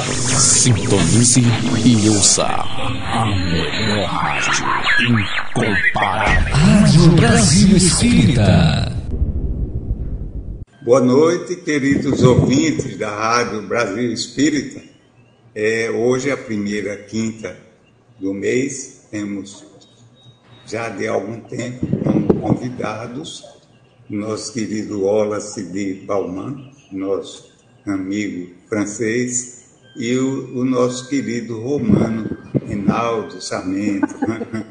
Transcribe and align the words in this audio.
Sintonize 0.00 1.42
e 1.84 2.08
ouça 2.08 2.46
a 2.46 3.26
melhor 3.26 4.06
rádio 4.06 4.64
incomparável. 5.00 6.54
Rádio 6.54 7.10
Brasil 7.12 7.76
Espírita. 7.76 8.90
Boa 10.82 11.00
noite, 11.00 11.56
queridos 11.56 12.22
ouvintes 12.22 12.96
da 12.96 13.10
Rádio 13.10 13.62
Brasil 13.68 14.10
Espírita. 14.12 14.82
É, 15.54 15.90
hoje 15.90 16.30
é 16.30 16.32
a 16.32 16.38
primeira 16.38 16.96
quinta 16.96 17.54
do 18.18 18.32
mês, 18.32 19.06
temos 19.10 19.62
já 20.66 20.88
de 20.88 21.06
algum 21.06 21.38
tempo 21.40 21.86
como 22.02 22.40
convidados 22.40 23.44
nosso 24.08 24.52
querido 24.52 25.02
Wallace 25.04 25.64
de 25.64 25.94
Balmain, 26.06 26.70
nosso 26.90 27.50
amigo 27.86 28.52
francês, 28.68 29.61
e 29.96 30.16
o, 30.16 30.58
o 30.58 30.64
nosso 30.64 31.08
querido 31.08 31.60
romano 31.60 32.36
Rinaldo 32.66 33.40
Sarmento. 33.40 34.14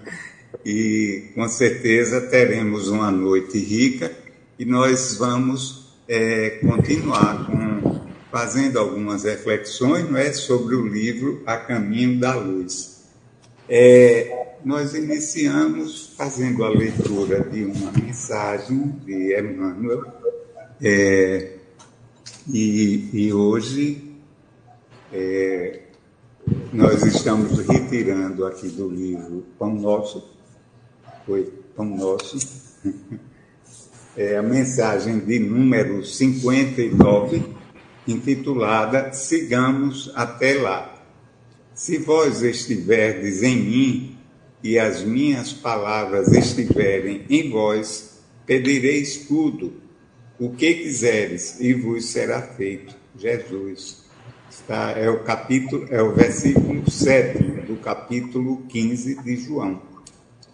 e 0.66 1.32
com 1.34 1.48
certeza 1.48 2.22
teremos 2.22 2.88
uma 2.88 3.10
noite 3.10 3.58
rica 3.58 4.12
e 4.60 4.66
nós 4.66 5.16
vamos 5.18 5.96
é, 6.08 6.60
continuar 6.62 7.46
com, 7.46 8.02
fazendo 8.32 8.78
algumas 8.78 9.24
reflexões 9.24 10.10
não 10.10 10.18
é, 10.18 10.32
sobre 10.34 10.76
o 10.76 10.88
livro 10.88 11.42
A 11.46 11.58
Caminho 11.58 12.20
da 12.20 12.36
Luz. 12.36 13.02
É, 13.68 14.58
nós 14.64 14.94
iniciamos 14.94 16.14
fazendo 16.18 16.64
a 16.64 16.70
leitura 16.70 17.42
de 17.42 17.64
uma 17.64 17.92
mensagem 17.92 18.96
de 19.06 19.38
Emmanuel, 19.40 20.06
é, 20.82 21.54
e, 22.48 23.10
e, 23.14 23.34
hoje 23.34 24.11
é, 25.12 25.82
nós 26.72 27.04
estamos 27.04 27.60
retirando 27.68 28.46
aqui 28.46 28.70
do 28.70 28.90
livro 28.90 29.46
Pão 29.60 29.76
Nosso, 29.76 30.30
foi 31.26 31.52
Pão 31.76 31.86
Nosso, 31.86 32.38
é 34.16 34.38
a 34.38 34.42
mensagem 34.42 35.20
de 35.20 35.40
número 35.40 36.06
59, 36.06 37.44
intitulada 38.08 39.12
Sigamos 39.14 40.12
até 40.16 40.54
lá. 40.56 40.88
Se 41.74 41.98
vós 41.98 42.42
estiverdes 42.42 43.44
em 43.44 43.56
mim 43.58 44.18
e 44.64 44.78
as 44.78 45.04
minhas 45.04 45.52
palavras 45.52 46.32
estiverem 46.32 47.26
em 47.30 47.50
vós, 47.50 48.20
pedireis 48.46 49.26
tudo, 49.28 49.74
o 50.40 50.52
que 50.52 50.74
quiseres, 50.74 51.60
e 51.60 51.74
vos 51.74 52.06
será 52.06 52.42
feito. 52.42 52.96
Jesus. 53.18 54.01
Está, 54.72 54.92
é 54.92 55.10
o 55.10 55.20
capítulo, 55.20 55.86
é 55.90 56.02
o 56.02 56.14
versículo 56.14 56.90
7 56.90 57.44
do 57.68 57.76
capítulo 57.82 58.62
15 58.70 59.22
de 59.22 59.36
João, 59.36 59.82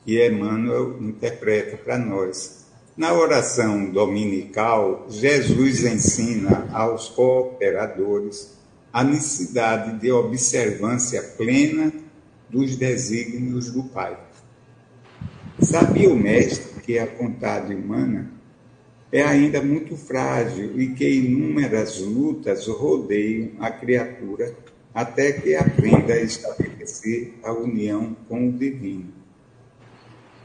que 0.04 0.28
Emmanuel 0.28 0.98
interpreta 1.00 1.78
para 1.78 2.00
nós. 2.00 2.66
Na 2.98 3.14
oração 3.14 3.92
dominical, 3.92 5.06
Jesus 5.08 5.86
ensina 5.86 6.68
aos 6.74 7.10
cooperadores 7.10 8.58
a 8.92 9.04
necessidade 9.04 10.00
de 10.00 10.12
observância 10.12 11.22
plena 11.22 11.94
dos 12.50 12.76
desígnios 12.76 13.70
do 13.70 13.84
Pai. 13.84 14.18
Sabia 15.60 16.10
o 16.10 16.18
Mestre 16.18 16.82
que 16.82 16.98
a 16.98 17.06
vontade 17.06 17.72
humana 17.76 18.32
é 19.18 19.24
ainda 19.24 19.62
muito 19.62 19.98
frágil 19.98 20.80
e 20.80 20.90
que 20.90 21.10
inúmeras 21.10 22.00
lutas 22.00 22.68
rodeiam 22.68 23.52
a 23.60 23.72
criatura 23.72 24.56
até 24.94 25.32
que 25.32 25.56
aprenda 25.56 26.14
a 26.14 26.22
estabelecer 26.22 27.34
a 27.44 27.52
união 27.52 28.16
com 28.30 28.50
o 28.50 28.52
divino. 28.52 29.12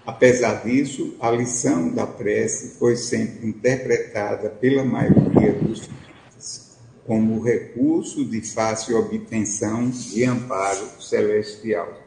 Apesar 0.07 0.65
disso, 0.65 1.15
a 1.21 1.31
lição 1.31 1.91
da 1.91 2.07
prece 2.07 2.79
foi 2.79 2.97
sempre 2.97 3.47
interpretada 3.47 4.49
pela 4.49 4.85
maioria 4.85 5.53
dos 5.53 5.89
como 7.07 7.43
recurso 7.43 8.25
de 8.25 8.41
fácil 8.41 8.99
obtenção 8.99 9.91
de 9.91 10.25
amparo 10.25 10.87
celestial. 11.01 12.01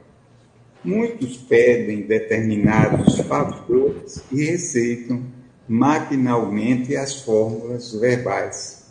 Muitos 0.83 1.37
pedem 1.37 2.01
determinados 2.01 3.19
favores 3.19 4.23
e 4.31 4.45
receitam 4.45 5.34
maquinalmente 5.67 6.95
as 6.95 7.21
fórmulas 7.21 7.93
verbais. 7.93 8.85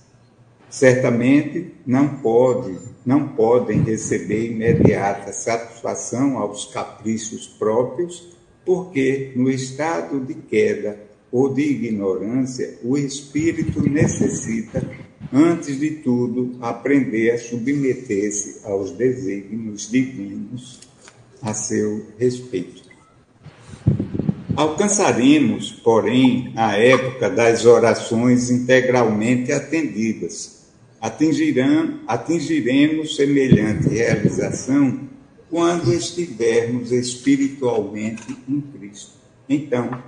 Certamente 0.68 1.72
não 1.86 2.08
pode, 2.16 2.76
não 3.06 3.28
podem 3.28 3.82
receber 3.82 4.50
imediata 4.50 5.32
satisfação 5.32 6.38
aos 6.38 6.66
caprichos 6.66 7.46
próprios, 7.46 8.34
porque 8.64 9.32
no 9.36 9.50
estado 9.50 10.18
de 10.20 10.34
queda 10.34 10.98
ou 11.30 11.52
de 11.52 11.62
ignorância 11.62 12.78
o 12.82 12.96
espírito 12.96 13.88
necessita 13.88 14.82
antes 15.34 15.80
de 15.80 15.90
tudo, 15.90 16.56
aprender 16.60 17.32
a 17.32 17.38
submeter-se 17.38 18.64
aos 18.64 18.92
desígnios 18.92 19.90
divinos 19.90 20.80
a 21.42 21.52
seu 21.52 22.06
respeito. 22.16 22.84
Alcançaremos, 24.56 25.72
porém, 25.72 26.52
a 26.56 26.76
época 26.76 27.28
das 27.28 27.64
orações 27.64 28.50
integralmente 28.50 29.52
atendidas. 29.52 30.64
Atingirão, 31.00 32.00
atingiremos 32.06 33.16
semelhante 33.16 33.88
realização 33.88 35.00
quando 35.50 35.92
estivermos 35.92 36.92
espiritualmente 36.92 38.36
em 38.48 38.60
Cristo. 38.60 39.12
Então, 39.48 40.02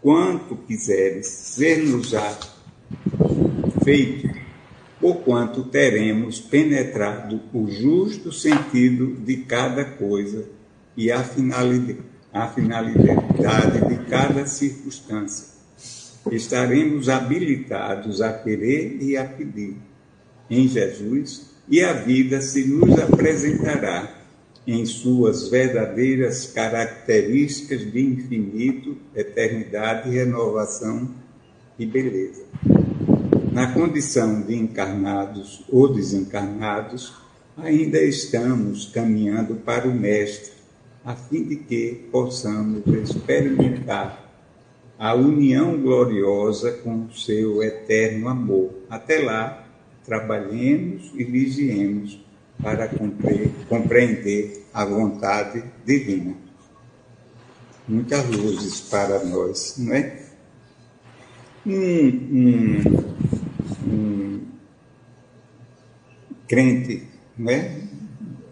quanto 0.00 0.56
quiseres 0.56 1.26
ser-nos-á 1.26 2.38
feito 3.82 4.40
porquanto 5.00 5.64
teremos 5.64 6.38
penetrado 6.38 7.40
o 7.54 7.66
justo 7.68 8.30
sentido 8.30 9.16
de 9.24 9.38
cada 9.38 9.84
coisa 9.84 10.46
e 10.96 11.10
a 11.10 11.24
finalidade, 11.24 12.09
a 12.32 12.48
finalidade 12.48 13.88
de 13.88 14.04
cada 14.08 14.46
circunstância. 14.46 15.48
Estaremos 16.30 17.08
habilitados 17.08 18.20
a 18.20 18.32
querer 18.32 18.98
e 19.00 19.16
a 19.16 19.24
pedir 19.24 19.76
em 20.48 20.68
Jesus, 20.68 21.50
e 21.68 21.82
a 21.82 21.92
vida 21.92 22.40
se 22.40 22.64
nos 22.64 22.98
apresentará 22.98 24.16
em 24.66 24.84
suas 24.84 25.48
verdadeiras 25.48 26.46
características 26.46 27.90
de 27.90 28.00
infinito, 28.00 28.96
eternidade, 29.14 30.10
renovação 30.10 31.14
e 31.78 31.86
beleza 31.86 32.44
na 33.52 33.72
condição 33.72 34.42
de 34.42 34.54
encarnados 34.54 35.64
ou 35.68 35.92
desencarnados, 35.92 37.12
ainda 37.56 38.00
estamos 38.00 38.86
caminhando 38.86 39.56
para 39.56 39.88
o 39.88 39.94
Mestre, 39.94 40.52
a 41.04 41.14
fim 41.14 41.44
de 41.44 41.56
que 41.56 42.08
possamos 42.10 42.86
experimentar 42.86 44.30
a 44.98 45.14
união 45.14 45.80
gloriosa 45.80 46.72
com 46.72 47.06
o 47.06 47.12
seu 47.12 47.62
eterno 47.62 48.28
amor. 48.28 48.70
Até 48.88 49.20
lá, 49.20 49.66
trabalhemos 50.04 51.10
e 51.14 51.24
vigiemos 51.24 52.20
para 52.62 52.90
compreender 53.68 54.66
a 54.74 54.84
vontade 54.84 55.64
divina. 55.86 56.34
Muitas 57.88 58.28
luzes 58.28 58.82
para 58.82 59.24
nós, 59.24 59.76
não 59.78 59.94
é? 59.94 60.22
Um, 61.66 62.06
um, 62.32 62.82
um 63.86 64.40
crente, 66.46 67.08
né? 67.38 67.88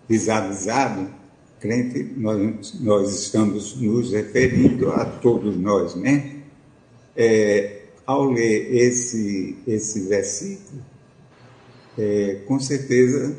Desavisado, 0.08 1.17
crente, 1.60 2.12
nós, 2.16 2.80
nós 2.80 3.20
estamos 3.20 3.80
nos 3.80 4.12
referindo 4.12 4.90
a 4.90 5.04
todos 5.04 5.56
nós, 5.56 5.94
né? 5.94 6.36
É, 7.16 7.82
ao 8.06 8.30
ler 8.30 8.74
esse, 8.74 9.56
esse 9.66 10.00
versículo, 10.08 10.80
é, 11.98 12.40
com 12.46 12.58
certeza 12.58 13.36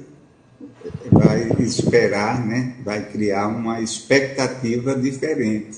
vai 1.12 1.52
esperar, 1.60 2.46
né? 2.46 2.76
vai 2.84 3.10
criar 3.10 3.48
uma 3.48 3.82
expectativa 3.82 4.96
diferente. 4.96 5.78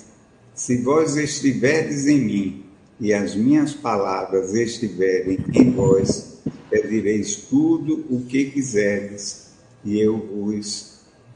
Se 0.53 0.77
vós 0.77 1.15
estiverdes 1.15 2.07
em 2.07 2.19
mim 2.19 2.65
e 2.99 3.13
as 3.13 3.35
minhas 3.35 3.73
palavras 3.73 4.53
estiverem 4.53 5.39
em 5.53 5.71
vós, 5.71 6.39
pedireis 6.69 7.35
tudo 7.35 8.05
o 8.09 8.21
que 8.21 8.45
quiserdes, 8.45 9.51
e 9.83 9.99
eu 9.99 10.17
vos 10.17 10.90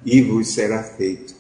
e 0.06 0.22
vos 0.22 0.54
será 0.54 0.84
feito. 0.84 1.34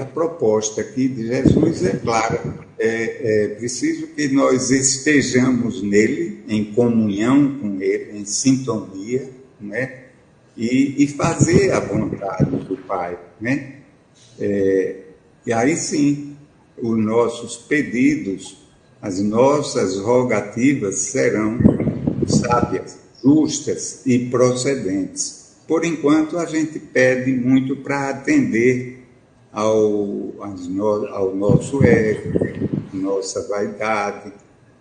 A 0.00 0.04
proposta 0.04 0.80
aqui 0.80 1.08
de 1.08 1.26
Jesus 1.26 1.84
é 1.84 1.96
clara. 1.96 2.42
É, 2.78 3.44
é 3.44 3.48
preciso 3.48 4.08
que 4.08 4.28
nós 4.28 4.70
estejamos 4.70 5.82
nele, 5.82 6.42
em 6.48 6.72
comunhão 6.72 7.58
com 7.58 7.80
ele, 7.80 8.18
em 8.18 8.24
sintonia, 8.24 9.30
né? 9.60 10.00
e, 10.60 11.04
e 11.04 11.06
fazer 11.06 11.72
a 11.72 11.80
vontade 11.80 12.50
do 12.50 12.76
Pai, 12.76 13.18
né? 13.40 13.76
É, 14.38 14.96
e 15.46 15.52
aí 15.52 15.74
sim, 15.74 16.36
os 16.80 16.98
nossos 16.98 17.56
pedidos, 17.56 18.58
as 19.00 19.20
nossas 19.20 19.96
rogativas 19.96 20.98
serão 20.98 21.58
sábias, 22.26 22.98
justas 23.22 24.02
e 24.04 24.18
procedentes. 24.26 25.39
Por 25.70 25.84
enquanto, 25.84 26.36
a 26.36 26.46
gente 26.46 26.80
pede 26.80 27.30
muito 27.32 27.76
para 27.76 28.08
atender 28.08 29.04
ao, 29.52 30.34
ao 30.40 31.36
nosso 31.36 31.84
ego, 31.84 32.32
nossa 32.92 33.46
vaidade, 33.46 34.32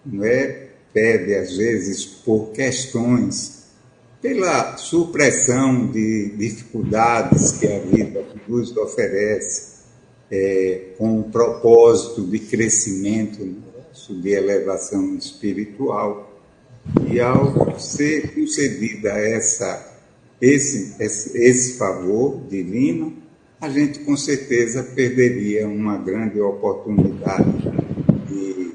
não 0.04 0.26
é? 0.26 0.70
Pede, 0.92 1.36
às 1.36 1.56
vezes, 1.56 2.04
por 2.06 2.50
questões 2.54 3.66
pela 4.20 4.78
supressão 4.78 5.86
de 5.92 6.30
dificuldades 6.36 7.52
que 7.60 7.68
a 7.68 7.80
vida 7.82 8.26
nos 8.48 8.76
oferece, 8.76 9.84
é, 10.32 10.86
com 10.98 11.20
um 11.20 11.22
propósito 11.30 12.26
de 12.26 12.40
crescimento 12.40 13.46
nosso, 13.46 14.20
de 14.20 14.32
elevação 14.32 15.16
espiritual. 15.16 16.42
E 17.08 17.20
ao 17.20 17.80
ser 17.80 18.34
concedida 18.34 19.10
essa, 19.10 19.89
esse, 20.42 20.96
esse, 21.02 21.38
esse 21.38 21.78
favor 21.78 22.42
divino, 22.48 23.14
a 23.60 23.70
gente 23.70 24.00
com 24.00 24.16
certeza 24.16 24.84
perderia 24.84 25.68
uma 25.68 25.98
grande 25.98 26.40
oportunidade 26.40 27.52
de, 28.28 28.72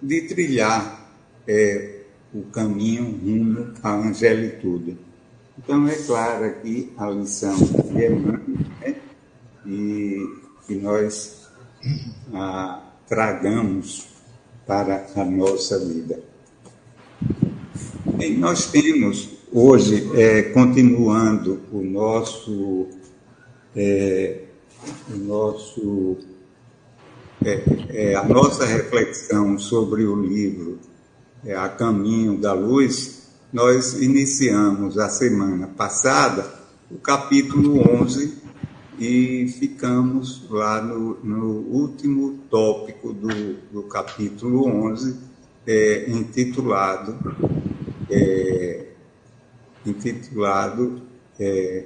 de 0.00 0.22
trilhar 0.22 1.12
é, 1.46 2.00
o 2.32 2.42
caminho 2.44 3.04
rumo 3.04 3.74
à 3.82 3.94
angelitude. 3.94 4.96
Então, 5.58 5.86
é 5.86 5.94
claro 5.94 6.46
aqui 6.46 6.90
a 6.96 7.10
lição 7.10 7.54
de 7.56 8.06
Emmanuel, 8.06 8.40
né? 8.80 8.96
e 9.66 10.26
que 10.66 10.74
nós 10.76 11.48
ah, 12.32 12.82
tragamos 13.06 14.08
para 14.66 15.06
a 15.16 15.24
nossa 15.24 15.78
vida. 15.78 16.22
E 18.18 18.30
nós 18.30 18.70
temos 18.70 19.39
hoje, 19.52 20.10
é, 20.14 20.42
continuando 20.42 21.60
o 21.72 21.82
nosso, 21.82 22.88
é, 23.74 24.42
o 25.12 25.16
nosso 25.16 26.18
é, 27.44 27.62
é 27.88 28.14
a 28.14 28.24
nossa 28.24 28.64
reflexão 28.66 29.58
sobre 29.58 30.04
o 30.04 30.14
livro 30.20 30.78
é, 31.44 31.54
A 31.54 31.68
Caminho 31.68 32.36
da 32.36 32.52
Luz, 32.52 33.28
nós 33.52 33.94
iniciamos 34.00 34.98
a 34.98 35.08
semana 35.08 35.66
passada 35.66 36.60
o 36.90 36.98
capítulo 36.98 37.80
11 38.02 38.38
e 38.98 39.48
ficamos 39.58 40.48
lá 40.50 40.82
no, 40.82 41.18
no 41.24 41.46
último 41.68 42.38
tópico 42.50 43.12
do, 43.12 43.54
do 43.72 43.82
capítulo 43.84 44.66
11, 44.66 45.16
é, 45.66 46.10
intitulado, 46.10 47.16
é, 48.10 48.89
intitulado 49.86 51.02
é, 51.38 51.84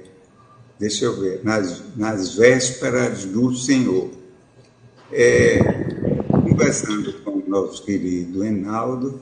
deixa 0.77 1.05
eu 1.05 1.19
ver, 1.19 1.41
nas, 1.43 1.95
nas 1.95 2.35
vésperas 2.35 3.25
do 3.25 3.55
Senhor. 3.55 4.11
É, 5.11 5.59
conversando 6.29 7.13
com 7.21 7.31
o 7.31 7.43
nosso 7.47 7.83
querido 7.83 8.43
Enaldo, 8.43 9.21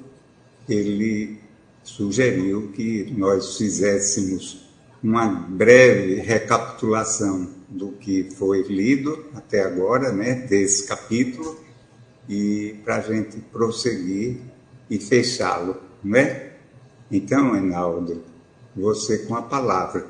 ele 0.68 1.38
sugeriu 1.84 2.72
que 2.74 3.14
nós 3.18 3.58
fizéssemos 3.58 4.64
uma 5.04 5.28
breve 5.28 6.16
recapitulação 6.16 7.50
do 7.68 7.90
que 7.92 8.30
foi 8.36 8.64
lido 8.64 9.26
até 9.36 9.62
agora, 9.62 10.12
né, 10.12 10.34
desse 10.34 10.88
capítulo, 10.88 11.60
e 12.30 12.76
para 12.86 12.98
a 12.98 13.02
gente 13.02 13.38
prosseguir 13.52 14.38
e 14.90 14.98
fechá-lo, 14.98 15.76
não 16.02 16.18
é? 16.18 16.54
Então, 17.12 17.56
Enaldo, 17.56 18.24
você 18.76 19.20
com 19.20 19.36
a 19.36 19.42
palavra. 19.42 20.06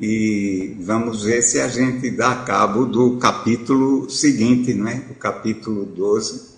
E 0.00 0.76
vamos 0.80 1.24
ver 1.24 1.42
se 1.42 1.60
a 1.60 1.68
gente 1.68 2.10
dá 2.10 2.36
cabo 2.36 2.86
do 2.86 3.18
capítulo 3.18 4.08
seguinte, 4.08 4.72
não 4.72 4.88
é? 4.88 5.04
O 5.10 5.14
capítulo 5.14 5.84
12, 5.84 6.50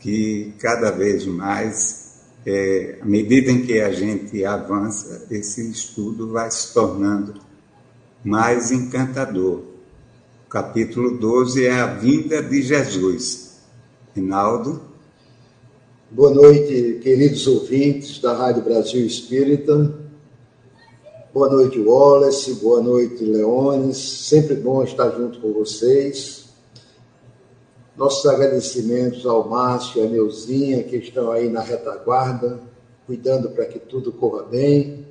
que 0.00 0.54
cada 0.60 0.90
vez 0.90 1.26
mais 1.26 2.08
é, 2.46 2.98
à 3.02 3.04
medida 3.04 3.50
em 3.50 3.66
que 3.66 3.80
a 3.80 3.90
gente 3.90 4.44
avança, 4.44 5.26
esse 5.30 5.68
estudo 5.70 6.30
vai 6.30 6.50
se 6.50 6.72
tornando 6.72 7.34
mais 8.24 8.70
encantador. 8.70 9.64
O 10.46 10.48
capítulo 10.48 11.18
12 11.18 11.66
é 11.66 11.80
a 11.80 11.86
vinda 11.86 12.42
de 12.42 12.62
Jesus. 12.62 13.58
Rinaldo. 14.14 14.80
Boa 16.10 16.32
noite, 16.32 17.00
queridos 17.02 17.46
ouvintes 17.46 18.18
da 18.20 18.34
Rádio 18.34 18.62
Brasil 18.62 19.04
Espírita. 19.04 20.07
Boa 21.38 21.50
noite, 21.50 21.78
Wallace. 21.78 22.54
Boa 22.54 22.82
noite, 22.82 23.24
Leones. 23.24 23.96
Sempre 23.96 24.56
bom 24.56 24.82
estar 24.82 25.08
junto 25.10 25.38
com 25.38 25.52
vocês. 25.52 26.46
Nossos 27.96 28.26
agradecimentos 28.26 29.24
ao 29.24 29.48
Márcio 29.48 30.02
e 30.02 30.04
à 30.04 30.10
Neuzinha, 30.10 30.82
que 30.82 30.96
estão 30.96 31.30
aí 31.30 31.48
na 31.48 31.60
retaguarda, 31.60 32.58
cuidando 33.06 33.50
para 33.50 33.66
que 33.66 33.78
tudo 33.78 34.10
corra 34.10 34.42
bem. 34.42 35.06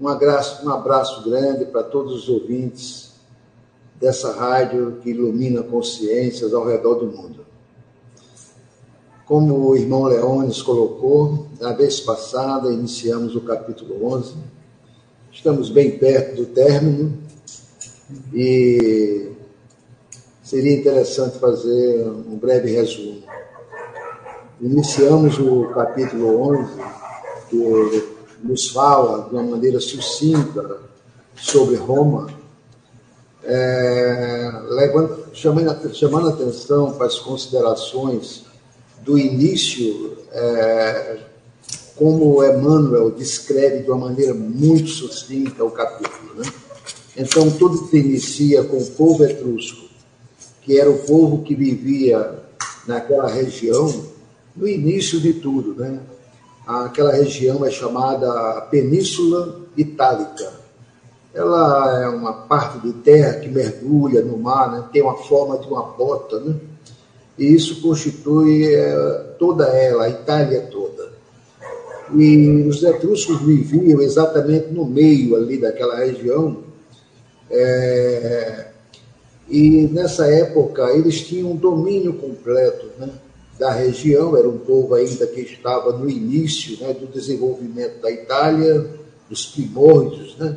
Um 0.00 0.08
abraço, 0.08 0.66
um 0.66 0.70
abraço 0.70 1.22
grande 1.28 1.66
para 1.66 1.82
todos 1.82 2.14
os 2.14 2.28
ouvintes 2.30 3.12
dessa 3.96 4.32
rádio 4.32 5.00
que 5.02 5.10
ilumina 5.10 5.62
consciências 5.62 6.54
ao 6.54 6.66
redor 6.66 6.94
do 6.94 7.04
mundo. 7.04 7.44
Como 9.26 9.68
o 9.68 9.76
irmão 9.76 10.04
Leones 10.04 10.62
colocou, 10.62 11.46
na 11.60 11.74
vez 11.74 12.00
passada 12.00 12.72
iniciamos 12.72 13.36
o 13.36 13.42
capítulo 13.42 14.14
11, 14.14 14.59
estamos 15.32 15.70
bem 15.70 15.98
perto 15.98 16.36
do 16.36 16.46
término 16.46 17.16
e 18.34 19.30
seria 20.42 20.76
interessante 20.76 21.38
fazer 21.38 22.08
um 22.08 22.36
breve 22.36 22.72
resumo. 22.72 23.22
Iniciamos 24.60 25.38
o 25.38 25.66
capítulo 25.72 26.42
11, 26.58 26.70
que 27.48 28.08
nos 28.42 28.68
fala 28.70 29.28
de 29.28 29.34
uma 29.34 29.42
maneira 29.42 29.80
sucinta 29.80 30.78
sobre 31.36 31.76
Roma, 31.76 32.28
é, 33.44 34.50
levando, 34.68 35.26
chamando, 35.32 35.94
chamando 35.94 36.28
atenção 36.28 36.92
para 36.92 37.06
as 37.06 37.18
considerações 37.18 38.44
do 39.02 39.18
início, 39.18 40.18
é, 40.32 41.18
como 42.00 42.42
Emmanuel 42.42 43.10
descreve 43.10 43.82
de 43.82 43.90
uma 43.90 44.08
maneira 44.08 44.32
muito 44.32 44.88
sucinta 44.88 45.62
o 45.62 45.70
capítulo. 45.70 46.34
Né? 46.36 46.50
Então, 47.14 47.50
tudo 47.50 47.76
se 47.88 47.98
inicia 47.98 48.64
com 48.64 48.78
o 48.78 48.86
povo 48.92 49.22
etrusco 49.22 49.90
que 50.62 50.78
era 50.78 50.90
o 50.90 50.98
povo 50.98 51.42
que 51.42 51.54
vivia 51.54 52.38
naquela 52.86 53.28
região, 53.28 54.04
no 54.54 54.68
início 54.68 55.20
de 55.20 55.34
tudo, 55.34 55.74
né? 55.74 55.98
Aquela 56.66 57.12
região 57.12 57.64
é 57.64 57.70
chamada 57.70 58.60
Península 58.70 59.62
Itálica. 59.76 60.52
Ela 61.34 62.02
é 62.02 62.08
uma 62.08 62.32
parte 62.32 62.78
de 62.86 62.92
terra 62.92 63.40
que 63.40 63.48
mergulha 63.48 64.22
no 64.22 64.36
mar, 64.36 64.70
né? 64.70 64.84
tem 64.92 65.02
uma 65.02 65.16
forma 65.16 65.58
de 65.58 65.66
uma 65.66 65.82
bota, 65.82 66.38
né? 66.40 66.54
e 67.38 67.52
isso 67.54 67.80
constitui 67.80 68.74
é, 68.74 69.34
toda 69.38 69.64
ela, 69.66 70.04
a 70.04 70.08
Itália 70.08 70.68
toda. 70.70 70.99
E 72.14 72.66
os 72.68 72.82
etruscos 72.82 73.40
viviam 73.42 74.00
exatamente 74.00 74.68
no 74.68 74.84
meio 74.84 75.36
ali 75.36 75.58
daquela 75.58 75.96
região, 75.96 76.64
é, 77.50 78.70
e 79.48 79.88
nessa 79.88 80.26
época 80.26 80.90
eles 80.92 81.22
tinham 81.22 81.50
um 81.50 81.56
domínio 81.56 82.14
completo 82.14 82.86
né, 82.96 83.10
da 83.58 83.72
região, 83.72 84.36
era 84.36 84.48
um 84.48 84.58
povo 84.58 84.94
ainda 84.94 85.26
que 85.26 85.40
estava 85.40 85.92
no 85.92 86.08
início 86.08 86.78
né, 86.80 86.92
do 86.92 87.08
desenvolvimento 87.08 88.00
da 88.00 88.10
Itália, 88.10 88.88
dos 89.28 89.46
primórdios. 89.46 90.36
Né? 90.38 90.56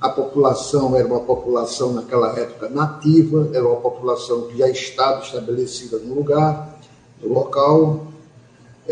A 0.00 0.08
população 0.08 0.96
era 0.96 1.06
uma 1.06 1.20
população 1.20 1.92
naquela 1.92 2.38
época 2.38 2.68
nativa, 2.68 3.50
era 3.52 3.66
uma 3.66 3.80
população 3.80 4.42
que 4.42 4.56
já 4.56 4.68
estava 4.68 5.22
estabelecida 5.22 5.98
no 5.98 6.14
lugar, 6.14 6.78
no 7.20 7.34
local. 7.34 8.06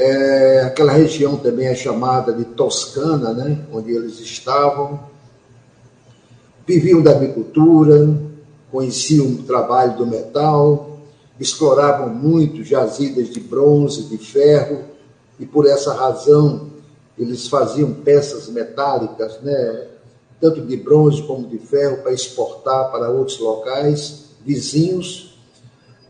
É, 0.01 0.61
aquela 0.61 0.93
região 0.93 1.37
também 1.37 1.67
é 1.67 1.75
chamada 1.75 2.33
de 2.33 2.45
Toscana, 2.45 3.33
né, 3.33 3.67
onde 3.73 3.91
eles 3.91 4.21
estavam. 4.21 5.01
Viviam 6.65 7.03
da 7.03 7.11
agricultura, 7.11 8.09
conheciam 8.71 9.27
o 9.27 9.43
trabalho 9.43 9.97
do 9.97 10.07
metal, 10.07 11.01
exploravam 11.41 12.11
muito 12.11 12.63
jazidas 12.63 13.29
de 13.29 13.41
bronze, 13.41 14.05
de 14.05 14.19
ferro, 14.19 14.85
e 15.37 15.45
por 15.45 15.67
essa 15.67 15.93
razão 15.93 16.71
eles 17.19 17.49
faziam 17.49 17.93
peças 17.93 18.49
metálicas, 18.49 19.41
né, 19.41 19.89
tanto 20.41 20.61
de 20.61 20.77
bronze 20.77 21.25
como 21.25 21.49
de 21.49 21.59
ferro, 21.59 22.05
para 22.05 22.13
exportar 22.13 22.93
para 22.93 23.11
outros 23.11 23.41
locais 23.41 24.27
vizinhos. 24.47 25.37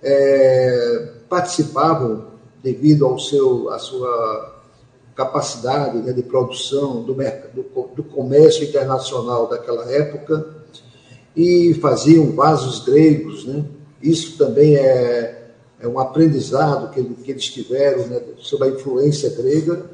É, 0.02 1.08
participavam, 1.26 2.26
devido 2.62 3.06
ao 3.06 3.18
seu, 3.18 3.70
à 3.70 3.78
sua 3.78 4.58
capacidade 5.14 5.98
né, 5.98 6.12
de 6.12 6.22
produção 6.22 7.02
do, 7.02 7.14
do, 7.14 7.88
do 7.96 8.02
comércio 8.04 8.64
internacional 8.64 9.48
daquela 9.48 9.90
época, 9.90 10.58
e 11.36 11.74
faziam 11.74 12.32
vasos 12.32 12.84
gregos. 12.84 13.44
Né? 13.44 13.64
Isso 14.02 14.36
também 14.36 14.76
é, 14.76 15.50
é 15.80 15.86
um 15.86 15.98
aprendizado 15.98 16.90
que, 16.92 17.02
que 17.02 17.30
eles 17.30 17.44
tiveram 17.46 18.06
né, 18.06 18.20
sobre 18.38 18.68
a 18.68 18.70
influência 18.72 19.30
grega. 19.30 19.86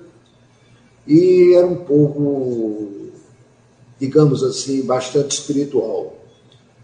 E 1.06 1.54
era 1.54 1.66
um 1.66 1.76
povo, 1.76 3.11
digamos 3.99 4.42
assim, 4.42 4.83
bastante 4.83 5.33
espiritual. 5.33 6.16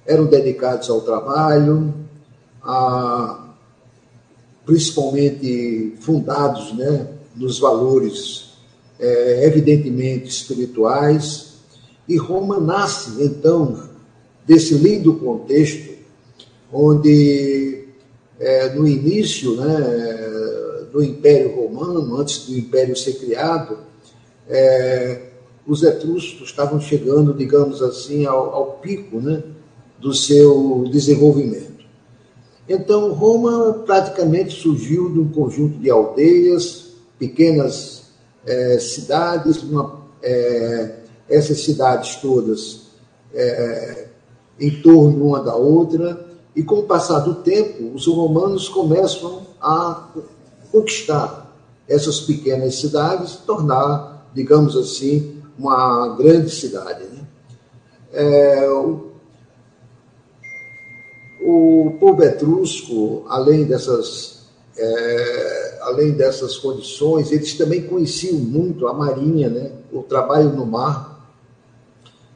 Eram 0.07 0.27
dedicados 0.27 0.91
ao 0.91 1.01
trabalho, 1.01 1.95
a, 2.63 3.50
principalmente 4.71 5.95
fundados 5.99 6.73
né, 6.75 7.09
nos 7.35 7.59
valores 7.59 8.50
é, 9.00 9.45
evidentemente 9.45 10.29
espirituais, 10.29 11.55
e 12.07 12.17
Roma 12.17 12.61
nasce, 12.61 13.21
então, 13.21 13.89
desse 14.47 14.75
lindo 14.75 15.15
contexto, 15.15 15.91
onde 16.73 17.89
é, 18.39 18.73
no 18.73 18.87
início 18.87 19.57
né, 19.57 20.87
do 20.93 21.03
Império 21.03 21.57
Romano, 21.57 22.17
antes 22.17 22.47
do 22.47 22.57
Império 22.57 22.97
ser 22.97 23.15
criado, 23.15 23.77
é, 24.49 25.31
os 25.67 25.83
etruscos 25.83 26.49
estavam 26.49 26.81
chegando, 26.81 27.35
digamos 27.35 27.83
assim, 27.83 28.25
ao, 28.25 28.55
ao 28.55 28.73
pico 28.75 29.21
né, 29.21 29.43
do 29.99 30.15
seu 30.15 30.85
desenvolvimento. 30.93 31.70
Então, 32.73 33.12
Roma 33.12 33.83
praticamente 33.85 34.55
surgiu 34.62 35.11
de 35.11 35.19
um 35.19 35.29
conjunto 35.29 35.77
de 35.77 35.91
aldeias, 35.91 36.93
pequenas 37.19 38.03
é, 38.47 38.79
cidades, 38.79 39.61
uma, 39.65 40.03
é, 40.23 40.95
essas 41.29 41.65
cidades 41.65 42.15
todas 42.23 42.83
é, 43.35 44.07
em 44.61 44.81
torno 44.83 45.27
uma 45.27 45.43
da 45.43 45.57
outra, 45.57 46.25
e 46.55 46.62
com 46.62 46.77
o 46.77 46.83
passar 46.85 47.19
do 47.19 47.43
tempo, 47.43 47.93
os 47.93 48.07
romanos 48.07 48.69
começam 48.69 49.49
a 49.61 50.09
conquistar 50.71 51.53
essas 51.89 52.21
pequenas 52.21 52.77
cidades, 52.77 53.35
tornar, 53.45 54.31
digamos 54.33 54.77
assim, 54.77 55.43
uma 55.59 56.15
grande 56.17 56.50
cidade. 56.50 57.03
Né? 57.03 57.25
É, 58.12 58.69
o, 61.50 61.99
povo 61.99 62.23
etrusco, 62.23 63.25
além 63.28 63.64
dessas 63.64 64.40
é, 64.76 65.78
além 65.83 66.12
dessas 66.12 66.57
condições, 66.57 67.30
eles 67.33 67.54
também 67.54 67.83
conheciam 67.83 68.38
muito 68.38 68.87
a 68.87 68.95
marinha, 68.95 69.49
né? 69.49 69.73
o 69.92 70.02
trabalho 70.02 70.50
no 70.50 70.64
mar. 70.64 71.11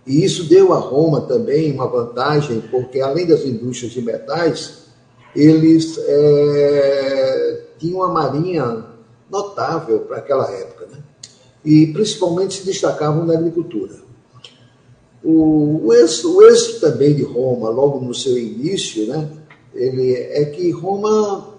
E 0.07 0.23
isso 0.23 0.45
deu 0.45 0.73
a 0.73 0.79
Roma 0.79 1.23
também 1.23 1.73
uma 1.73 1.87
vantagem, 1.87 2.61
porque 2.71 3.01
além 3.01 3.27
das 3.27 3.45
indústrias 3.45 3.93
de 3.93 4.03
metais, 4.03 4.85
eles 5.35 5.99
é, 5.99 7.63
tinham 7.79 7.99
uma 7.99 8.09
marinha 8.09 8.85
notável 9.31 10.01
para 10.01 10.19
aquela 10.19 10.51
época. 10.51 10.87
Né? 10.87 10.99
E 11.65 11.87
principalmente 11.89 12.59
se 12.59 12.67
destacavam 12.67 13.25
na 13.25 13.35
agricultura. 13.35 14.04
O, 15.25 15.87
o, 15.87 15.95
êxito, 15.95 16.37
o 16.37 16.43
êxito 16.43 16.81
também 16.81 17.15
de 17.15 17.23
Roma, 17.23 17.71
logo 17.71 17.99
no 17.99 18.15
seu 18.15 18.37
início, 18.37 19.07
né, 19.07 19.31
ele, 19.75 20.13
é 20.13 20.45
que 20.45 20.71
Roma 20.71 21.55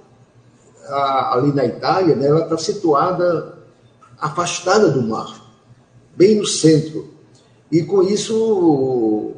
a, 0.87 1.35
ali 1.35 1.51
na 1.51 1.65
Itália, 1.65 2.15
né, 2.15 2.27
ela 2.27 2.43
está 2.43 2.57
situada 2.57 3.55
afastada 4.19 4.89
do 4.89 5.01
mar, 5.01 5.51
bem 6.15 6.35
no 6.35 6.45
centro. 6.45 7.09
E 7.71 7.83
com 7.83 8.03
isso 8.03 9.33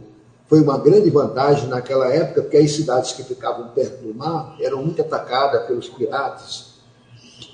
foi 0.48 0.62
uma 0.62 0.78
grande 0.78 1.10
vantagem 1.10 1.68
naquela 1.68 2.08
época, 2.08 2.42
porque 2.42 2.58
as 2.58 2.72
cidades 2.72 3.14
que 3.14 3.24
ficavam 3.24 3.70
perto 3.70 4.04
do 4.04 4.14
mar 4.14 4.56
eram 4.60 4.84
muito 4.84 5.02
atacadas 5.02 5.66
pelos 5.66 5.90
piratas. 5.90 6.78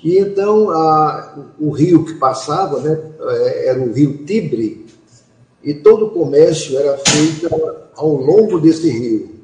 E 0.02 0.18
então 0.18 0.70
a, 0.70 1.34
o 1.58 1.70
rio 1.70 2.04
que 2.04 2.14
passava 2.14 2.80
né, 2.80 3.00
é, 3.20 3.68
era 3.68 3.80
o 3.80 3.92
rio 3.92 4.24
Tibre, 4.24 4.83
e 5.64 5.72
todo 5.72 6.06
o 6.06 6.10
comércio 6.10 6.78
era 6.78 6.98
feito 6.98 7.48
ao 7.96 8.14
longo 8.14 8.60
desse 8.60 8.90
rio. 8.90 9.34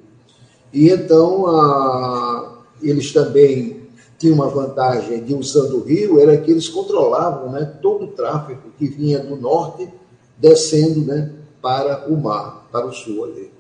E 0.73 0.91
então 0.91 1.47
a, 1.47 2.59
eles 2.83 3.13
também 3.13 3.89
tinha 4.19 4.35
uma 4.35 4.49
vantagem 4.49 5.25
de 5.25 5.35
usando 5.35 5.79
o 5.79 5.83
rio 5.83 6.21
era 6.21 6.37
que 6.37 6.51
eles 6.51 6.69
controlavam 6.69 7.51
né, 7.51 7.65
todo 7.81 8.05
o 8.05 8.09
tráfego 8.09 8.71
que 8.79 8.87
vinha 8.87 9.19
do 9.19 9.35
norte 9.35 9.89
descendo 10.37 11.01
né, 11.07 11.33
para 11.63 12.07
o 12.07 12.17
mar, 12.21 12.69
para 12.71 12.87
o 12.87 12.93
sul 12.93 13.25
ali. 13.25 13.51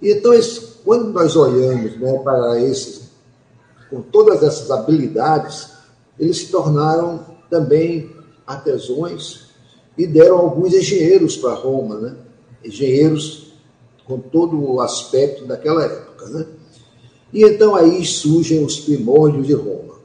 Então, 0.00 0.32
esse, 0.32 0.60
quando 0.84 1.12
nós 1.12 1.34
olhamos 1.34 1.98
né, 1.98 2.18
para 2.18 2.60
esses, 2.60 3.10
com 3.90 4.00
todas 4.00 4.44
essas 4.44 4.70
habilidades, 4.70 5.72
eles 6.16 6.38
se 6.38 6.46
tornaram 6.46 7.26
também 7.50 8.14
artesãos 8.46 9.47
e 9.98 10.06
deram 10.06 10.38
alguns 10.38 10.72
engenheiros 10.72 11.36
para 11.36 11.52
Roma, 11.54 11.96
né? 11.96 12.16
engenheiros 12.64 13.52
com 14.06 14.18
todo 14.18 14.58
o 14.58 14.80
aspecto 14.80 15.44
daquela 15.44 15.84
época. 15.84 16.26
Né? 16.28 16.46
E 17.32 17.44
então 17.44 17.74
aí 17.74 18.04
surgem 18.04 18.64
os 18.64 18.78
primórdios 18.78 19.46
de 19.46 19.54
Roma. 19.54 19.96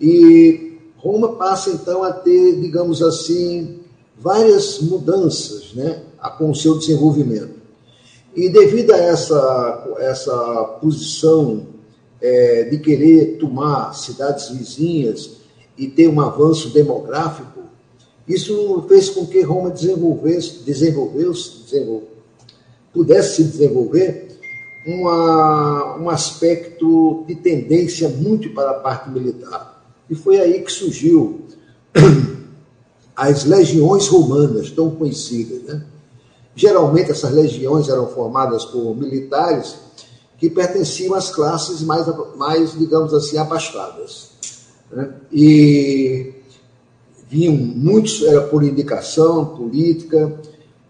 E 0.00 0.78
Roma 0.96 1.36
passa 1.36 1.70
então 1.70 2.02
a 2.02 2.12
ter, 2.12 2.60
digamos 2.60 3.00
assim, 3.02 3.80
várias 4.18 4.80
mudanças 4.80 5.72
né, 5.74 6.02
com 6.36 6.50
o 6.50 6.54
seu 6.54 6.76
desenvolvimento. 6.78 7.62
E 8.34 8.48
devido 8.48 8.92
a 8.92 8.96
essa, 8.96 9.94
essa 9.98 10.64
posição 10.80 11.66
é, 12.20 12.64
de 12.64 12.78
querer 12.78 13.38
tomar 13.38 13.94
cidades 13.94 14.48
vizinhas 14.50 15.42
e 15.76 15.88
ter 15.88 16.08
um 16.08 16.20
avanço 16.20 16.70
demográfico, 16.70 17.51
isso 18.28 18.84
fez 18.88 19.10
com 19.10 19.26
que 19.26 19.42
Roma 19.42 19.70
desenvolvesse, 19.70 20.60
desenvolvesse, 20.64 21.62
desenvolvesse 21.64 22.12
pudesse 22.92 23.36
se 23.36 23.44
desenvolver 23.44 24.28
uma, 24.86 25.96
um 25.98 26.10
aspecto 26.10 27.24
de 27.26 27.34
tendência 27.36 28.08
muito 28.08 28.50
para 28.50 28.70
a 28.72 28.74
parte 28.74 29.10
militar. 29.10 29.82
E 30.10 30.14
foi 30.14 30.38
aí 30.38 30.62
que 30.62 30.70
surgiu 30.70 31.46
as 33.16 33.44
legiões 33.44 34.08
romanas, 34.08 34.70
tão 34.70 34.90
conhecidas. 34.90 35.62
Né? 35.62 35.84
Geralmente 36.54 37.10
essas 37.10 37.32
legiões 37.32 37.88
eram 37.88 38.08
formadas 38.08 38.64
por 38.64 38.94
militares 38.94 39.76
que 40.36 40.50
pertenciam 40.50 41.14
às 41.14 41.30
classes 41.30 41.80
mais, 41.82 42.06
mais 42.36 42.76
digamos 42.76 43.14
assim, 43.14 43.38
abastadas. 43.38 44.32
Né? 44.90 45.14
E 45.32 46.31
vinham 47.32 47.54
muitos, 47.54 48.22
era 48.22 48.42
por 48.42 48.62
indicação 48.62 49.56
política, 49.56 50.38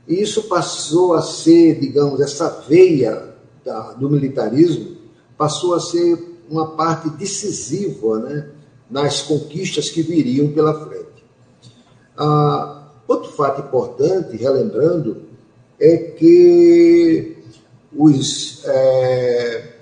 e 0.08 0.20
isso 0.20 0.42
passou 0.48 1.14
a 1.14 1.22
ser, 1.22 1.78
digamos, 1.78 2.20
essa 2.20 2.48
veia 2.68 3.32
da, 3.64 3.92
do 3.92 4.10
militarismo 4.10 4.96
passou 5.38 5.74
a 5.74 5.80
ser 5.80 6.18
uma 6.50 6.72
parte 6.72 7.08
decisiva 7.10 8.18
né, 8.18 8.48
nas 8.90 9.22
conquistas 9.22 9.88
que 9.88 10.02
viriam 10.02 10.48
pela 10.48 10.84
frente. 10.84 11.24
Ah, 12.16 12.88
outro 13.06 13.30
fato 13.30 13.60
importante, 13.60 14.36
relembrando, 14.36 15.22
é 15.78 15.96
que 15.96 17.36
os, 17.96 18.64
é, 18.64 19.76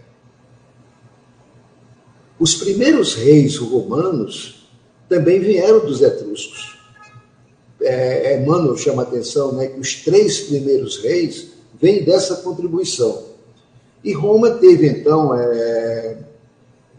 os 2.38 2.54
primeiros 2.54 3.14
reis 3.14 3.56
romanos 3.56 4.59
também 5.10 5.40
vieram 5.40 5.84
dos 5.84 6.00
etruscos. 6.00 6.78
É, 7.82 8.40
Emmanuel 8.40 8.76
chama 8.76 9.02
a 9.02 9.06
atenção 9.06 9.52
né, 9.52 9.66
que 9.66 9.80
os 9.80 9.96
três 9.96 10.40
primeiros 10.40 10.98
reis 10.98 11.48
vêm 11.80 12.04
dessa 12.04 12.36
contribuição. 12.36 13.24
E 14.04 14.12
Roma 14.12 14.52
teve, 14.52 14.86
então, 14.86 15.34
é, 15.34 16.18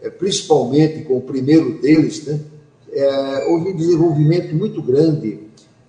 é, 0.02 0.10
principalmente 0.10 1.04
com 1.04 1.16
o 1.16 1.22
primeiro 1.22 1.80
deles, 1.80 2.26
né, 2.26 2.38
é, 2.92 3.46
houve 3.48 3.70
um 3.70 3.76
desenvolvimento 3.76 4.54
muito 4.54 4.82
grande. 4.82 5.40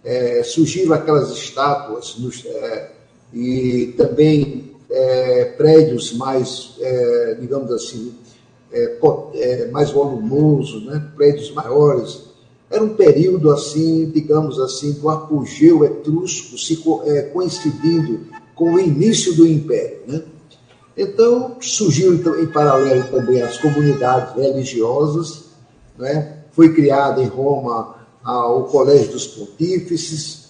É, 0.04 0.44
surgiram 0.44 0.94
aquelas 0.94 1.30
estátuas 1.32 2.16
nos, 2.20 2.46
é, 2.46 2.92
e 3.34 3.94
também 3.98 4.72
é, 4.90 5.46
prédios 5.58 6.14
mais, 6.14 6.76
digamos 7.40 7.72
assim, 7.72 8.14
mais 9.72 9.92
volumosos, 9.92 10.86
né, 10.86 11.12
prédios 11.16 11.52
maiores. 11.52 12.24
era 12.70 12.84
um 12.84 12.96
período 12.96 13.52
assim, 13.52 14.10
digamos 14.10 14.60
assim, 14.60 14.94
do 14.94 15.10
apogeu 15.10 15.86
etrusco, 15.86 16.58
se 16.58 16.82
é, 17.06 17.22
coincidindo 17.24 18.22
com 18.56 18.74
o 18.74 18.80
início 18.80 19.36
do 19.36 19.48
Império. 19.48 20.00
Né? 20.08 20.24
Então, 20.98 21.58
surgiu 21.62 22.14
então, 22.14 22.40
em 22.40 22.48
paralelo 22.48 23.04
também 23.12 23.42
as 23.42 23.58
comunidades 23.58 24.36
religiosas, 24.36 25.44
né? 25.98 26.40
foi 26.52 26.74
criada 26.74 27.22
em 27.22 27.28
Roma 27.28 27.96
o 28.26 28.64
Colégio 28.64 29.12
dos 29.12 29.28
Pontífices, 29.28 30.44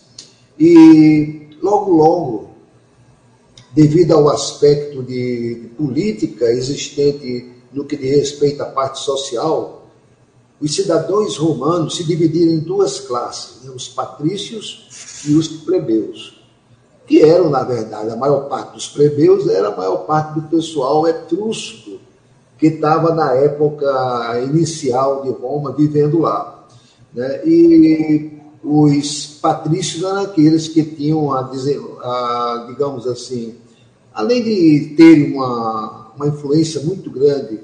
e 0.60 1.48
logo, 1.62 1.92
logo, 1.92 2.50
devido 3.74 4.12
ao 4.12 4.30
aspecto 4.30 5.01
de, 5.01 5.56
de 5.56 5.68
política 5.70 6.46
existente 6.46 7.52
no 7.74 7.86
que 7.86 7.98
diz 7.98 8.15
respeito 8.15 8.62
à 8.62 8.65
parte 8.68 9.00
social, 9.00 9.88
os 10.62 10.75
cidadãos 10.75 11.38
romanos 11.38 11.98
se 11.98 12.03
dividiram 12.03 12.53
em 12.53 12.60
duas 12.60 13.00
classes, 13.00 13.63
né? 13.63 13.72
os 13.75 13.89
patrícios 13.89 15.22
e 15.27 15.34
os 15.34 15.48
plebeus, 15.48 16.42
que 17.06 17.22
eram, 17.22 17.50
na 17.50 17.63
verdade, 17.63 18.10
a 18.10 18.15
maior 18.15 18.48
parte 18.48 18.74
dos 18.74 18.88
plebeus 18.88 19.50
era 19.50 19.70
a 19.70 19.75
maior 19.75 20.06
parte 20.06 20.39
do 20.39 20.48
pessoal 20.48 21.06
etrusco, 21.08 22.00
que 22.58 22.68
estava 22.68 23.13
na 23.13 23.34
época 23.34 24.39
inicial 24.46 25.24
de 25.24 25.32
Roma 25.32 25.74
vivendo 25.74 26.20
lá. 26.20 26.65
Né? 27.13 27.46
E 27.46 28.32
os 28.63 29.25
patrícios 29.42 30.01
eram 30.03 30.22
aqueles 30.22 30.70
que 30.70 30.82
tinham, 30.82 31.34
a, 31.34 31.42
a 31.42 32.65
digamos 32.70 33.06
assim, 33.06 33.56
além 34.13 34.42
de 34.42 34.94
terem 34.96 35.34
uma, 35.34 36.02
uma 36.15 36.27
influência 36.27 36.82
muito 36.82 37.10
grande 37.10 37.60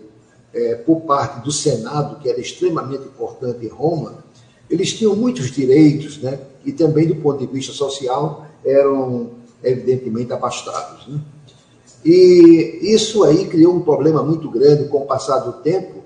é, 0.54 0.76
por 0.76 1.02
parte 1.02 1.44
do 1.44 1.52
Senado, 1.52 2.20
que 2.20 2.30
era 2.30 2.40
extremamente 2.40 3.04
importante 3.04 3.66
em 3.66 3.70
Roma, 3.70 4.24
eles 4.70 4.94
tinham 4.94 5.16
muitos 5.16 5.52
direitos, 5.52 6.18
né? 6.20 6.40
e 6.66 6.72
também 6.72 7.08
do 7.08 7.16
ponto 7.16 7.40
de 7.40 7.52
vista 7.52 7.74
social 7.74 8.46
eram 8.64 9.32
evidentemente 9.64 10.32
abastados. 10.32 11.08
Né? 11.08 11.20
E 12.06 12.80
isso 12.82 13.24
aí 13.24 13.46
criou 13.48 13.76
um 13.76 13.82
problema 13.82 14.24
muito 14.24 14.50
grande 14.50 14.88
com 14.88 15.00
o 15.00 15.06
passar 15.06 15.40
do 15.40 15.54
tempo, 15.54 16.04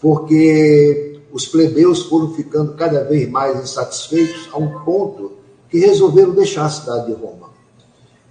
porque 0.00 1.20
os 1.32 1.46
plebeus 1.46 2.02
foram 2.02 2.34
ficando 2.34 2.74
cada 2.74 3.04
vez 3.04 3.28
mais 3.28 3.62
insatisfeitos 3.62 4.48
a 4.52 4.58
um 4.58 4.84
ponto 4.84 5.32
que 5.70 5.78
resolveram 5.78 6.32
deixar 6.32 6.66
a 6.66 6.70
cidade 6.70 7.06
de 7.06 7.12
Roma. 7.12 7.50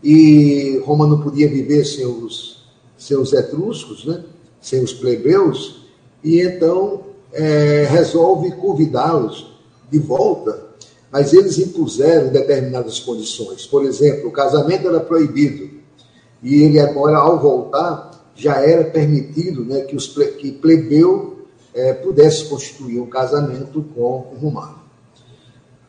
E 0.03 0.81
Roma 0.85 1.07
não 1.07 1.19
podia 1.21 1.49
viver 1.49 1.85
sem 1.85 2.05
os 2.05 2.60
seus 3.01 3.33
etruscos, 3.33 4.05
né? 4.05 4.23
sem 4.61 4.83
os 4.83 4.93
plebeus, 4.93 5.87
e 6.23 6.39
então 6.39 7.01
é, 7.33 7.87
resolve 7.89 8.51
convidá-los 8.51 9.59
de 9.89 9.97
volta, 9.97 10.67
mas 11.11 11.33
eles 11.33 11.57
impuseram 11.57 12.29
determinadas 12.29 12.99
condições. 12.99 13.65
Por 13.65 13.83
exemplo, 13.85 14.29
o 14.29 14.31
casamento 14.31 14.87
era 14.87 14.99
proibido, 14.99 15.67
e 16.43 16.61
ele 16.61 16.79
agora, 16.79 17.17
ao 17.17 17.39
voltar, 17.39 18.31
já 18.35 18.57
era 18.57 18.83
permitido 18.83 19.65
né, 19.65 19.81
que, 19.81 19.95
os 19.95 20.07
que 20.37 20.51
plebeu 20.51 21.47
é, 21.73 21.93
pudesse 21.93 22.45
constituir 22.45 22.99
um 22.99 23.07
casamento 23.07 23.83
com 23.95 24.27
o 24.31 24.37
romano. 24.39 24.79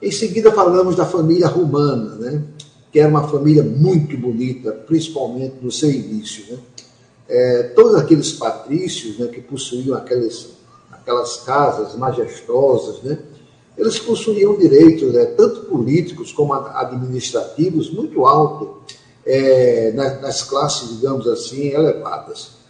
Em 0.01 0.11
seguida, 0.11 0.51
falamos 0.51 0.97
da 0.97 1.05
família 1.05 1.47
romana, 1.47 2.15
né, 2.17 2.43
que 2.91 2.99
era 2.99 3.09
uma 3.09 3.29
família 3.29 3.63
muito 3.63 4.17
bonita, 4.17 4.73
principalmente 4.73 5.57
no 5.61 5.71
seu 5.71 5.91
início. 5.91 6.53
Né? 6.53 6.59
É, 7.29 7.63
todos 7.75 7.95
aqueles 7.95 8.33
patrícios 8.33 9.19
né, 9.19 9.29
que 9.29 9.41
possuíam 9.41 9.97
aquelas, 9.97 10.51
aquelas 10.91 11.39
casas 11.39 11.95
majestosas, 11.97 13.03
né, 13.03 13.19
eles 13.77 13.99
possuíam 13.99 14.57
direitos, 14.57 15.13
né, 15.13 15.25
tanto 15.25 15.63
políticos 15.63 16.33
como 16.33 16.53
administrativos, 16.53 17.91
muito 17.91 18.27
altos 18.27 18.97
é, 19.25 19.93
nas, 19.93 20.21
nas 20.21 20.43
classes, 20.43 20.97
digamos 20.97 21.27
assim, 21.27 21.69
elevadas. 21.69 22.63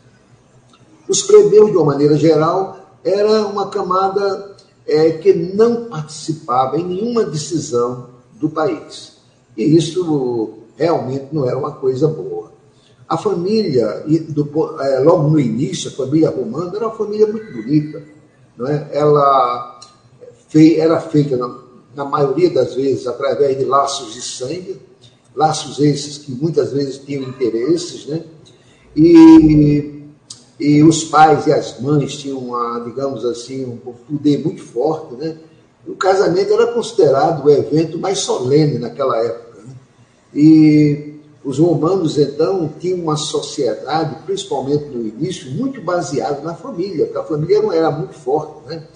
Os 1.09 1.22
plebeus, 1.22 1.70
de 1.70 1.76
uma 1.76 1.87
maneira 1.87 2.16
geral, 2.16 2.98
era 3.05 3.46
uma 3.46 3.68
camada 3.68 4.57
é, 4.87 5.11
que 5.12 5.33
não 5.33 5.87
participava 5.87 6.79
em 6.79 6.85
nenhuma 6.85 7.24
decisão 7.24 8.11
do 8.35 8.48
país. 8.48 9.18
E 9.57 9.76
isso 9.76 10.55
realmente 10.76 11.29
não 11.33 11.46
era 11.46 11.59
uma 11.59 11.72
coisa 11.72 12.09
boa. 12.09 12.53
A 13.12 13.18
família, 13.18 14.07
do, 14.31 14.81
é, 14.81 14.98
logo 15.01 15.29
no 15.29 15.38
início, 15.38 15.90
a 15.90 15.92
família 15.92 16.31
romana 16.31 16.72
era 16.75 16.87
uma 16.87 16.96
família 16.96 17.27
muito 17.27 17.53
bonita. 17.53 18.03
Não 18.57 18.66
é? 18.66 18.88
Ela 18.90 19.81
fei, 20.48 20.81
era 20.81 20.98
feita, 20.98 21.37
na, 21.37 21.59
na 21.94 22.07
maioria 22.07 22.48
das 22.48 22.75
vezes, 22.75 23.07
através 23.07 23.59
de 23.59 23.66
laços 23.66 24.14
de 24.14 24.22
sangue, 24.22 24.81
laços 25.37 25.79
esses 25.79 26.16
que 26.16 26.33
muitas 26.33 26.72
vezes 26.72 26.96
tinham 26.96 27.25
interesses, 27.25 28.07
né? 28.07 28.25
E, 28.96 30.05
e 30.59 30.83
os 30.83 31.05
pais 31.05 31.46
e 31.46 31.53
as 31.53 31.79
mães 31.81 32.16
tinham, 32.16 32.38
uma, 32.38 32.81
digamos 32.81 33.27
assim, 33.27 33.66
um 33.66 33.77
poder 33.77 34.42
muito 34.42 34.62
forte, 34.62 35.16
né? 35.16 35.37
O 35.87 35.94
casamento 35.96 36.51
era 36.51 36.72
considerado 36.72 37.44
o 37.44 37.51
evento 37.51 37.98
mais 37.98 38.20
solene 38.20 38.79
naquela 38.79 39.18
época. 39.18 39.59
Né? 39.66 39.75
E 40.35 41.12
os 41.44 41.59
romanos, 41.59 42.18
então, 42.18 42.72
tinham 42.78 43.00
uma 43.00 43.16
sociedade, 43.16 44.22
principalmente 44.24 44.85
no 44.85 45.07
início, 45.07 45.50
muito 45.52 45.81
baseada 45.81 46.40
na 46.40 46.55
família, 46.55 47.07
porque 47.07 47.18
a 47.18 47.24
família 47.24 47.61
não 47.61 47.72
era 47.72 47.90
muito 47.90 48.14
forte, 48.14 48.68
né? 48.68 48.87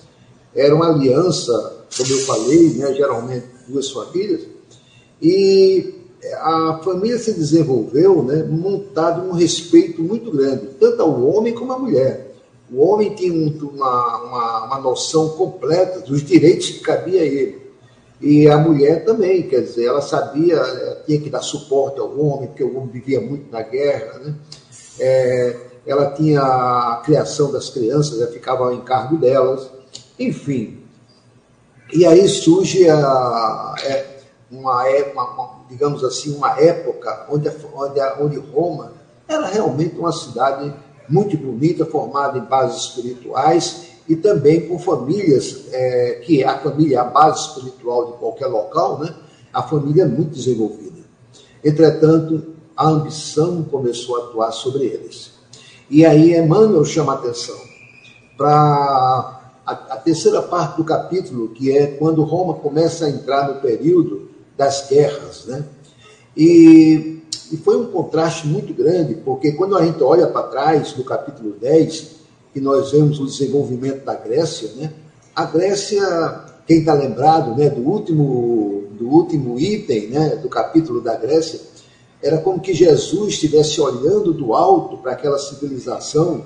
Era 0.55 0.75
uma 0.75 0.89
aliança, 0.89 1.87
como 1.97 2.11
eu 2.11 2.19
falei, 2.19 2.71
né? 2.75 2.95
geralmente 2.95 3.47
duas 3.69 3.91
famílias, 3.91 4.43
e 5.21 5.95
a 6.41 6.81
família 6.85 7.19
se 7.19 7.33
desenvolveu 7.33 8.23
né? 8.23 8.45
montado 8.45 9.29
um 9.29 9.33
respeito 9.33 10.01
muito 10.01 10.31
grande, 10.31 10.69
tanto 10.79 11.03
ao 11.03 11.23
homem 11.25 11.53
como 11.53 11.73
à 11.73 11.79
mulher. 11.79 12.33
O 12.73 12.81
homem 12.83 13.15
tinha 13.15 13.33
uma, 13.33 14.17
uma, 14.19 14.67
uma 14.67 14.81
noção 14.81 15.31
completa 15.31 16.01
dos 16.01 16.23
direitos 16.23 16.71
que 16.71 16.81
cabia 16.81 17.21
a 17.21 17.25
ele. 17.25 17.66
E 18.21 18.49
a 18.49 18.57
mulher 18.57 19.05
também, 19.05 19.43
quer 19.43 19.61
dizer, 19.61 19.87
ela 19.87 20.01
sabia, 20.01 20.59
tinha 21.05 21.21
que 21.21 21.29
dar 21.29 21.43
suporte 21.43 22.01
ao 22.01 22.19
homem, 22.19 22.49
porque 22.49 22.65
o 22.65 22.77
homem 22.77 22.89
vivia 22.89 23.21
muito 23.21 23.51
na 23.53 23.61
guerra, 23.61 24.19
né? 24.21 24.35
É, 24.99 25.57
ela 25.87 26.11
tinha 26.13 26.41
a 26.41 27.03
criação 27.05 27.53
das 27.53 27.69
crianças, 27.69 28.21
ela 28.21 28.33
ficava 28.33 28.65
ao 28.65 28.73
encargo 28.73 29.19
delas, 29.19 29.71
enfim. 30.19 30.83
E 31.93 32.07
aí 32.07 32.27
surge 32.27 32.89
a, 32.89 33.75
é, 33.85 34.07
uma, 34.51 34.85
uma, 35.13 35.61
digamos 35.69 36.03
assim, 36.03 36.35
uma 36.35 36.59
época 36.59 37.27
onde, 37.29 37.51
onde, 37.75 38.01
onde 38.19 38.39
Roma 38.39 38.93
era 39.29 39.47
realmente 39.47 39.97
uma 39.97 40.13
cidade 40.13 40.73
muito 41.09 41.37
bonita, 41.37 41.85
formada 41.85 42.39
em 42.39 42.45
bases 42.45 42.83
espirituais 42.83 43.96
e 44.09 44.15
também 44.15 44.69
com 44.69 44.79
famílias, 44.79 45.65
é, 45.73 46.23
que 46.25 46.45
a 46.45 46.59
família 46.59 46.97
é 46.97 47.01
a 47.01 47.05
base 47.05 47.49
espiritual 47.49 48.13
de 48.13 48.19
qualquer 48.19 48.47
local, 48.47 49.01
né? 49.01 49.15
a 49.53 49.63
família 49.63 50.03
é 50.03 50.07
muito 50.07 50.35
desenvolvida. 50.35 51.01
Entretanto, 51.65 52.55
a 52.77 52.89
ambição 52.89 53.63
começou 53.65 54.17
a 54.17 54.25
atuar 54.27 54.53
sobre 54.53 54.85
eles. 54.85 55.33
E 55.89 56.05
aí 56.05 56.37
Emmanuel 56.37 56.85
chama 56.85 57.13
a 57.13 57.17
atenção 57.17 57.57
para 58.37 59.41
a, 59.65 59.73
a, 59.73 59.97
terceira 59.97 60.43
parte 60.43 60.77
do 60.77 60.85
capítulo, 60.85 61.49
que 61.49 61.75
é 61.77 61.87
quando 61.87 62.23
Roma 62.23 62.55
começa 62.55 63.07
a 63.07 63.11
entrar 63.11 63.49
no 63.49 63.61
período 63.61 64.29
das 64.57 64.89
guerras. 64.89 65.47
Né? 65.47 65.65
E, 66.37 67.23
e 67.51 67.57
foi 67.57 67.77
um 67.79 67.87
contraste 67.87 68.47
muito 68.47 68.75
grande, 68.75 69.15
porque 69.15 69.53
quando 69.53 69.77
a 69.77 69.85
gente 69.85 70.03
olha 70.03 70.27
para 70.27 70.49
trás, 70.49 70.95
no 70.97 71.05
capítulo 71.05 71.53
10, 71.53 72.16
que 72.57 72.61
nós 72.63 72.91
vemos 72.91 73.21
o 73.21 73.27
desenvolvimento 73.27 74.03
da 74.03 74.15
Grécia, 74.15 74.71
né? 74.77 74.91
A 75.35 75.45
Grécia, 75.45 76.01
quem 76.67 76.79
está 76.79 76.95
lembrado, 76.95 77.55
né, 77.55 77.69
do 77.69 77.83
último 77.83 78.85
do 78.93 79.11
último 79.11 79.61
item, 79.61 80.09
né, 80.09 80.37
do 80.37 80.49
capítulo 80.49 81.03
da 81.03 81.15
Grécia, 81.17 81.61
era 82.23 82.39
como 82.39 82.59
que 82.59 82.73
Jesus 82.73 83.35
estivesse 83.35 83.79
olhando 83.79 84.33
do 84.33 84.55
alto 84.55 84.97
para 84.97 85.13
aquela 85.13 85.39
civilização 85.39 86.45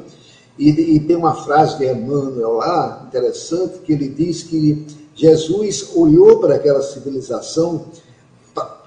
e, 0.59 0.71
e, 0.71 0.99
tem 0.99 1.15
uma 1.15 1.45
frase 1.45 1.79
de 1.79 1.87
Emmanuel 1.87 2.55
lá, 2.55 3.05
interessante, 3.07 3.79
que 3.79 3.93
ele 3.93 4.09
diz 4.09 4.43
que 4.43 4.85
Jesus 5.15 5.91
olhou 5.95 6.41
para 6.41 6.57
aquela 6.57 6.83
civilização 6.83 7.85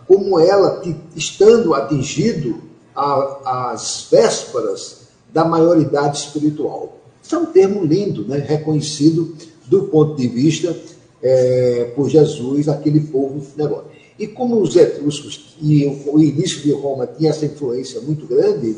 como 0.06 0.38
ela, 0.38 0.82
estando 1.16 1.74
atingido 1.74 2.62
às 2.94 4.10
vésperas 4.12 5.04
da 5.32 5.46
maioridade 5.46 6.18
espiritual. 6.18 7.03
Isso 7.34 7.40
é 7.40 7.48
um 7.50 7.52
termo 7.52 7.84
lindo, 7.84 8.28
né? 8.28 8.38
reconhecido 8.38 9.36
do 9.66 9.86
ponto 9.86 10.16
de 10.16 10.28
vista 10.28 10.78
é, 11.20 11.92
por 11.96 12.08
Jesus, 12.08 12.70
aquele 12.70 13.00
povo 13.00 13.44
negócio. 13.58 13.88
E 14.20 14.28
como 14.28 14.62
os 14.62 14.76
etruscos 14.76 15.56
e 15.60 15.84
o 16.06 16.20
início 16.20 16.62
de 16.62 16.72
Roma 16.72 17.08
tinha 17.08 17.32
essa 17.32 17.44
influência 17.44 18.00
muito 18.02 18.28
grande, 18.28 18.76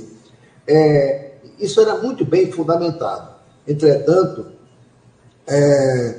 é, 0.66 1.32
isso 1.60 1.82
era 1.82 2.02
muito 2.02 2.24
bem 2.24 2.50
fundamentado. 2.50 3.36
Entretanto, 3.68 4.46
é, 5.46 6.16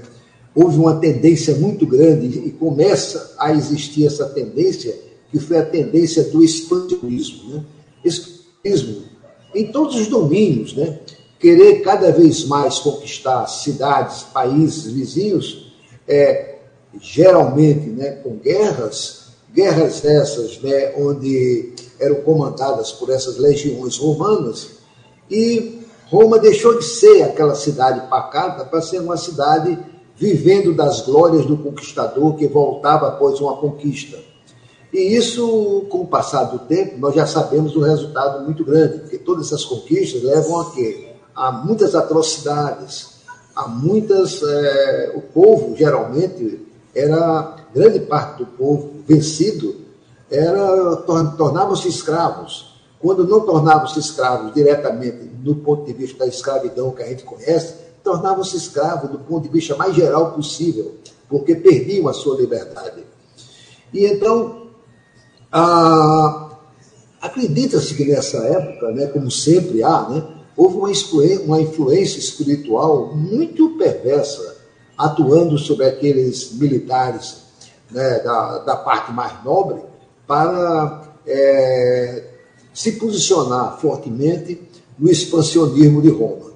houve 0.54 0.76
uma 0.76 0.96
tendência 1.00 1.54
muito 1.54 1.86
grande 1.86 2.26
e 2.26 2.50
começa 2.50 3.34
a 3.38 3.50
existir 3.50 4.04
essa 4.04 4.26
tendência, 4.26 4.94
que 5.30 5.38
foi 5.38 5.56
a 5.56 5.64
tendência 5.64 6.24
do 6.24 6.44
expansionismo. 6.44 7.54
Né? 7.54 7.64
Expansionismo 8.04 9.06
em 9.54 9.72
todos 9.72 9.96
os 9.96 10.06
domínios, 10.08 10.74
né? 10.74 10.98
Querer 11.38 11.80
cada 11.82 12.10
vez 12.12 12.44
mais 12.44 12.78
conquistar 12.78 13.46
cidades, 13.46 14.22
países 14.22 14.90
vizinhos, 14.90 15.72
é, 16.08 16.56
geralmente 17.00 17.88
né, 17.90 18.12
com 18.22 18.36
guerras, 18.36 19.28
guerras 19.52 20.04
essas 20.04 20.60
né, 20.62 20.94
onde 20.96 21.72
eram 22.00 22.16
comandadas 22.16 22.92
por 22.92 23.10
essas 23.10 23.38
legiões 23.38 23.98
romanas, 23.98 24.76
e 25.30 25.80
Roma 26.08 26.38
deixou 26.38 26.78
de 26.78 26.84
ser 26.84 27.22
aquela 27.22 27.54
cidade 27.54 28.08
pacata 28.08 28.64
para 28.64 28.80
ser 28.80 29.00
uma 29.00 29.16
cidade 29.16 29.78
vivendo 30.14 30.72
das 30.72 31.00
glórias 31.00 31.44
do 31.44 31.56
conquistador 31.56 32.36
que 32.36 32.46
voltava 32.46 33.08
após 33.08 33.40
uma 33.40 33.56
conquista. 33.56 34.18
E 34.92 35.14
isso, 35.14 35.84
com 35.90 36.02
o 36.02 36.06
passar 36.06 36.44
do 36.44 36.60
tempo, 36.60 36.96
nós 36.98 37.14
já 37.14 37.26
sabemos 37.26 37.76
um 37.76 37.80
resultado 37.80 38.44
muito 38.44 38.64
grande, 38.64 39.00
porque 39.00 39.18
todas 39.18 39.46
essas 39.46 39.64
conquistas 39.64 40.22
levam 40.22 40.60
a 40.60 40.70
quê? 40.72 41.15
A 41.36 41.52
muitas 41.52 41.94
atrocidades, 41.94 43.20
a 43.54 43.68
muitas. 43.68 44.42
É, 44.42 45.12
o 45.14 45.20
povo, 45.20 45.76
geralmente, 45.76 46.66
era. 46.94 47.56
grande 47.74 48.00
parte 48.00 48.38
do 48.38 48.46
povo 48.46 49.04
vencido 49.06 49.86
era 50.30 50.96
tornavam-se 50.96 51.88
escravos. 51.88 52.74
Quando 52.98 53.26
não 53.26 53.40
tornavam-se 53.40 53.98
escravos 54.00 54.54
diretamente 54.54 55.24
do 55.24 55.54
ponto 55.56 55.84
de 55.84 55.92
vista 55.92 56.18
da 56.20 56.26
escravidão 56.26 56.90
que 56.90 57.02
a 57.02 57.06
gente 57.06 57.22
conhece, 57.24 57.74
tornavam-se 58.02 58.56
escravos 58.56 59.10
do 59.10 59.18
ponto 59.18 59.42
de 59.44 59.48
vista 59.48 59.76
mais 59.76 59.94
geral 59.94 60.32
possível, 60.32 60.96
porque 61.28 61.54
perdiam 61.54 62.08
a 62.08 62.12
sua 62.12 62.36
liberdade. 62.36 63.04
E 63.92 64.06
então, 64.06 64.68
acredita-se 67.20 67.94
que 67.94 68.04
nessa 68.06 68.38
época, 68.38 68.90
né, 68.92 69.06
como 69.06 69.30
sempre 69.30 69.82
há, 69.82 70.08
né, 70.08 70.35
houve 70.56 70.76
uma 70.76 70.90
influência, 70.90 71.44
uma 71.44 71.60
influência 71.60 72.18
espiritual 72.18 73.14
muito 73.14 73.76
perversa 73.76 74.56
atuando 74.96 75.58
sobre 75.58 75.86
aqueles 75.86 76.52
militares 76.52 77.42
né, 77.90 78.20
da, 78.20 78.58
da 78.58 78.76
parte 78.76 79.12
mais 79.12 79.44
nobre 79.44 79.82
para 80.26 81.02
é, 81.26 82.24
se 82.72 82.92
posicionar 82.92 83.78
fortemente 83.78 84.60
no 84.98 85.10
expansionismo 85.10 86.00
de 86.00 86.08
Roma. 86.10 86.52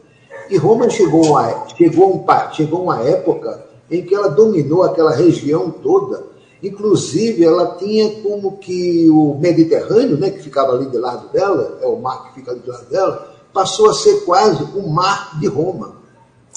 E 0.49 0.57
Roma 0.57 0.89
chegou 0.89 1.37
a, 1.37 1.69
chegou, 1.77 2.17
um, 2.17 2.53
chegou 2.53 2.83
uma 2.83 3.03
época 3.03 3.67
em 3.91 4.03
que 4.03 4.15
ela 4.15 4.29
dominou 4.29 4.83
aquela 4.83 5.15
região 5.15 5.71
toda, 5.71 6.25
inclusive 6.63 7.45
ela 7.45 7.77
tinha 7.77 8.21
como 8.23 8.57
que 8.59 9.09
o 9.11 9.37
Mediterrâneo, 9.39 10.17
né, 10.17 10.31
que 10.31 10.43
ficava 10.43 10.73
ali 10.73 10.87
do 10.87 11.01
lado 11.01 11.33
dela, 11.33 11.79
é 11.81 11.87
o 11.87 12.01
mar 12.01 12.29
que 12.29 12.35
fica 12.35 12.53
ali 12.53 12.61
do 12.61 12.71
lado 12.71 12.89
dela, 12.89 13.30
passou 13.53 13.91
a 13.91 13.95
ser 13.95 14.25
quase 14.25 14.63
o 14.77 14.89
mar 14.89 15.39
de 15.39 15.47
Roma, 15.47 15.97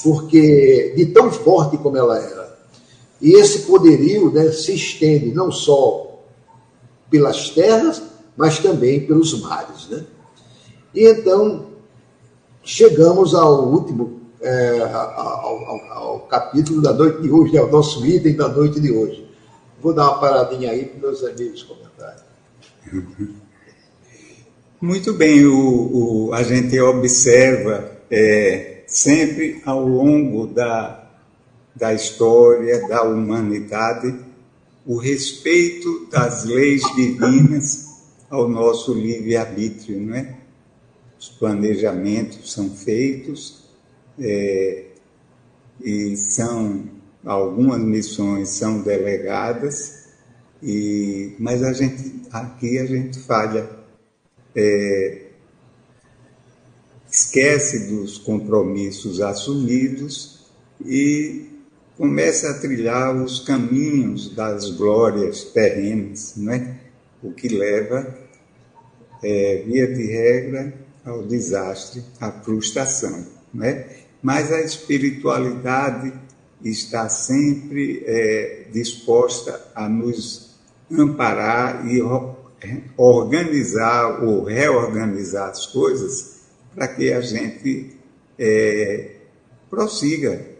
porque 0.03 0.93
de 0.95 1.07
tão 1.07 1.31
forte 1.31 1.77
como 1.77 1.97
ela 1.97 2.17
era. 2.17 2.57
E 3.21 3.33
esse 3.33 3.59
poderio 3.59 4.31
né, 4.31 4.51
se 4.51 4.73
estende 4.73 5.31
não 5.31 5.51
só 5.51 6.19
pelas 7.09 7.49
terras, 7.51 8.01
mas 8.35 8.59
também 8.59 9.05
pelos 9.05 9.39
mares. 9.41 9.87
Né? 9.87 10.03
E 10.93 11.07
então, 11.07 11.67
chegamos 12.61 13.33
ao 13.33 13.67
último, 13.67 14.21
é, 14.41 14.81
ao, 14.81 15.57
ao, 15.57 15.91
ao, 15.91 16.19
capítulo 16.27 16.81
da 16.81 16.91
noite 16.91 17.21
de 17.21 17.31
hoje, 17.31 17.57
ao 17.57 17.69
nosso 17.69 18.05
item 18.05 18.35
da 18.35 18.47
noite 18.49 18.79
de 18.79 18.91
hoje. 18.91 19.27
Vou 19.81 19.93
dar 19.93 20.09
uma 20.09 20.19
paradinha 20.19 20.71
aí 20.71 20.85
para 20.85 20.99
meus 20.99 21.23
amigos 21.23 21.63
comentarem. 21.63 22.23
Muito 24.83 25.13
bem, 25.13 25.45
o, 25.45 26.27
o, 26.27 26.33
a 26.33 26.43
gente 26.43 26.77
observa 26.77 27.89
é, 28.11 28.83
sempre 28.85 29.61
ao 29.65 29.87
longo 29.87 30.45
da, 30.45 31.09
da 31.73 31.93
história 31.93 32.85
da 32.85 33.01
humanidade 33.03 34.13
o 34.85 34.97
respeito 34.97 36.09
das 36.11 36.43
leis 36.43 36.81
divinas 36.97 37.93
ao 38.29 38.49
nosso 38.49 38.93
livre-arbítrio, 38.93 40.01
não 40.01 40.15
é? 40.15 40.35
Os 41.17 41.29
planejamentos 41.29 42.51
são 42.51 42.69
feitos 42.69 43.63
é, 44.19 44.87
e 45.81 46.17
são 46.17 46.83
algumas 47.25 47.79
missões 47.79 48.49
são 48.49 48.81
delegadas, 48.81 50.09
e, 50.61 51.37
mas 51.39 51.63
a 51.63 51.71
gente 51.71 52.21
aqui 52.33 52.77
a 52.79 52.85
gente 52.85 53.17
falha, 53.19 53.81
é, 54.55 55.21
esquece 57.11 57.89
dos 57.89 58.17
compromissos 58.17 59.21
assumidos 59.21 60.45
e 60.83 61.45
começa 61.97 62.49
a 62.49 62.59
trilhar 62.59 63.15
os 63.15 63.39
caminhos 63.39 64.35
das 64.35 64.69
glórias 64.71 65.43
terrenas, 65.43 66.33
não 66.37 66.53
é? 66.53 66.79
o 67.21 67.31
que 67.31 67.47
leva, 67.47 68.17
é, 69.23 69.63
via 69.65 69.87
de 69.87 70.05
regra, 70.07 70.73
ao 71.05 71.23
desastre, 71.23 72.03
à 72.19 72.31
frustração. 72.31 73.25
Não 73.53 73.65
é? 73.65 73.87
Mas 74.21 74.51
a 74.51 74.61
espiritualidade 74.61 76.13
está 76.63 77.09
sempre 77.09 78.03
é, 78.05 78.67
disposta 78.71 79.71
a 79.75 79.87
nos 79.87 80.55
amparar 80.91 81.87
e 81.87 82.01
organizar 82.97 84.23
ou 84.23 84.43
reorganizar 84.43 85.49
as 85.49 85.65
coisas 85.65 86.41
para 86.73 86.87
que 86.87 87.11
a 87.11 87.21
gente 87.21 87.95
é, 88.37 89.11
prossiga 89.69 90.53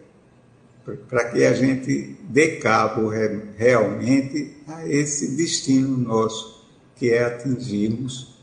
para 1.08 1.30
que 1.30 1.44
a 1.44 1.54
gente 1.54 2.16
dê 2.28 2.56
cabo 2.56 3.08
realmente 3.56 4.54
a 4.66 4.86
esse 4.86 5.34
destino 5.34 5.96
nosso, 5.96 6.62
que 6.96 7.10
é 7.10 7.24
atingirmos 7.24 8.34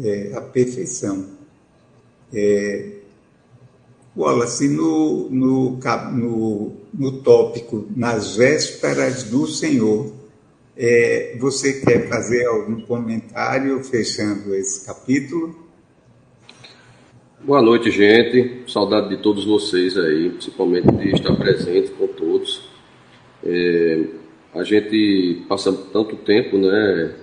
é, 0.00 0.32
a 0.34 0.40
perfeição. 0.40 1.28
É, 2.32 2.90
Wallace, 4.16 4.68
no, 4.68 5.28
no, 5.30 5.78
no, 6.12 6.72
no 6.92 7.12
tópico 7.22 7.86
Nas 7.96 8.36
Vésperas 8.36 9.24
do 9.24 9.46
Senhor, 9.46 10.12
é, 10.76 11.36
você 11.38 11.80
quer 11.80 12.08
fazer 12.08 12.46
algum 12.46 12.80
comentário 12.82 13.82
fechando 13.84 14.54
esse 14.54 14.84
capítulo? 14.86 15.64
Boa 17.40 17.60
noite, 17.60 17.90
gente. 17.90 18.70
Saudade 18.70 19.10
de 19.10 19.18
todos 19.18 19.44
vocês 19.44 19.96
aí, 19.96 20.30
principalmente 20.30 20.90
de 20.90 21.14
estar 21.14 21.34
presente 21.36 21.90
com 21.90 22.06
todos. 22.06 22.68
É, 23.44 24.04
a 24.54 24.64
gente 24.64 25.44
passa 25.48 25.72
tanto 25.72 26.16
tempo, 26.16 26.56
né, 26.56 27.14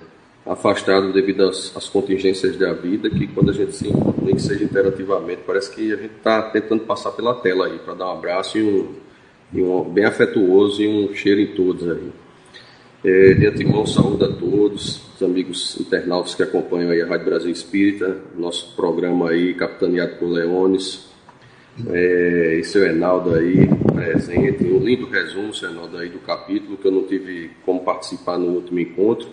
afastado 0.46 1.12
devido 1.12 1.44
às, 1.44 1.76
às, 1.76 1.90
contingências 1.90 2.56
da 2.58 2.74
vida, 2.74 3.10
que 3.10 3.28
quando 3.28 3.50
a 3.50 3.54
gente 3.54 3.76
se 3.76 3.88
encontra, 3.88 4.24
nem 4.24 4.36
que 4.36 4.42
seja 4.42 4.64
interativamente, 4.64 5.42
parece 5.46 5.74
que 5.74 5.92
a 5.92 5.96
gente 5.96 6.16
está 6.16 6.42
tentando 6.44 6.84
passar 6.84 7.12
pela 7.12 7.34
tela 7.36 7.68
aí, 7.68 7.80
para 7.80 7.96
dar 7.96 8.08
um 8.08 8.18
abraço 8.18 8.58
e 8.58 8.64
um, 8.64 8.94
e 9.54 9.62
um 9.62 9.84
bem 9.84 10.06
afetuoso 10.06 10.82
e 10.82 10.88
um 10.88 11.14
cheiro 11.16 11.42
em 11.42 11.48
todos 11.56 11.90
aí. 11.90 12.12
É, 13.04 13.34
de 13.34 13.48
antemão, 13.48 13.84
saúde 13.84 14.26
a 14.26 14.28
todos, 14.28 15.02
os 15.16 15.24
amigos 15.24 15.76
internautas 15.80 16.36
que 16.36 16.44
acompanham 16.44 16.92
aí 16.92 17.02
a 17.02 17.08
Rádio 17.08 17.26
Brasil 17.26 17.50
Espírita, 17.50 18.16
nosso 18.38 18.76
programa 18.76 19.32
aí, 19.32 19.56
capitaneado 19.56 20.18
por 20.18 20.30
Leones, 20.30 21.10
é, 21.90 22.58
e 22.60 22.64
seu 22.64 22.86
Enaldo 22.86 23.34
aí, 23.34 23.68
presente, 23.92 24.66
um 24.66 24.78
lindo 24.78 25.08
resumo, 25.08 25.52
seu 25.52 25.72
Enaldo 25.72 25.98
aí, 25.98 26.10
do 26.10 26.20
capítulo, 26.20 26.78
que 26.78 26.88
eu 26.88 26.92
não 26.92 27.02
tive 27.08 27.50
como 27.66 27.80
participar 27.84 28.38
no 28.38 28.50
último 28.52 28.80
encontro, 28.80 29.28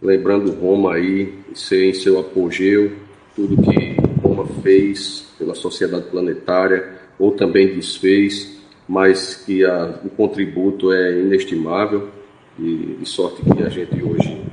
lembrando 0.00 0.52
Roma 0.52 0.94
aí, 0.94 1.34
em 1.50 1.92
seu 1.92 2.20
apogeu, 2.20 2.92
tudo 3.34 3.62
que 3.62 3.96
Roma 4.22 4.46
fez 4.62 5.26
pela 5.36 5.56
sociedade 5.56 6.04
planetária, 6.08 6.88
ou 7.18 7.32
também 7.32 7.74
desfez, 7.74 8.60
mas 8.88 9.34
que 9.34 9.64
a, 9.64 9.98
o 10.04 10.08
contributo 10.10 10.92
é 10.92 11.18
inestimável, 11.18 12.14
e, 12.58 12.96
de 12.98 13.06
sorte 13.06 13.42
que 13.42 13.62
a 13.62 13.68
gente 13.68 14.02
hoje 14.02 14.44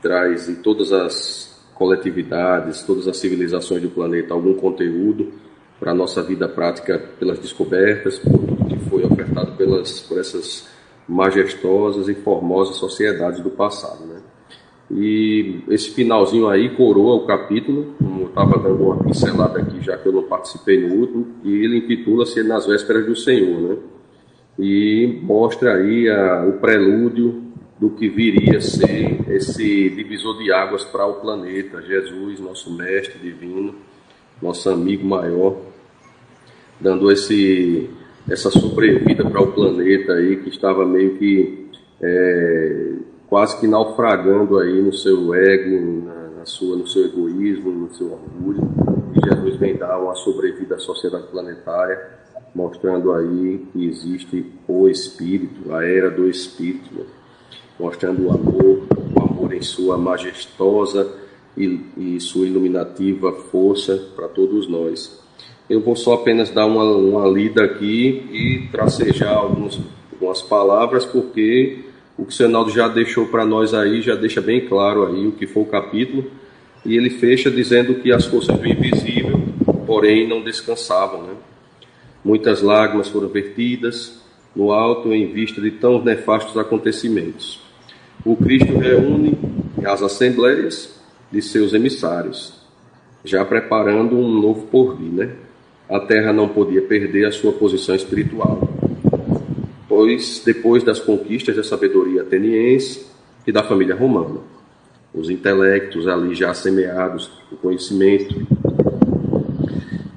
traz 0.00 0.48
em 0.48 0.56
todas 0.56 0.92
as 0.92 1.52
coletividades, 1.74 2.82
todas 2.82 3.08
as 3.08 3.16
civilizações 3.16 3.82
do 3.82 3.88
planeta 3.88 4.34
algum 4.34 4.54
conteúdo 4.54 5.32
para 5.78 5.92
a 5.92 5.94
nossa 5.94 6.22
vida 6.22 6.48
prática 6.48 6.98
pelas 7.18 7.38
descobertas, 7.38 8.18
por 8.18 8.38
tudo 8.38 8.64
que 8.66 8.78
foi 8.88 9.04
ofertado 9.04 9.52
pelas, 9.52 10.00
por 10.00 10.18
essas 10.18 10.68
majestosas 11.08 12.08
e 12.08 12.14
formosas 12.14 12.76
sociedades 12.76 13.40
do 13.40 13.50
passado. 13.50 14.04
Né? 14.06 14.20
E 14.90 15.62
esse 15.68 15.90
finalzinho 15.90 16.48
aí 16.48 16.76
coroa 16.76 17.16
o 17.16 17.26
capítulo, 17.26 17.94
como 17.98 18.22
eu 18.22 18.26
estava 18.28 18.58
dando 18.58 18.84
uma 18.84 19.02
pincelada 19.02 19.58
aqui, 19.58 19.80
já 19.80 19.96
que 19.96 20.06
eu 20.06 20.12
não 20.12 20.22
participei 20.22 20.86
no 20.86 20.94
último, 20.94 21.26
e 21.42 21.52
ele 21.64 21.78
intitula-se 21.78 22.42
Nas 22.42 22.66
Vésperas 22.66 23.06
do 23.06 23.16
Senhor. 23.16 23.60
Né? 23.60 23.76
E 24.58 25.20
mostra 25.22 25.74
aí 25.74 26.08
a, 26.08 26.44
o 26.46 26.52
prelúdio 26.54 27.42
do 27.78 27.90
que 27.90 28.08
viria 28.08 28.58
a 28.58 28.60
ser 28.60 29.28
esse 29.28 29.90
divisor 29.90 30.38
de 30.38 30.52
águas 30.52 30.84
para 30.84 31.06
o 31.06 31.14
planeta. 31.14 31.82
Jesus, 31.82 32.38
nosso 32.38 32.72
mestre 32.76 33.18
divino, 33.18 33.74
nosso 34.40 34.70
amigo 34.70 35.04
maior, 35.06 35.56
dando 36.80 37.10
esse, 37.10 37.90
essa 38.30 38.50
sobrevida 38.50 39.28
para 39.28 39.42
o 39.42 39.52
planeta 39.52 40.12
aí 40.12 40.36
que 40.36 40.48
estava 40.48 40.86
meio 40.86 41.16
que 41.16 41.68
é, 42.00 42.92
quase 43.28 43.58
que 43.58 43.66
naufragando 43.66 44.58
aí 44.58 44.82
no 44.82 44.92
seu 44.92 45.34
ego, 45.34 46.04
na, 46.04 46.38
na, 46.38 46.46
sua, 46.46 46.76
no 46.76 46.86
seu 46.86 47.06
egoísmo, 47.06 47.70
no 47.70 47.94
seu 47.94 48.12
orgulho. 48.12 48.60
E 49.14 49.28
Jesus 49.28 49.56
vem 49.56 49.76
dar 49.76 49.98
uma 49.98 50.14
sobrevida 50.14 50.74
à 50.74 50.78
sociedade 50.78 51.28
planetária, 51.28 51.98
mostrando 52.54 53.12
aí 53.12 53.64
que 53.72 53.86
existe 53.86 54.44
o 54.68 54.88
Espírito, 54.88 55.72
a 55.72 55.84
era 55.84 56.10
do 56.10 56.28
Espírito, 56.28 56.94
né? 56.94 57.04
mostrando 57.78 58.26
o 58.26 58.30
amor, 58.30 58.86
o 59.14 59.22
amor 59.22 59.52
em 59.54 59.62
sua 59.62 59.96
majestosa 59.96 61.12
e, 61.56 61.80
e 61.96 62.20
sua 62.20 62.46
iluminativa 62.46 63.32
força 63.32 63.96
para 64.14 64.28
todos 64.28 64.68
nós. 64.68 65.20
Eu 65.68 65.80
vou 65.80 65.96
só 65.96 66.14
apenas 66.14 66.50
dar 66.50 66.66
uma, 66.66 66.84
uma 66.84 67.26
lida 67.26 67.64
aqui 67.64 68.26
e 68.30 68.68
tracejar 68.70 69.36
alguns, 69.36 69.80
algumas 70.12 70.42
palavras, 70.42 71.06
porque 71.06 71.78
o 72.16 72.24
que 72.24 72.32
o 72.32 72.34
Senaldo 72.34 72.70
já 72.70 72.88
deixou 72.88 73.26
para 73.26 73.44
nós 73.44 73.72
aí, 73.72 74.02
já 74.02 74.14
deixa 74.14 74.40
bem 74.40 74.66
claro 74.66 75.06
aí 75.06 75.26
o 75.26 75.32
que 75.32 75.46
foi 75.46 75.62
o 75.62 75.66
capítulo, 75.66 76.30
e 76.84 76.96
ele 76.96 77.10
fecha 77.10 77.50
dizendo 77.50 77.94
que 77.94 78.12
as 78.12 78.26
forças 78.26 78.56
do 78.58 78.66
invisível, 78.66 79.40
porém, 79.86 80.28
não 80.28 80.42
descansavam. 80.42 81.22
Né? 81.22 81.34
Muitas 82.24 82.62
lágrimas 82.62 83.08
foram 83.08 83.28
vertidas 83.28 84.20
no 84.54 84.70
alto 84.70 85.12
em 85.12 85.32
vista 85.32 85.60
de 85.60 85.70
tão 85.72 86.02
nefastos 86.02 86.56
acontecimentos. 86.56 87.60
O 88.24 88.36
Cristo 88.36 88.78
reúne 88.78 89.36
as 89.84 90.02
assembleias 90.02 91.00
de 91.30 91.42
seus 91.42 91.72
emissários, 91.72 92.54
já 93.24 93.44
preparando 93.44 94.16
um 94.16 94.28
novo 94.28 94.66
porvir, 94.66 95.10
né? 95.10 95.32
A 95.88 95.98
terra 95.98 96.32
não 96.32 96.48
podia 96.48 96.82
perder 96.82 97.26
a 97.26 97.32
sua 97.32 97.52
posição 97.52 97.94
espiritual, 97.94 98.68
pois 99.88 100.42
depois 100.44 100.82
das 100.82 101.00
conquistas 101.00 101.56
da 101.56 101.64
sabedoria 101.64 102.22
ateniense 102.22 103.06
e 103.46 103.52
da 103.52 103.62
família 103.62 103.94
romana, 103.94 104.40
os 105.12 105.28
intelectos 105.28 106.06
ali 106.06 106.34
já 106.34 106.54
semeados, 106.54 107.30
o 107.50 107.56
conhecimento. 107.56 108.61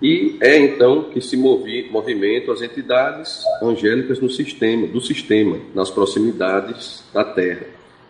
E 0.06 0.38
é 0.40 0.60
então 0.60 1.06
que 1.06 1.20
se 1.20 1.36
movi, 1.36 1.90
movimentam 1.90 2.54
as 2.54 2.62
entidades 2.62 3.44
angélicas 3.60 4.20
no 4.20 4.30
sistema, 4.30 4.86
do 4.86 5.02
sistema, 5.02 5.58
nas 5.74 5.90
proximidades 5.90 7.04
da 7.12 7.24
Terra, 7.24 7.66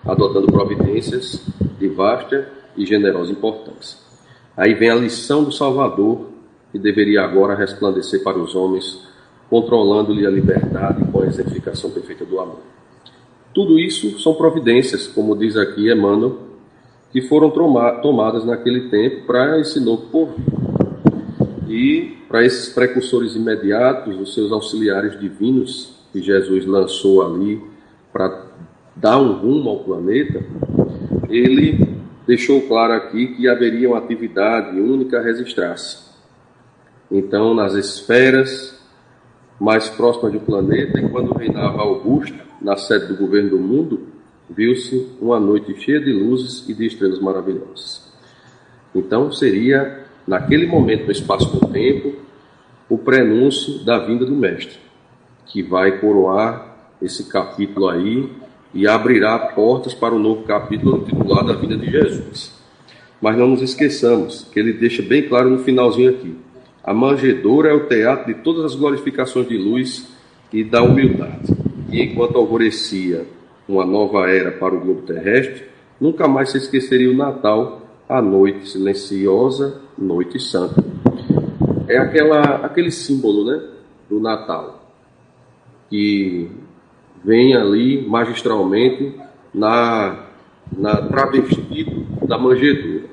adotando 0.05 0.47
providências 0.47 1.41
de 1.79 1.87
vasta 1.87 2.51
e 2.75 2.85
generosa 2.85 3.31
importância. 3.31 3.97
Aí 4.57 4.73
vem 4.73 4.89
a 4.89 4.95
lição 4.95 5.45
do 5.45 5.53
Salvador, 5.53 6.31
que 6.73 6.77
deveria 6.77 7.21
agora 7.21 7.55
resplandecer 7.55 8.21
para 8.21 8.39
os 8.39 8.55
homens, 8.55 9.01
controlando-lhe 9.49 10.27
a 10.27 10.29
liberdade 10.29 11.01
com 11.09 11.21
a 11.21 11.27
exemplificação 11.27 11.91
perfeita 11.91 12.25
do 12.25 12.41
amor. 12.41 12.59
Tudo 13.53 13.79
isso 13.79 14.19
são 14.19 14.33
providências, 14.35 15.07
como 15.07 15.33
diz 15.33 15.55
aqui 15.55 15.89
Emmanuel, 15.89 16.39
que 17.13 17.21
foram 17.21 17.49
tomadas 17.49 18.43
naquele 18.43 18.89
tempo 18.89 19.25
para 19.25 19.61
esse 19.61 19.79
novo 19.79 20.07
povo. 20.07 20.35
E 21.67 22.17
para 22.27 22.45
esses 22.45 22.69
precursores 22.69 23.35
imediatos, 23.35 24.19
os 24.19 24.33
seus 24.33 24.51
auxiliares 24.51 25.19
divinos, 25.19 25.95
que 26.11 26.21
Jesus 26.21 26.65
lançou 26.65 27.25
ali 27.25 27.61
para 28.13 28.45
dar 28.95 29.17
um 29.17 29.33
rumo 29.33 29.69
ao 29.69 29.79
planeta, 29.79 30.43
ele 31.29 31.95
deixou 32.25 32.61
claro 32.61 32.93
aqui 32.93 33.35
que 33.35 33.47
haveria 33.47 33.89
uma 33.89 33.97
atividade 33.97 34.79
única 34.79 35.19
a 35.19 35.21
registrar-se. 35.21 36.05
Então, 37.11 37.53
nas 37.53 37.73
esferas 37.73 38.79
mais 39.59 39.87
próximas 39.89 40.33
do 40.33 40.39
planeta, 40.39 40.99
e 40.99 41.09
quando 41.09 41.33
reinava 41.33 41.81
Augusto, 41.81 42.37
na 42.61 42.77
sede 42.77 43.07
do 43.07 43.15
governo 43.15 43.51
do 43.51 43.59
mundo, 43.59 44.07
viu-se 44.49 45.07
uma 45.21 45.39
noite 45.39 45.75
cheia 45.79 45.99
de 45.99 46.11
luzes 46.11 46.67
e 46.67 46.73
de 46.73 46.85
estrelas 46.85 47.19
maravilhosas. 47.19 48.03
Então 48.93 49.31
seria, 49.31 50.04
naquele 50.27 50.65
momento, 50.65 51.05
no 51.05 51.11
espaço 51.11 51.57
do 51.57 51.67
tempo, 51.67 52.13
o 52.89 52.97
prenúncio 52.97 53.83
da 53.83 53.99
vinda 53.99 54.25
do 54.25 54.35
Mestre, 54.35 54.77
que 55.45 55.63
vai 55.63 55.99
coroar 55.99 56.75
esse 57.01 57.25
capítulo 57.25 57.89
aí 57.89 58.29
e 58.73 58.87
abrirá 58.87 59.37
portas 59.39 59.93
para 59.93 60.13
o 60.13 60.19
novo 60.19 60.43
capítulo 60.43 60.97
intitulado 60.97 61.51
A 61.51 61.55
Vida 61.55 61.77
de 61.77 61.89
Jesus. 61.89 62.53
Mas 63.21 63.37
não 63.37 63.47
nos 63.47 63.61
esqueçamos 63.61 64.47
que 64.51 64.59
ele 64.59 64.73
deixa 64.73 65.01
bem 65.01 65.23
claro 65.23 65.49
no 65.49 65.59
finalzinho 65.59 66.09
aqui: 66.09 66.35
a 66.83 66.93
manjedoura 66.93 67.69
é 67.69 67.73
o 67.73 67.87
teatro 67.87 68.27
de 68.27 68.41
todas 68.41 68.65
as 68.65 68.75
glorificações 68.75 69.47
de 69.47 69.57
luz 69.57 70.07
e 70.51 70.63
da 70.63 70.83
humildade. 70.83 71.53
E 71.91 72.01
enquanto 72.01 72.37
alvorecia 72.37 73.25
uma 73.67 73.85
nova 73.85 74.29
era 74.29 74.51
para 74.51 74.75
o 74.75 74.79
globo 74.79 75.01
terrestre, 75.01 75.63
nunca 75.99 76.27
mais 76.27 76.51
se 76.51 76.57
esqueceria 76.57 77.09
o 77.09 77.15
Natal, 77.15 77.84
a 78.07 78.21
noite 78.21 78.69
silenciosa, 78.69 79.81
noite 79.97 80.39
santa. 80.39 80.83
É 81.87 81.97
aquela, 81.97 82.41
aquele 82.65 82.91
símbolo 82.91 83.45
né, 83.45 83.61
do 84.09 84.19
Natal, 84.19 84.91
que 85.89 86.49
vem 87.23 87.55
ali 87.55 88.07
magistralmente 88.07 89.15
na, 89.53 90.27
na 90.75 90.95
travestido 91.07 92.05
da 92.27 92.37
manjedoura. 92.37 93.05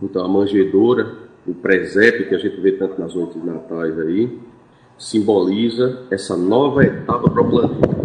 Então, 0.00 0.24
a 0.24 0.28
manjedoura, 0.28 1.16
o 1.46 1.54
presépio 1.54 2.28
que 2.28 2.34
a 2.34 2.38
gente 2.38 2.60
vê 2.60 2.72
tanto 2.72 3.00
nas 3.00 3.14
noites 3.14 3.44
natais 3.44 3.98
aí, 3.98 4.38
simboliza 4.96 6.06
essa 6.10 6.36
nova 6.36 6.84
etapa 6.84 7.28
para 7.30 7.42
o 7.42 7.50
planeta. 7.50 7.98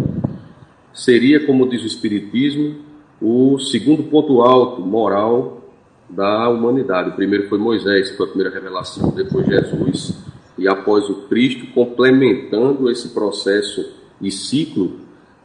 Seria, 0.92 1.44
como 1.44 1.68
diz 1.68 1.82
o 1.82 1.86
Espiritismo, 1.86 2.76
o 3.20 3.58
segundo 3.58 4.04
ponto 4.04 4.40
alto 4.42 4.80
moral 4.80 5.63
da 6.08 6.48
humanidade. 6.48 7.10
O 7.10 7.14
primeiro 7.14 7.48
foi 7.48 7.58
Moisés, 7.58 8.10
foi 8.16 8.26
a 8.26 8.28
primeira 8.28 8.54
revelação, 8.54 9.10
depois 9.10 9.46
Jesus, 9.46 10.24
e 10.56 10.68
após 10.68 11.08
o 11.08 11.22
Cristo, 11.28 11.66
complementando 11.72 12.90
esse 12.90 13.08
processo 13.08 13.92
e 14.20 14.30
ciclo 14.30 15.00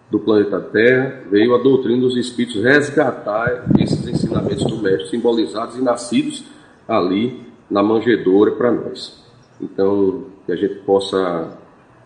do 0.10 0.20
planeta 0.20 0.60
Terra, 0.60 1.24
veio 1.30 1.56
a 1.56 1.58
doutrina 1.60 2.02
dos 2.02 2.18
Espíritos 2.18 2.62
resgatar 2.62 3.66
esses 3.80 4.08
ensinamentos 4.08 4.66
do 4.66 4.78
Mestre, 4.78 5.10
simbolizados 5.10 5.78
e 5.78 5.82
nascidos 5.82 6.44
ali 6.88 7.44
na 7.70 7.84
manjedoura 7.84 8.52
para 8.52 8.72
nós. 8.72 9.24
Então, 9.62 10.26
que 10.46 10.52
a 10.52 10.56
gente 10.56 10.76
possa 10.80 11.58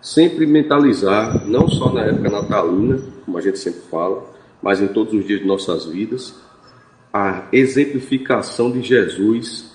sempre 0.02 0.46
mentalizar, 0.46 1.48
não 1.48 1.68
só 1.70 1.94
na 1.94 2.02
época 2.02 2.30
natalina, 2.30 3.00
como 3.26 3.38
a 3.38 3.42
gente 3.42 3.58
sempre 3.58 3.82
fala, 3.90 4.26
mas 4.62 4.82
em 4.82 4.88
todos 4.88 5.14
os 5.14 5.26
dias 5.26 5.40
de 5.40 5.48
nossas 5.48 5.86
vidas, 5.86 6.38
a 7.14 7.48
exemplificação 7.54 8.72
de 8.72 8.82
Jesus, 8.82 9.72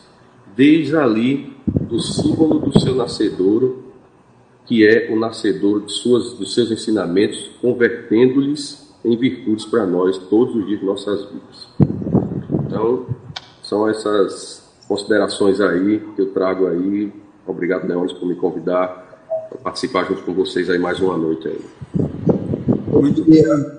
desde 0.57 0.97
ali, 0.97 1.57
do 1.67 2.01
símbolo 2.01 2.59
do 2.59 2.81
seu 2.81 2.97
nascedouro, 2.97 3.85
que 4.67 4.85
é 4.85 5.09
o 5.11 5.19
nascedor 5.19 5.85
de 5.85 5.93
suas, 5.93 6.33
dos 6.33 6.53
seus 6.53 6.73
ensinamentos, 6.73 7.51
convertendo-lhes 7.61 8.93
em 9.05 9.17
virtudes 9.17 9.65
para 9.65 9.87
nós 9.87 10.19
todos 10.19 10.57
os 10.57 10.67
dias 10.67 10.81
de 10.81 10.87
nossas 10.87 11.25
vidas. 11.27 11.69
Então, 12.67 13.07
são 13.63 13.89
essas 13.89 14.69
considerações 14.89 15.61
aí 15.61 16.03
que 16.17 16.23
eu 16.23 16.33
trago 16.33 16.67
aí. 16.67 17.13
Obrigado, 17.47 17.87
Leones, 17.87 18.13
por 18.13 18.27
me 18.27 18.35
convidar 18.35 19.07
para 19.49 19.59
participar 19.59 20.05
junto 20.05 20.23
com 20.23 20.35
vocês 20.35 20.69
aí 20.69 20.79
mais 20.79 21.01
uma 21.01 21.17
noite 21.17 21.49
aí. 21.49 21.61
Muito 22.93 23.23
obrigado. 23.23 23.79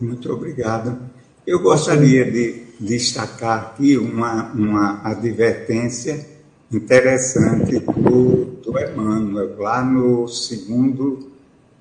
Muito 0.00 0.32
obrigado. 0.32 0.98
Eu 1.46 1.60
gostaria 1.60 2.28
de 2.30 2.65
destacar 2.78 3.58
aqui 3.58 3.96
uma, 3.96 4.52
uma 4.52 5.00
advertência 5.02 6.26
interessante 6.72 7.78
do, 7.78 8.44
do 8.62 8.78
Emmanuel, 8.78 9.56
lá 9.58 9.84
no 9.84 10.26
segundo 10.28 11.30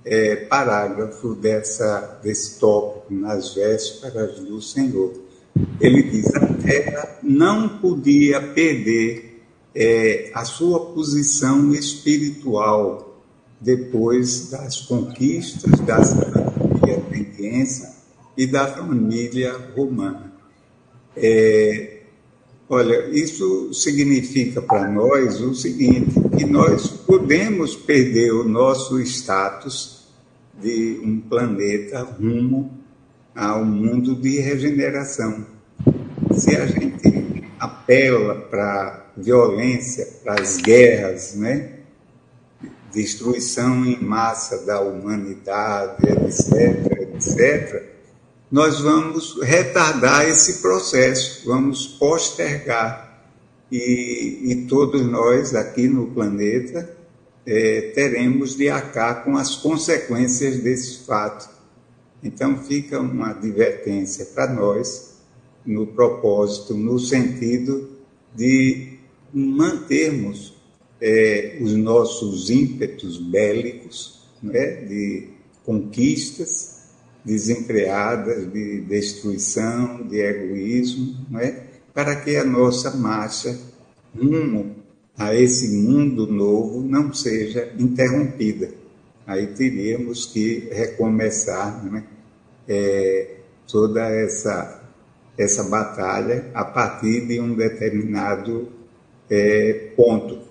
é, 0.03 0.35
parágrafo 0.35 1.33
dessa, 1.33 2.19
desse 2.21 2.59
tópico, 2.59 3.13
nas 3.13 3.55
vésperas 3.55 4.39
do 4.39 4.61
Senhor. 4.61 5.13
Ele 5.81 6.03
diz: 6.03 6.33
a 6.35 6.45
terra 6.45 7.19
não 7.23 7.79
podia 7.79 8.41
perder 8.41 9.41
é, 9.73 10.31
a 10.33 10.45
sua 10.45 10.93
posição 10.93 11.73
espiritual 11.73 13.21
depois 13.59 14.49
das 14.51 14.81
conquistas 14.81 15.79
da 15.81 16.03
família 16.03 16.97
ateniense 16.97 17.95
e 18.37 18.45
da 18.45 18.67
família 18.67 19.57
romana. 19.75 20.34
É, 21.17 21.95
Olha, 22.67 23.09
isso 23.11 23.71
significa 23.73 24.59
para 24.59 24.89
nós 24.89 25.39
o 25.39 25.53
seguinte: 25.53 26.15
que 26.35 26.45
nós 26.45 26.87
podemos 26.87 27.75
perder 27.75 28.31
o 28.31 28.43
nosso 28.43 28.99
status 29.01 30.07
de 30.59 30.99
um 31.03 31.19
planeta 31.19 32.01
rumo 32.01 32.71
ao 33.35 33.63
mundo 33.63 34.15
de 34.15 34.39
regeneração. 34.39 35.45
Se 36.31 36.55
a 36.55 36.65
gente 36.65 37.43
apela 37.59 38.35
para 38.35 39.11
violência, 39.15 40.07
para 40.23 40.41
as 40.41 40.57
guerras, 40.57 41.35
né? 41.35 41.71
destruição 42.91 43.85
em 43.85 44.01
massa 44.01 44.65
da 44.65 44.79
humanidade, 44.79 46.03
etc., 46.07 47.13
etc., 47.13 47.94
nós 48.55 48.79
vamos 48.79 49.37
retardar 49.41 50.29
esse 50.29 50.61
processo, 50.61 51.45
vamos 51.45 51.85
postergar. 51.85 53.21
E, 53.69 54.43
e 54.45 54.65
todos 54.65 55.05
nós 55.05 55.53
aqui 55.53 55.89
no 55.89 56.07
planeta 56.11 56.89
é, 57.45 57.91
teremos 57.93 58.55
de 58.55 58.69
acar 58.69 59.25
com 59.25 59.35
as 59.35 59.57
consequências 59.57 60.59
desse 60.59 61.05
fato. 61.05 61.49
Então, 62.23 62.57
fica 62.63 62.97
uma 62.97 63.31
advertência 63.31 64.23
para 64.27 64.53
nós, 64.53 65.15
no 65.65 65.87
propósito, 65.87 66.73
no 66.75 66.97
sentido 66.97 67.89
de 68.33 68.99
mantermos 69.33 70.53
é, 71.01 71.57
os 71.59 71.73
nossos 71.73 72.49
ímpetos 72.49 73.17
bélicos, 73.17 74.29
né, 74.41 74.75
de 74.85 75.27
conquistas 75.65 76.74
desenfreadas, 77.25 78.51
de 78.51 78.81
destruição, 78.81 80.07
de 80.07 80.19
egoísmo, 80.19 81.25
né, 81.29 81.63
para 81.93 82.15
que 82.17 82.35
a 82.35 82.43
nossa 82.43 82.91
marcha 82.91 83.57
rumo 84.15 84.75
a 85.17 85.33
esse 85.33 85.75
mundo 85.75 86.27
novo 86.27 86.81
não 86.81 87.13
seja 87.13 87.73
interrompida. 87.79 88.69
Aí 89.25 89.47
teríamos 89.47 90.27
que 90.27 90.69
recomeçar 90.71 91.83
né, 91.83 92.03
é, 92.67 93.37
toda 93.67 94.07
essa, 94.07 94.83
essa 95.37 95.63
batalha 95.63 96.51
a 96.53 96.63
partir 96.63 97.25
de 97.25 97.39
um 97.39 97.55
determinado 97.55 98.69
é, 99.29 99.91
ponto. 99.95 100.41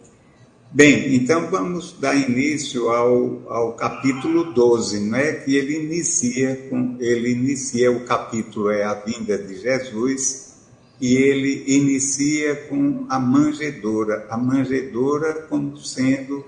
Bem, 0.77 1.15
então 1.15 1.49
vamos 1.53 1.93
dar 2.01 2.17
início 2.17 2.89
ao, 2.89 3.49
ao 3.49 3.73
capítulo 3.75 4.53
12, 4.53 5.09
não 5.09 5.17
é? 5.17 5.35
que 5.35 5.55
ele 5.55 5.85
inicia 5.85 6.69
com 6.69 6.97
ele 6.99 7.31
inicia 7.31 7.93
o 7.93 8.05
capítulo 8.05 8.71
é 8.71 8.83
a 8.83 8.95
vinda 8.95 9.39
de 9.39 9.55
Jesus 9.55 10.57
e 11.01 11.15
ele 11.15 11.63
inicia 11.69 12.57
com 12.69 13.07
a 13.09 13.21
manjedoura, 13.21 14.27
a 14.29 14.37
manjedoura 14.37 15.47
como 15.49 15.77
sendo 15.77 16.45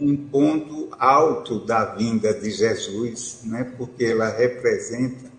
um 0.00 0.16
ponto 0.16 0.88
alto 0.98 1.64
da 1.64 1.84
vinda 1.94 2.34
de 2.34 2.50
Jesus, 2.50 3.42
né? 3.44 3.72
porque 3.78 4.06
ela 4.06 4.28
representa 4.28 5.30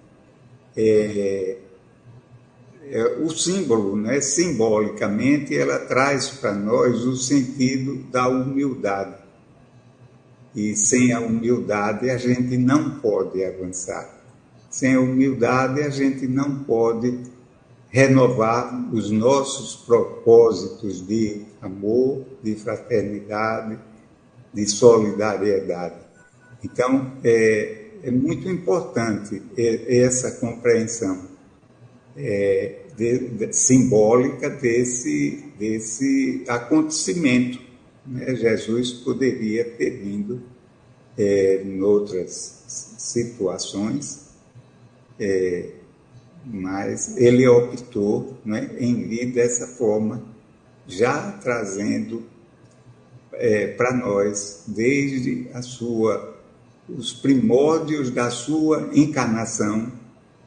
é, 0.77 1.57
é, 2.91 3.17
o 3.21 3.29
símbolo, 3.29 3.95
né? 3.95 4.21
simbolicamente, 4.21 5.57
ela 5.57 5.79
traz 5.79 6.29
para 6.29 6.53
nós 6.53 7.03
o 7.03 7.15
sentido 7.15 8.03
da 8.11 8.27
humildade. 8.27 9.15
E 10.55 10.75
sem 10.75 11.11
a 11.11 11.19
humildade 11.19 12.09
a 12.09 12.17
gente 12.17 12.57
não 12.57 12.99
pode 12.99 13.43
avançar. 13.43 14.09
Sem 14.69 14.95
a 14.95 14.99
humildade 14.99 15.81
a 15.81 15.89
gente 15.89 16.27
não 16.27 16.63
pode 16.63 17.19
renovar 17.89 18.93
os 18.93 19.09
nossos 19.09 19.75
propósitos 19.85 21.05
de 21.05 21.43
amor, 21.61 22.25
de 22.43 22.55
fraternidade, 22.55 23.79
de 24.53 24.67
solidariedade. 24.67 25.95
Então, 26.63 27.13
é, 27.23 27.85
é 28.03 28.11
muito 28.11 28.49
importante 28.49 29.41
essa 29.57 30.31
compreensão 30.31 31.34
é, 32.15 32.79
de, 32.95 33.19
de, 33.29 33.53
simbólica 33.53 34.49
desse, 34.49 35.43
desse 35.59 36.43
acontecimento. 36.47 37.59
Né? 38.05 38.35
Jesus 38.35 38.93
poderia 38.93 39.65
ter 39.65 39.91
vindo 39.91 40.41
é, 41.17 41.61
em 41.63 41.81
outras 41.81 42.63
situações, 42.97 44.29
é, 45.19 45.69
mas 46.45 47.17
ele 47.17 47.47
optou 47.47 48.37
né, 48.45 48.75
em 48.79 49.07
vir 49.07 49.31
dessa 49.31 49.67
forma, 49.67 50.23
já 50.87 51.31
trazendo 51.31 52.23
é, 53.33 53.67
para 53.67 53.93
nós, 53.93 54.63
desde 54.67 55.49
a 55.53 55.61
sua, 55.61 56.37
os 56.87 57.13
primórdios 57.13 58.11
da 58.11 58.29
sua 58.29 58.89
encarnação, 58.93 59.91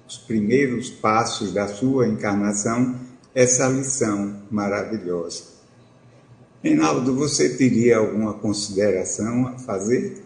os 0.08 0.16
primeiros 0.16 0.88
passos 0.88 1.52
da 1.52 1.68
sua 1.68 2.08
encarnação, 2.08 2.98
essa 3.34 3.68
lição 3.68 4.40
maravilhosa. 4.50 5.42
Reinaldo, 6.62 7.14
você 7.14 7.50
teria 7.56 7.98
alguma 7.98 8.32
consideração 8.32 9.48
a 9.48 9.58
fazer? 9.58 10.24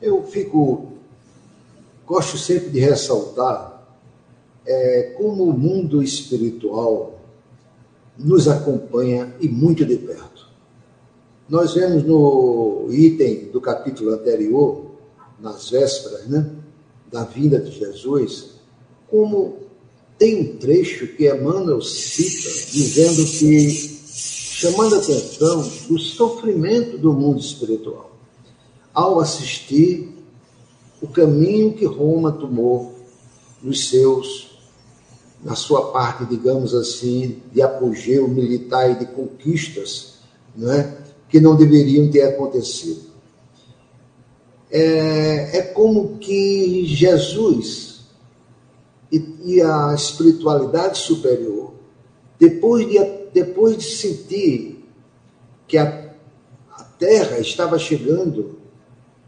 Eu 0.00 0.22
fico, 0.22 0.92
gosto 2.06 2.38
sempre 2.38 2.70
de 2.70 2.78
ressaltar 2.78 3.84
é, 4.64 5.14
como 5.18 5.44
o 5.44 5.52
mundo 5.52 6.00
espiritual 6.00 7.20
nos 8.16 8.46
acompanha 8.46 9.34
e 9.40 9.48
muito 9.48 9.84
de 9.84 9.96
perto. 9.96 10.46
Nós 11.48 11.74
vemos 11.74 12.04
no 12.04 12.86
item 12.90 13.50
do 13.50 13.60
capítulo 13.60 14.10
anterior, 14.10 14.86
nas 15.40 15.68
vésperas, 15.68 16.26
né, 16.28 16.55
da 17.10 17.24
vinda 17.24 17.58
de 17.58 17.70
Jesus, 17.70 18.56
como 19.08 19.58
tem 20.18 20.40
um 20.40 20.56
trecho 20.56 21.06
que 21.08 21.28
Emmanuel 21.28 21.80
cita, 21.80 22.48
dizendo 22.72 23.24
que, 23.24 23.68
chamando 24.08 24.94
a 24.94 24.98
atenção 24.98 25.62
do 25.88 25.98
sofrimento 25.98 26.98
do 26.98 27.12
mundo 27.12 27.40
espiritual, 27.40 28.16
ao 28.94 29.20
assistir 29.20 30.08
o 31.02 31.06
caminho 31.06 31.74
que 31.74 31.84
Roma 31.84 32.32
tomou 32.32 32.94
nos 33.62 33.88
seus 33.88 34.56
na 35.44 35.54
sua 35.54 35.92
parte, 35.92 36.24
digamos 36.24 36.74
assim, 36.74 37.40
de 37.52 37.62
apogeu 37.62 38.26
militar 38.26 38.90
e 38.90 38.98
de 38.98 39.06
conquistas, 39.06 40.14
não 40.56 40.72
é? 40.72 40.96
que 41.28 41.38
não 41.38 41.54
deveriam 41.54 42.10
ter 42.10 42.22
acontecido. 42.22 43.02
É, 44.70 45.58
é 45.58 45.62
como 45.62 46.18
que 46.18 46.84
Jesus 46.86 48.06
e, 49.12 49.34
e, 49.44 49.62
a 49.62 49.94
espiritualidade 49.94 50.98
superior, 50.98 51.72
depois 52.38 52.88
de, 52.88 52.98
depois 53.32 53.76
de 53.78 53.84
sentir 53.84 54.84
que 55.68 55.78
a, 55.78 56.10
a 56.72 56.82
Terra 56.82 57.38
estava 57.38 57.78
chegando, 57.78 58.58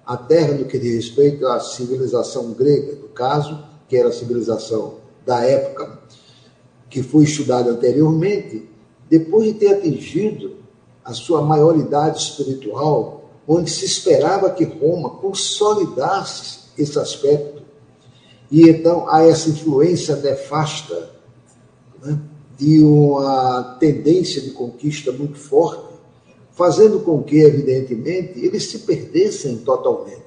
a 0.05 0.16
Terra 0.16 0.55
no 0.55 0.64
que 0.64 0.79
diz 0.79 1.07
respeito 1.07 1.46
à 1.46 1.61
civilização 1.61 2.53
grega, 2.53 2.96
no 2.96 3.09
caso, 3.09 3.62
que 3.88 3.96
era 3.96 4.09
a 4.09 4.12
civilização 4.12 4.96
da 5.24 5.44
época 5.44 6.01
que 6.90 7.03
foi 7.03 7.24
estudada 7.24 7.70
anteriormente, 7.70 8.68
depois 9.09 9.46
de 9.46 9.55
ter 9.55 9.74
atingido 9.74 10.57
a 11.05 11.12
sua 11.12 11.42
maioridade 11.42 12.18
espiritual, 12.18 13.17
onde 13.48 13.70
se 13.70 13.87
esperava 13.87 14.50
que 14.50 14.64
Roma 14.64 15.08
consolidasse 15.08 16.58
esse 16.76 16.98
aspecto, 16.98 17.62
e 18.50 18.68
então 18.68 19.08
há 19.08 19.24
essa 19.24 19.48
influência 19.48 20.16
nefasta 20.16 21.11
né, 22.04 22.18
de 22.58 22.82
uma 22.82 23.76
tendência 23.80 24.42
de 24.42 24.50
conquista 24.50 25.11
muito 25.11 25.38
forte, 25.38 25.88
fazendo 26.52 27.00
com 27.00 27.22
que, 27.22 27.38
evidentemente, 27.38 28.38
eles 28.44 28.68
se 28.70 28.80
perdessem 28.80 29.58
totalmente. 29.58 30.18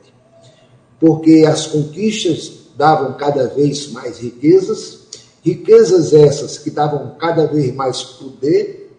Porque 0.99 1.45
as 1.47 1.67
conquistas 1.67 2.53
davam 2.75 3.13
cada 3.17 3.47
vez 3.47 3.91
mais 3.91 4.19
riquezas, 4.19 5.01
riquezas 5.43 6.13
essas 6.13 6.57
que 6.57 6.71
davam 6.71 7.15
cada 7.19 7.47
vez 7.47 7.73
mais 7.75 8.01
poder, 8.01 8.95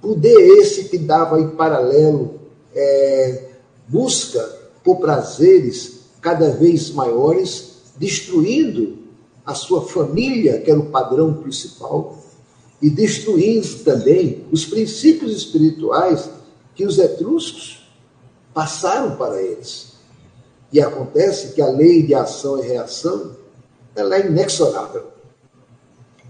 poder 0.00 0.38
esse 0.58 0.84
que 0.84 0.98
dava 0.98 1.40
em 1.40 1.48
paralelo 1.48 2.40
é, 2.74 3.45
busca 3.88 4.40
por 4.82 4.96
prazeres 4.96 6.00
cada 6.20 6.50
vez 6.50 6.90
maiores, 6.90 7.82
destruindo 7.96 8.98
a 9.44 9.54
sua 9.54 9.82
família, 9.82 10.60
que 10.60 10.70
era 10.70 10.80
o 10.80 10.90
padrão 10.90 11.34
principal, 11.34 12.18
e 12.82 12.90
destruindo 12.90 13.66
também 13.84 14.44
os 14.50 14.64
princípios 14.64 15.36
espirituais 15.36 16.28
que 16.74 16.84
os 16.84 16.98
etruscos 16.98 17.88
passaram 18.52 19.16
para 19.16 19.40
eles. 19.40 19.92
E 20.72 20.80
acontece 20.80 21.52
que 21.54 21.62
a 21.62 21.68
lei 21.68 22.02
de 22.02 22.14
ação 22.14 22.58
e 22.62 22.66
reação 22.66 23.36
ela 23.94 24.16
é 24.16 24.26
inexorável. 24.26 25.06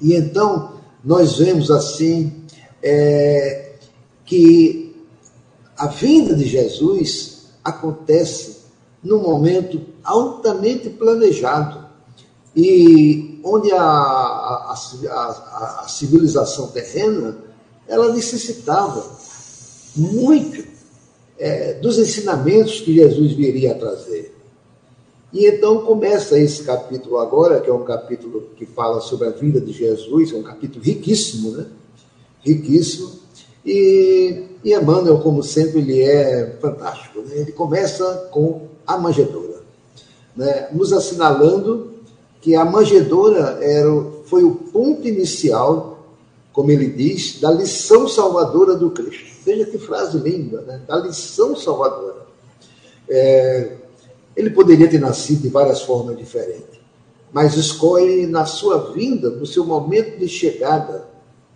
E 0.00 0.14
então 0.14 0.80
nós 1.02 1.38
vemos 1.38 1.70
assim 1.70 2.44
é, 2.82 3.72
que 4.24 4.94
a 5.76 5.86
vinda 5.88 6.34
de 6.34 6.46
Jesus 6.46 7.35
acontece 7.66 8.58
num 9.02 9.22
momento 9.22 9.80
altamente 10.02 10.88
planejado 10.90 11.86
e 12.54 13.40
onde 13.44 13.72
a, 13.72 13.78
a, 13.78 14.74
a, 14.74 15.80
a 15.84 15.88
civilização 15.88 16.68
terrena 16.68 17.36
ela 17.86 18.12
necessitava 18.12 19.16
muito 19.94 20.64
é, 21.38 21.74
dos 21.74 21.98
ensinamentos 21.98 22.80
que 22.80 22.94
Jesus 22.94 23.32
viria 23.32 23.72
a 23.72 23.78
trazer. 23.78 24.34
E 25.32 25.46
então 25.46 25.84
começa 25.84 26.38
esse 26.38 26.62
capítulo 26.64 27.18
agora, 27.18 27.60
que 27.60 27.68
é 27.68 27.72
um 27.72 27.84
capítulo 27.84 28.50
que 28.56 28.64
fala 28.64 29.00
sobre 29.00 29.28
a 29.28 29.32
vida 29.32 29.60
de 29.60 29.72
Jesus, 29.72 30.32
é 30.32 30.36
um 30.36 30.42
capítulo 30.42 30.82
riquíssimo, 30.82 31.50
né? 31.50 31.66
Riquíssimo. 32.40 33.12
E, 33.64 34.44
e 34.66 34.74
Emmanuel, 34.74 35.20
como 35.20 35.44
sempre, 35.44 35.78
ele 35.78 36.02
é 36.02 36.56
fantástico. 36.60 37.20
Né? 37.20 37.36
Ele 37.36 37.52
começa 37.52 38.28
com 38.32 38.62
a 38.84 38.98
manjedoura, 38.98 39.60
né? 40.34 40.68
nos 40.72 40.92
assinalando 40.92 41.92
que 42.40 42.56
a 42.56 42.64
manjedoura 42.64 43.58
era, 43.60 43.88
foi 44.24 44.42
o 44.42 44.56
ponto 44.56 45.06
inicial, 45.06 46.04
como 46.52 46.72
ele 46.72 46.88
diz, 46.88 47.40
da 47.40 47.52
lição 47.52 48.08
salvadora 48.08 48.74
do 48.74 48.90
Cristo. 48.90 49.26
Veja 49.44 49.66
que 49.66 49.78
frase 49.78 50.18
linda, 50.18 50.60
né? 50.62 50.82
da 50.84 50.96
lição 50.96 51.54
salvadora. 51.54 52.26
É, 53.08 53.72
ele 54.34 54.50
poderia 54.50 54.90
ter 54.90 54.98
nascido 54.98 55.42
de 55.42 55.48
várias 55.48 55.82
formas 55.82 56.18
diferentes, 56.18 56.80
mas 57.32 57.54
escolhe 57.54 58.26
na 58.26 58.44
sua 58.46 58.90
vinda, 58.92 59.30
no 59.30 59.46
seu 59.46 59.64
momento 59.64 60.18
de 60.18 60.26
chegada, 60.26 61.06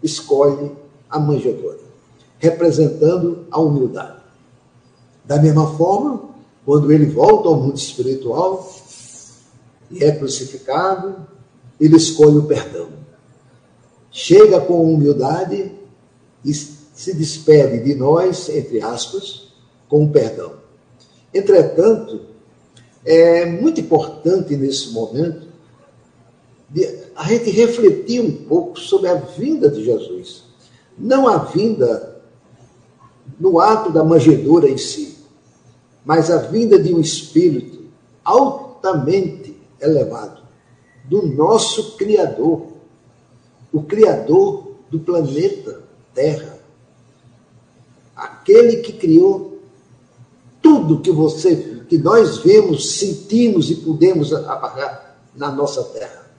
escolhe 0.01 0.71
a 1.11 1.19
manjedoura, 1.19 1.89
representando 2.41 3.47
a 3.51 3.61
humildade. 3.61 4.18
Da 5.24 5.41
mesma 5.41 5.76
forma, 5.76 6.30
quando 6.64 6.91
ele 6.91 7.07
volta 7.07 7.49
ao 7.49 7.57
mundo 7.57 7.76
espiritual 7.76 8.68
e 9.91 10.03
é 10.03 10.11
crucificado, 10.11 11.26
ele 11.78 11.97
escolhe 11.97 12.38
o 12.38 12.45
perdão. 12.45 12.88
Chega 14.11 14.61
com 14.61 14.93
humildade 14.93 15.72
e 16.45 16.53
se 16.53 17.14
despede 17.14 17.84
de 17.84 17.95
nós, 17.95 18.49
entre 18.49 18.80
aspas, 18.80 19.53
com 19.88 20.05
o 20.05 20.11
perdão. 20.11 20.55
Entretanto, 21.32 22.22
é 23.05 23.47
muito 23.47 23.80
importante 23.80 24.57
nesse 24.57 24.91
momento 24.91 25.49
a 27.14 27.24
gente 27.28 27.51
refletir 27.51 28.20
um 28.20 28.32
pouco 28.45 28.78
sobre 28.78 29.09
a 29.09 29.14
vinda 29.14 29.68
de 29.68 29.84
Jesus. 29.84 30.45
Não 30.99 31.26
a 31.26 31.38
vinda 31.38 32.10
no 33.41 33.59
ato 33.59 33.91
da 33.91 34.05
manjedoura 34.05 34.68
em 34.68 34.76
si, 34.76 35.16
mas 36.05 36.30
a 36.30 36.36
vinda 36.36 36.78
de 36.78 36.95
um 36.95 37.01
espírito 37.01 37.86
altamente 38.22 39.57
elevado 39.80 40.43
do 41.07 41.26
nosso 41.26 41.97
Criador, 41.97 42.66
o 43.72 43.82
Criador 43.82 44.74
do 44.91 45.01
planeta 45.01 45.82
Terra, 46.14 46.59
aquele 48.14 48.76
que 48.76 48.93
criou 48.93 49.59
tudo 50.61 51.01
que 51.01 51.11
você 51.11 51.80
que 51.91 51.99
nós 51.99 52.38
vemos, 52.38 52.93
sentimos 52.99 53.68
e 53.68 53.74
podemos 53.74 54.32
apagar 54.32 55.18
na 55.34 55.51
nossa 55.51 55.82
terra. 55.82 56.30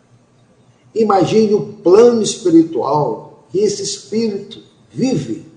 Imagine 0.95 1.53
o 1.53 1.73
plano 1.83 2.21
espiritual 2.21 3.45
que 3.51 3.59
esse 3.59 3.83
espírito 3.83 4.61
vive, 4.89 5.50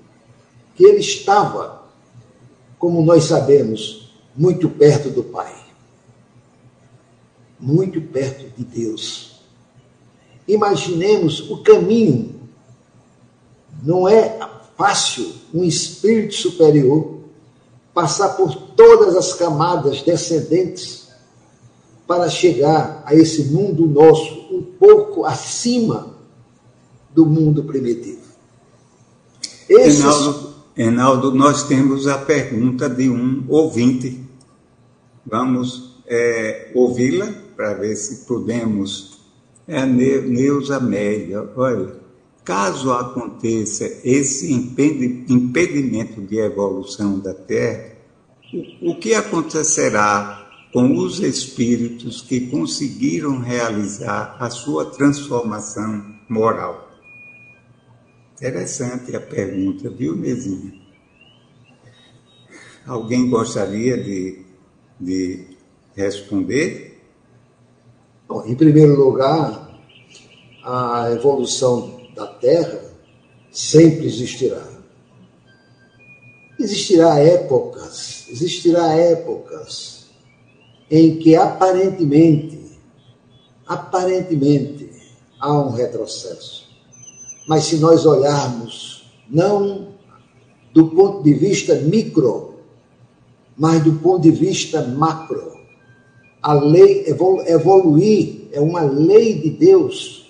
que 0.74 0.84
ele 0.84 1.00
estava, 1.00 1.82
como 2.78 3.02
nós 3.02 3.24
sabemos, 3.24 4.12
muito 4.36 4.68
perto 4.68 5.10
do 5.10 5.22
Pai, 5.22 5.54
muito 7.58 8.00
perto 8.00 8.50
de 8.56 8.64
Deus. 8.64 9.40
Imaginemos 10.46 11.50
o 11.50 11.62
caminho. 11.62 12.34
Não 13.82 14.08
é 14.08 14.38
fácil 14.76 15.32
um 15.52 15.62
espírito 15.64 16.34
superior 16.34 17.20
passar 17.92 18.30
por 18.30 18.54
todas 18.54 19.16
as 19.16 19.32
camadas 19.32 20.02
descendentes 20.02 21.08
para 22.06 22.28
chegar 22.28 23.02
a 23.06 23.14
esse 23.14 23.44
mundo 23.44 23.86
nosso 23.86 24.34
um 24.50 24.62
pouco 24.62 25.24
acima 25.24 26.14
do 27.14 27.24
mundo 27.24 27.64
primitivo. 27.64 28.24
Esses... 29.68 30.00
Enaldo, 30.00 30.53
Enaldo, 30.76 31.32
nós 31.32 31.64
temos 31.64 32.06
a 32.06 32.18
pergunta 32.18 32.88
de 32.88 33.08
um 33.08 33.44
ouvinte. 33.48 34.20
Vamos 35.24 36.02
é, 36.06 36.70
ouvi-la 36.74 37.32
para 37.56 37.74
ver 37.74 37.96
se 37.96 38.26
podemos. 38.26 39.14
É 39.66 39.86
Neuza 39.86 40.76
Amélia. 40.76 41.48
Olha, 41.56 42.04
Caso 42.44 42.92
aconteça 42.92 43.90
esse 44.04 44.52
impedimento 44.52 46.20
de 46.20 46.38
evolução 46.38 47.18
da 47.18 47.32
Terra, 47.32 47.94
o 48.82 48.94
que 48.96 49.14
acontecerá 49.14 50.46
com 50.70 50.94
os 50.98 51.20
espíritos 51.20 52.20
que 52.20 52.48
conseguiram 52.48 53.38
realizar 53.38 54.36
a 54.38 54.50
sua 54.50 54.84
transformação 54.84 56.04
moral? 56.28 56.83
Interessante 58.44 59.16
a 59.16 59.20
pergunta, 59.22 59.88
viu, 59.88 60.14
Mezinha? 60.14 60.74
Alguém 62.86 63.30
gostaria 63.30 63.96
de, 63.96 64.44
de 65.00 65.46
responder? 65.96 67.00
Bom, 68.28 68.44
em 68.44 68.54
primeiro 68.54 68.96
lugar, 68.96 69.80
a 70.62 71.10
evolução 71.10 72.06
da 72.14 72.26
terra 72.26 72.84
sempre 73.50 74.04
existirá. 74.04 74.68
Existirá 76.60 77.18
épocas, 77.20 78.26
existirá 78.28 78.94
épocas 78.94 80.10
em 80.90 81.16
que 81.16 81.34
aparentemente, 81.34 82.78
aparentemente 83.66 84.90
há 85.40 85.50
um 85.50 85.70
retrocesso. 85.70 86.63
Mas 87.46 87.64
se 87.64 87.76
nós 87.76 88.06
olharmos 88.06 89.04
não 89.28 89.88
do 90.72 90.88
ponto 90.88 91.22
de 91.22 91.34
vista 91.34 91.74
micro, 91.76 92.54
mas 93.56 93.82
do 93.82 93.94
ponto 93.94 94.22
de 94.22 94.30
vista 94.30 94.82
macro, 94.82 95.52
a 96.42 96.52
lei 96.52 97.06
evoluir 97.46 98.48
é 98.52 98.60
uma 98.60 98.82
lei 98.82 99.34
de 99.40 99.50
Deus 99.50 100.24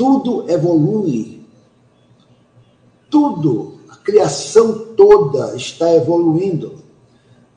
tudo 0.00 0.50
evolui. 0.50 1.42
Tudo, 3.10 3.80
a 3.90 3.96
criação 3.96 4.94
toda 4.96 5.54
está 5.54 5.94
evoluindo. 5.94 6.76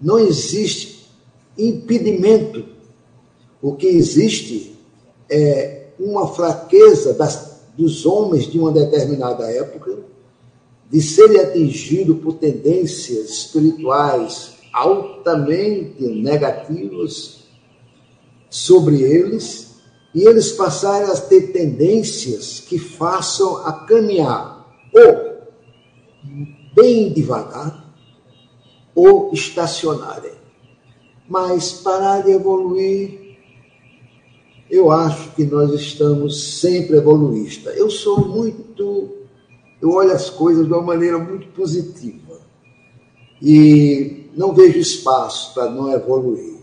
Não 0.02 0.20
existe 0.20 1.08
impedimento. 1.58 2.66
O 3.62 3.76
que 3.76 3.88
existe 3.88 4.76
é 5.30 5.86
uma 5.98 6.28
fraqueza 6.28 7.14
das, 7.14 7.53
dos 7.78 8.06
homens 8.06 8.46
de 8.46 8.60
uma 8.60 8.72
determinada 8.72 9.50
época 9.50 9.98
de 10.90 11.02
serem 11.02 11.40
atingidos 11.40 12.20
por 12.20 12.36
tendências 12.36 13.30
espirituais 13.30 14.54
altamente 14.72 16.04
negativas 16.04 17.44
sobre 18.50 19.02
eles 19.02 19.74
e 20.14 20.24
eles 20.24 20.52
passarem 20.52 21.10
a 21.10 21.16
ter 21.16 21.52
tendências 21.52 22.60
que 22.60 22.78
façam 22.78 23.58
a 23.66 23.74
caminhar 23.74 24.68
ou 24.94 25.34
bem 26.76 27.12
devagar 27.12 27.84
ou 28.94 29.32
estacionarem. 29.34 30.34
Mas 31.28 31.72
parar 31.72 32.22
de 32.22 32.32
evoluir, 32.32 33.23
eu 34.70 34.92
acho 34.92 35.32
que 35.36 35.46
nós 35.46 35.72
estamos 35.74 36.60
sempre 36.60 36.98
evoluístas. 36.98 37.78
Eu 37.78 37.90
sou 37.90 38.28
muito, 38.28 39.12
eu 39.82 39.92
olho 39.92 40.12
as 40.12 40.30
coisas 40.30 40.66
de 40.66 40.74
uma 40.74 40.82
maneira 40.82 41.18
muito 41.18 41.48
positiva 41.48 42.40
e 43.42 44.30
não 44.36 44.54
vejo 44.54 44.80
espaço 44.80 45.54
para 45.54 45.70
não 45.70 45.92
evoluir. 45.92 46.54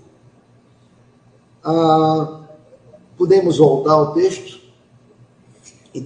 Ah, 1.63 2.41
Podemos 3.21 3.59
voltar 3.59 3.93
ao 3.93 4.15
texto? 4.15 4.59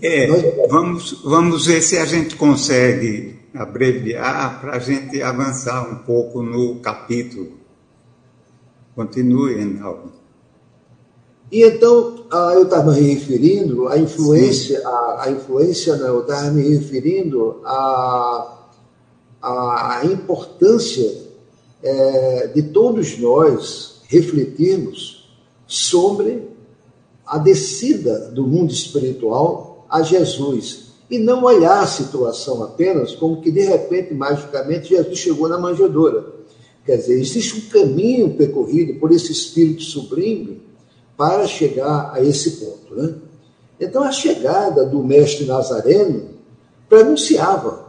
É, 0.03 0.27
vamos, 0.67 1.23
vamos 1.23 1.67
ver 1.67 1.81
se 1.81 1.97
a 1.97 2.05
gente 2.05 2.35
consegue 2.35 3.39
abreviar 3.55 4.61
para 4.61 4.75
a 4.75 4.79
gente 4.81 5.23
avançar 5.23 5.89
um 5.89 5.99
pouco 5.99 6.43
no 6.43 6.81
capítulo. 6.81 7.53
Continue, 8.97 9.55
Reinaldo. 9.55 10.24
E 11.55 11.63
então, 11.63 12.25
eu 12.53 12.65
estava 12.65 12.91
me 12.91 13.15
referindo 13.15 13.87
à 13.87 13.97
influência, 13.97 14.83
a, 14.85 15.23
a, 15.23 15.31
influência, 15.31 15.95
né, 15.95 16.09
eu 16.09 16.23
estava 16.23 16.51
me 16.51 16.69
referindo 16.69 17.61
à, 17.65 18.59
à 19.41 20.01
importância 20.03 21.17
é, 21.81 22.49
de 22.49 22.61
todos 22.61 23.17
nós 23.21 24.01
refletirmos 24.09 25.33
sobre 25.65 26.43
a 27.25 27.39
descida 27.39 28.33
do 28.33 28.45
mundo 28.45 28.73
espiritual 28.73 29.87
a 29.89 30.03
Jesus 30.03 30.89
e 31.09 31.21
não 31.21 31.45
olhar 31.45 31.85
a 31.85 31.87
situação 31.87 32.65
apenas 32.65 33.15
como 33.15 33.41
que 33.41 33.53
de 33.53 33.63
repente, 33.63 34.13
magicamente, 34.13 34.89
Jesus 34.89 35.19
chegou 35.21 35.49
na 35.49 35.57
manjedoura. 35.57 36.35
Quer 36.85 36.97
dizer, 36.97 37.21
existe 37.21 37.59
um 37.59 37.71
caminho 37.71 38.35
percorrido 38.35 38.99
por 38.99 39.13
esse 39.13 39.31
espírito 39.31 39.85
sublime 39.85 40.64
para 41.17 41.47
chegar 41.47 42.12
a 42.12 42.23
esse 42.23 42.53
ponto. 42.53 42.95
Né? 42.95 43.15
Então, 43.81 44.03
a 44.03 44.12
chegada 44.12 44.85
do 44.85 45.03
mestre 45.03 45.47
Nazareno 45.47 46.31
pronunciava, 46.89 47.85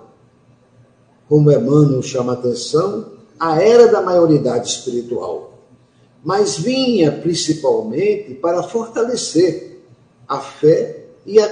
como 1.28 1.52
Emmanuel 1.52 2.02
chama 2.02 2.34
a 2.34 2.36
atenção, 2.36 3.14
a 3.40 3.62
era 3.62 3.88
da 3.88 4.02
maioridade 4.02 4.70
espiritual 4.70 5.56
mas 6.26 6.58
vinha 6.58 7.12
principalmente 7.12 8.34
para 8.34 8.64
fortalecer 8.64 9.80
a 10.28 10.40
fé 10.40 11.06
e 11.24 11.40
a, 11.40 11.48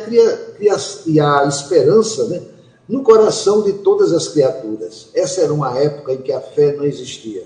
e 1.05 1.19
a 1.19 1.45
esperança 1.47 2.25
né, 2.25 2.41
no 2.89 3.03
coração 3.03 3.61
de 3.61 3.73
todas 3.73 4.11
as 4.11 4.27
criaturas. 4.27 5.09
Essa 5.13 5.41
era 5.41 5.53
uma 5.53 5.77
época 5.77 6.13
em 6.13 6.23
que 6.23 6.33
a 6.33 6.41
fé 6.41 6.75
não 6.75 6.85
existia. 6.85 7.45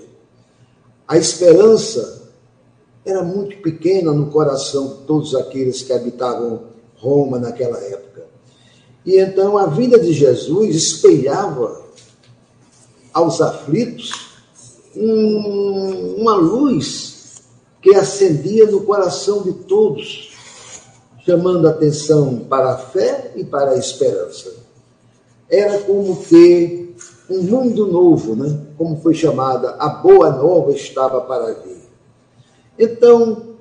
A 1.06 1.18
esperança 1.18 2.17
era 3.10 3.22
muito 3.22 3.56
pequena 3.58 4.12
no 4.12 4.26
coração 4.26 4.88
de 4.88 4.94
todos 5.06 5.34
aqueles 5.34 5.82
que 5.82 5.92
habitavam 5.92 6.62
Roma 6.96 7.38
naquela 7.38 7.78
época. 7.78 8.26
E 9.04 9.18
então 9.18 9.56
a 9.56 9.66
vinda 9.66 9.98
de 9.98 10.12
Jesus 10.12 10.74
espelhava 10.74 11.82
aos 13.12 13.40
aflitos 13.40 14.12
um, 14.94 16.16
uma 16.18 16.34
luz 16.34 17.42
que 17.80 17.94
acendia 17.94 18.66
no 18.66 18.82
coração 18.82 19.42
de 19.42 19.52
todos, 19.52 20.32
chamando 21.24 21.68
atenção 21.68 22.40
para 22.48 22.72
a 22.72 22.78
fé 22.78 23.32
e 23.36 23.44
para 23.44 23.70
a 23.70 23.78
esperança. 23.78 24.52
Era 25.48 25.78
como 25.80 26.16
que 26.16 26.94
um 27.30 27.42
mundo 27.42 27.86
novo, 27.86 28.34
né? 28.34 28.60
como 28.76 29.00
foi 29.00 29.14
chamada, 29.14 29.76
a 29.78 29.88
boa 29.88 30.30
nova 30.30 30.72
estava 30.72 31.20
para 31.22 31.54
vir. 31.54 31.77
Então, 32.78 33.56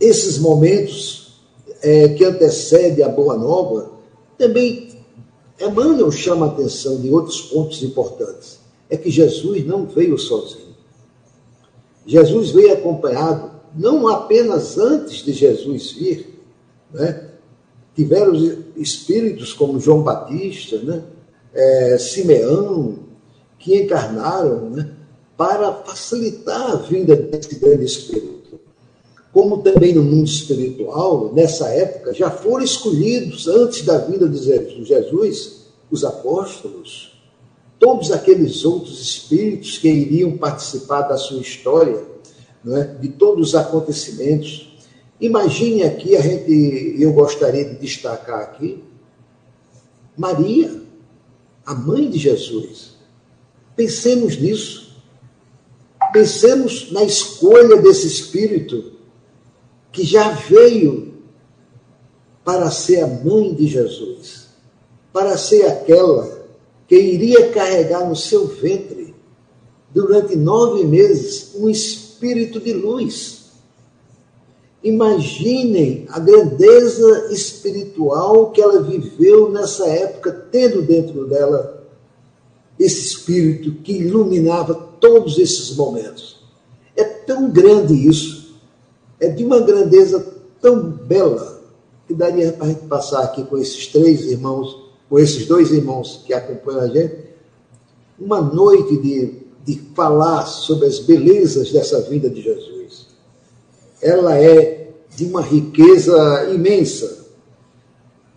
esses 0.00 0.38
momentos 0.38 1.42
é, 1.82 2.08
que 2.08 2.24
antecedem 2.24 3.04
a 3.04 3.08
boa 3.08 3.36
nova, 3.36 3.92
também 4.38 4.92
Emmanuel 5.60 6.10
chama 6.10 6.46
a 6.46 6.48
atenção 6.48 7.00
de 7.00 7.10
outros 7.10 7.40
pontos 7.42 7.82
importantes. 7.82 8.60
É 8.88 8.96
que 8.96 9.10
Jesus 9.10 9.64
não 9.66 9.86
veio 9.86 10.18
sozinho. 10.18 10.72
Jesus 12.04 12.50
veio 12.50 12.72
acompanhado, 12.72 13.52
não 13.74 14.08
apenas 14.08 14.76
antes 14.76 15.24
de 15.24 15.32
Jesus 15.32 15.92
vir, 15.92 16.40
né? 16.92 17.28
tiveram 17.94 18.32
espíritos 18.76 19.52
como 19.52 19.78
João 19.78 20.02
Batista, 20.02 20.78
né? 20.78 21.04
É, 21.54 21.98
Simeão, 21.98 22.98
que 23.58 23.76
encarnaram 23.76 24.70
né? 24.70 24.96
Para 25.42 25.72
facilitar 25.72 26.70
a 26.70 26.76
vinda 26.76 27.16
desse 27.16 27.56
grande 27.56 27.84
espírito. 27.84 28.60
Como 29.32 29.60
também 29.60 29.92
no 29.92 30.04
mundo 30.04 30.28
espiritual, 30.28 31.32
nessa 31.34 31.68
época, 31.68 32.14
já 32.14 32.30
foram 32.30 32.64
escolhidos, 32.64 33.48
antes 33.48 33.82
da 33.82 33.98
vinda 33.98 34.28
de 34.28 34.84
Jesus, 34.84 35.62
os 35.90 36.04
apóstolos, 36.04 37.20
todos 37.76 38.12
aqueles 38.12 38.64
outros 38.64 39.00
espíritos 39.00 39.78
que 39.78 39.88
iriam 39.88 40.36
participar 40.36 41.02
da 41.02 41.16
sua 41.16 41.40
história, 41.40 42.00
é? 42.64 42.84
de 43.00 43.08
todos 43.08 43.48
os 43.48 43.54
acontecimentos. 43.56 44.72
Imagine 45.20 45.82
aqui, 45.82 46.14
a 46.14 46.20
gente, 46.20 46.94
eu 47.00 47.12
gostaria 47.12 47.64
de 47.64 47.80
destacar 47.80 48.42
aqui, 48.42 48.80
Maria, 50.16 50.82
a 51.66 51.74
mãe 51.74 52.08
de 52.08 52.16
Jesus. 52.16 52.92
Pensemos 53.74 54.40
nisso. 54.40 54.91
Pensemos 56.12 56.92
na 56.92 57.02
escolha 57.02 57.76
desse 57.80 58.06
Espírito 58.06 58.92
que 59.90 60.04
já 60.04 60.30
veio 60.30 61.14
para 62.44 62.70
ser 62.70 63.02
a 63.02 63.06
mãe 63.06 63.54
de 63.54 63.66
Jesus, 63.66 64.48
para 65.12 65.36
ser 65.36 65.66
aquela 65.66 66.42
que 66.88 66.96
iria 66.96 67.50
carregar 67.50 68.08
no 68.08 68.16
seu 68.16 68.46
ventre, 68.46 69.14
durante 69.94 70.34
nove 70.36 70.84
meses, 70.84 71.52
um 71.54 71.68
espírito 71.68 72.58
de 72.58 72.72
luz. 72.72 73.42
Imaginem 74.82 76.06
a 76.08 76.18
grandeza 76.18 77.28
espiritual 77.30 78.50
que 78.50 78.60
ela 78.60 78.82
viveu 78.82 79.50
nessa 79.50 79.86
época, 79.86 80.32
tendo 80.50 80.82
dentro 80.82 81.26
dela 81.26 81.81
esse 82.82 83.06
espírito 83.06 83.72
que 83.82 83.92
iluminava 83.92 84.74
todos 85.00 85.38
esses 85.38 85.74
momentos. 85.76 86.40
É 86.96 87.04
tão 87.04 87.50
grande 87.50 87.94
isso, 87.94 88.56
é 89.18 89.28
de 89.28 89.44
uma 89.44 89.60
grandeza 89.60 90.34
tão 90.60 90.82
bela, 90.90 91.62
que 92.06 92.14
daria 92.14 92.52
para 92.52 92.66
a 92.66 92.68
gente 92.68 92.86
passar 92.86 93.22
aqui 93.22 93.44
com 93.44 93.56
esses 93.56 93.86
três 93.86 94.22
irmãos 94.22 94.82
com 95.12 95.18
esses 95.18 95.44
dois 95.44 95.70
irmãos 95.70 96.22
que 96.24 96.32
acompanham 96.32 96.80
a 96.80 96.88
gente, 96.88 97.16
uma 98.18 98.40
noite 98.40 98.96
de, 98.96 99.42
de 99.62 99.78
falar 99.94 100.46
sobre 100.46 100.86
as 100.86 101.00
belezas 101.00 101.70
dessa 101.70 102.00
vida 102.00 102.30
de 102.30 102.40
Jesus. 102.40 103.08
Ela 104.00 104.38
é 104.38 104.88
de 105.14 105.26
uma 105.26 105.42
riqueza 105.42 106.50
imensa. 106.50 107.26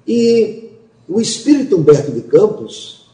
E 0.06 0.72
o 1.08 1.22
Espírito 1.22 1.78
Humberto 1.78 2.12
de 2.12 2.20
Campos, 2.24 3.05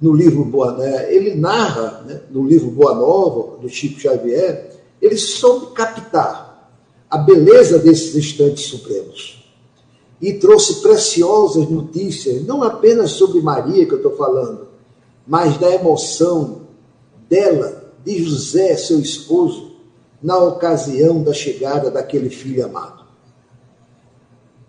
no 0.00 0.12
livro 0.12 0.44
Boa 0.44 0.72
né, 0.76 1.14
ele 1.14 1.34
narra, 1.34 2.02
né, 2.06 2.20
no 2.30 2.46
livro 2.46 2.70
Boa 2.70 2.94
Nova, 2.94 3.58
do 3.58 3.68
Chico 3.68 4.00
Xavier, 4.00 4.70
ele 5.00 5.16
soube 5.16 5.74
captar 5.74 6.70
a 7.08 7.18
beleza 7.18 7.78
desses 7.78 8.14
instantes 8.14 8.66
supremos 8.66 9.44
e 10.20 10.34
trouxe 10.34 10.82
preciosas 10.82 11.68
notícias, 11.68 12.44
não 12.44 12.62
apenas 12.62 13.12
sobre 13.12 13.40
Maria 13.40 13.86
que 13.86 13.92
eu 13.92 13.98
estou 13.98 14.16
falando, 14.16 14.68
mas 15.26 15.56
da 15.58 15.70
emoção 15.70 16.62
dela, 17.28 17.92
de 18.04 18.22
José, 18.22 18.76
seu 18.76 18.98
esposo, 19.00 19.70
na 20.22 20.36
ocasião 20.38 21.22
da 21.22 21.32
chegada 21.32 21.90
daquele 21.90 22.28
filho 22.28 22.64
amado. 22.64 23.04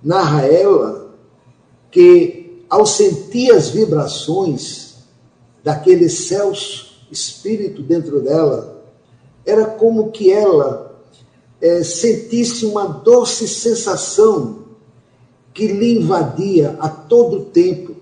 Narra 0.01 0.45
ela 0.45 1.13
que, 1.89 2.63
ao 2.69 2.85
sentir 2.85 3.51
as 3.51 3.69
vibrações 3.69 4.90
daquele 5.63 6.09
Celso 6.09 6.91
espírito 7.11 7.81
dentro 7.81 8.21
dela, 8.21 8.83
era 9.45 9.65
como 9.65 10.11
que 10.11 10.31
ela 10.31 10.95
é, 11.59 11.83
sentisse 11.83 12.65
uma 12.65 12.85
doce 12.85 13.47
sensação 13.47 14.59
que 15.53 15.67
lhe 15.67 15.99
invadia 15.99 16.77
a 16.79 16.87
todo 16.87 17.45
tempo 17.45 17.95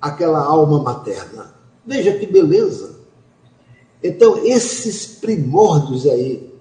aquela 0.00 0.40
alma 0.40 0.82
materna. 0.82 1.54
Veja 1.84 2.16
que 2.18 2.26
beleza! 2.26 2.92
Então, 4.02 4.44
esses 4.44 5.06
primórdios 5.06 6.06
aí 6.06 6.52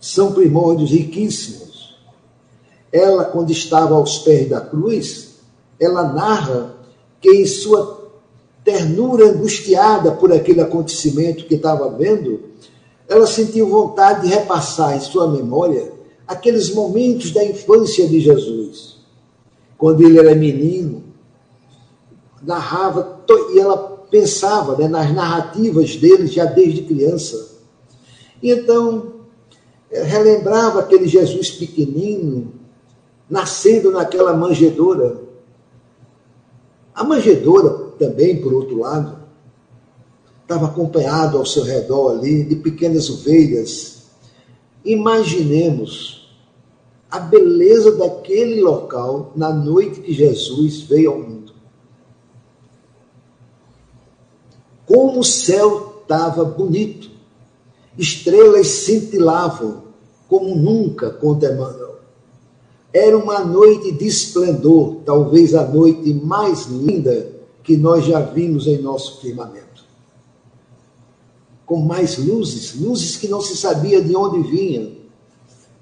são 0.00 0.32
primórdios 0.32 0.90
riquíssimos. 0.90 1.98
Ela, 2.92 3.24
quando 3.24 3.50
estava 3.50 3.96
aos 3.96 4.18
pés 4.18 4.48
da 4.48 4.60
cruz, 4.60 5.34
ela 5.80 6.04
narra 6.12 6.76
que 7.20 7.28
em 7.28 7.46
sua 7.46 8.03
ternura 8.64 9.26
angustiada 9.26 10.12
por 10.12 10.32
aquele 10.32 10.60
acontecimento 10.60 11.44
que 11.44 11.54
estava 11.54 11.88
vendo, 11.90 12.40
ela 13.06 13.26
sentiu 13.26 13.68
vontade 13.68 14.22
de 14.22 14.34
repassar 14.34 14.96
em 14.96 15.00
sua 15.00 15.30
memória 15.30 15.92
aqueles 16.26 16.72
momentos 16.72 17.30
da 17.30 17.44
infância 17.44 18.08
de 18.08 18.20
Jesus 18.20 18.94
quando 19.76 20.02
ele 20.02 20.18
era 20.18 20.34
menino, 20.34 21.04
narrava, 22.42 23.20
e 23.52 23.58
ela 23.58 23.76
pensava 24.10 24.76
né, 24.78 24.88
nas 24.88 25.12
narrativas 25.12 25.96
dele 25.96 26.26
já 26.26 26.46
desde 26.46 26.82
criança. 26.82 27.58
E 28.42 28.50
então, 28.50 29.12
eh, 29.90 30.02
relembrava 30.02 30.80
aquele 30.80 31.06
Jesus 31.06 31.50
pequenino, 31.50 32.52
nascendo 33.28 33.90
naquela 33.90 34.32
manjedoura. 34.34 35.20
A 36.94 37.02
manjedoura 37.04 37.83
também, 37.98 38.40
por 38.40 38.52
outro 38.52 38.78
lado, 38.78 39.18
estava 40.42 40.66
acompanhado 40.66 41.38
ao 41.38 41.46
seu 41.46 41.62
redor 41.62 42.12
ali 42.12 42.44
de 42.44 42.56
pequenas 42.56 43.08
ovelhas. 43.10 44.04
Imaginemos 44.84 46.28
a 47.10 47.18
beleza 47.18 47.92
daquele 47.92 48.60
local 48.60 49.32
na 49.36 49.52
noite 49.52 50.00
que 50.00 50.12
Jesus 50.12 50.82
veio 50.82 51.12
ao 51.12 51.18
mundo. 51.18 51.52
Como 54.86 55.20
o 55.20 55.24
céu 55.24 56.02
estava 56.02 56.44
bonito 56.44 57.14
Estrelas 57.96 58.66
cintilavam 58.66 59.84
como 60.28 60.56
nunca, 60.56 61.10
conta 61.10 61.46
Emmanuel. 61.46 61.94
Era 62.92 63.16
uma 63.16 63.40
noite 63.40 63.92
de 63.92 64.06
esplendor, 64.06 64.96
talvez 65.04 65.54
a 65.54 65.66
noite 65.66 66.12
mais 66.12 66.66
linda 66.66 67.33
que 67.64 67.78
nós 67.78 68.04
já 68.04 68.20
vimos 68.20 68.66
em 68.66 68.78
nosso 68.78 69.20
firmamento. 69.22 69.84
Com 71.64 71.80
mais 71.80 72.18
luzes, 72.18 72.78
luzes 72.78 73.16
que 73.16 73.26
não 73.26 73.40
se 73.40 73.56
sabia 73.56 74.02
de 74.02 74.14
onde 74.14 74.48
vinham. 74.48 74.92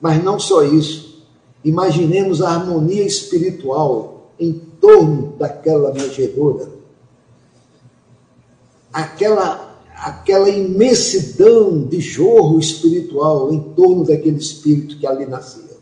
Mas 0.00 0.22
não 0.22 0.38
só 0.38 0.62
isso. 0.62 1.26
Imaginemos 1.64 2.40
a 2.40 2.50
harmonia 2.50 3.04
espiritual 3.04 4.30
em 4.38 4.52
torno 4.80 5.34
daquela 5.36 5.92
manjedoura. 5.92 6.70
Aquela, 8.92 9.82
aquela 9.96 10.48
imensidão 10.48 11.84
de 11.84 12.00
jorro 12.00 12.60
espiritual 12.60 13.52
em 13.52 13.60
torno 13.74 14.04
daquele 14.04 14.38
espírito 14.38 14.98
que 14.98 15.06
ali 15.06 15.26
nascia. 15.26 15.72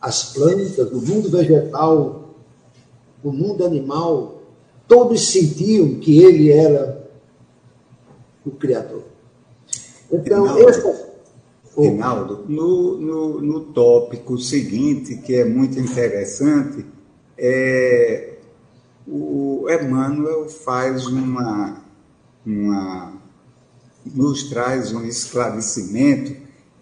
As 0.00 0.32
plantas, 0.32 0.92
o 0.92 1.00
mundo 1.00 1.28
vegetal, 1.30 2.34
o 3.22 3.32
mundo 3.32 3.64
animal, 3.64 4.33
todos 4.86 5.32
sentiam 5.32 5.94
que 5.96 6.22
ele 6.22 6.50
era 6.50 7.08
o 8.44 8.50
Criador. 8.50 9.04
Então, 10.10 10.44
Reinaldo, 10.44 10.68
essa... 10.68 11.04
Reinaldo 11.76 12.44
no, 12.48 12.98
no, 12.98 13.40
no 13.40 13.60
tópico 13.72 14.38
seguinte, 14.38 15.16
que 15.16 15.34
é 15.34 15.44
muito 15.44 15.78
interessante, 15.78 16.84
é, 17.36 18.34
o 19.06 19.66
Emmanuel 19.68 20.48
faz 20.48 21.06
uma, 21.06 21.82
uma 22.46 23.12
nos 24.04 24.44
traz 24.44 24.92
um 24.92 25.04
esclarecimento 25.04 26.36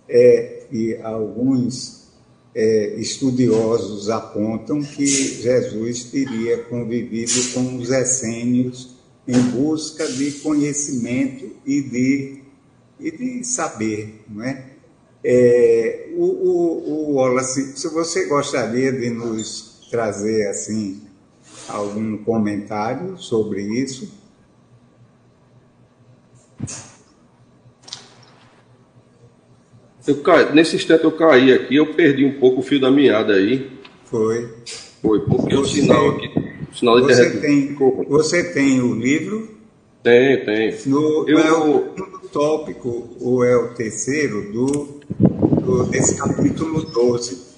é, 0.09 0.66
e 0.70 0.96
alguns 1.03 2.01
é, 2.55 2.94
estudiosos 2.96 4.11
apontam 4.11 4.82
que 4.82 5.07
Jesus 5.07 6.05
teria 6.05 6.59
convivido 6.64 7.53
com 7.55 7.76
os 7.76 7.90
essênios 7.90 8.94
em 9.26 9.40
busca 9.50 10.07
de 10.07 10.32
conhecimento 10.32 11.50
e 11.64 11.80
de, 11.80 12.42
e 13.00 13.11
de 13.11 13.44
saber, 13.44 14.22
não 14.28 14.44
é? 14.44 14.66
é 15.24 16.11
o, 16.16 16.24
o, 16.24 16.90
o 16.90 17.14
Wallace, 17.14 17.76
se 17.76 17.88
você 17.88 18.26
gostaria 18.26 18.92
de 18.92 19.09
nos 19.11 19.88
trazer 19.90 20.48
assim 20.48 21.00
algum 21.68 22.18
comentário 22.18 23.16
sobre 23.16 23.62
isso? 23.62 24.21
Eu 30.07 30.16
caí, 30.16 30.53
nesse 30.53 30.76
instante 30.76 31.05
eu 31.05 31.12
caí 31.12 31.53
aqui, 31.53 31.76
eu 31.76 31.94
perdi 31.94 32.24
um 32.24 32.38
pouco 32.38 32.61
o 32.61 32.62
fio 32.62 32.80
da 32.80 32.90
meada 32.90 33.34
aí. 33.34 33.70
Foi. 34.05 34.48
Foi, 35.00 35.20
porque 35.20 35.55
o 35.55 35.64
sinal 35.64 36.11
aqui. 36.11 36.28
O 36.70 36.76
sinal 36.76 37.00
de 37.00 37.14
você, 37.14 37.40
tem, 37.40 37.74
você 38.09 38.53
tem 38.53 38.80
o 38.80 38.94
livro? 38.94 39.48
Tem, 40.03 40.44
tem. 40.44 40.74
No, 40.86 41.28
eu... 41.28 41.38
É 41.38 41.53
o 41.53 41.92
tópico, 42.32 43.11
ou 43.20 43.44
é 43.44 43.57
o 43.57 43.74
terceiro, 43.74 44.50
do, 44.53 45.00
do, 45.61 45.84
desse 45.84 46.16
capítulo 46.16 46.82
12. 46.82 47.53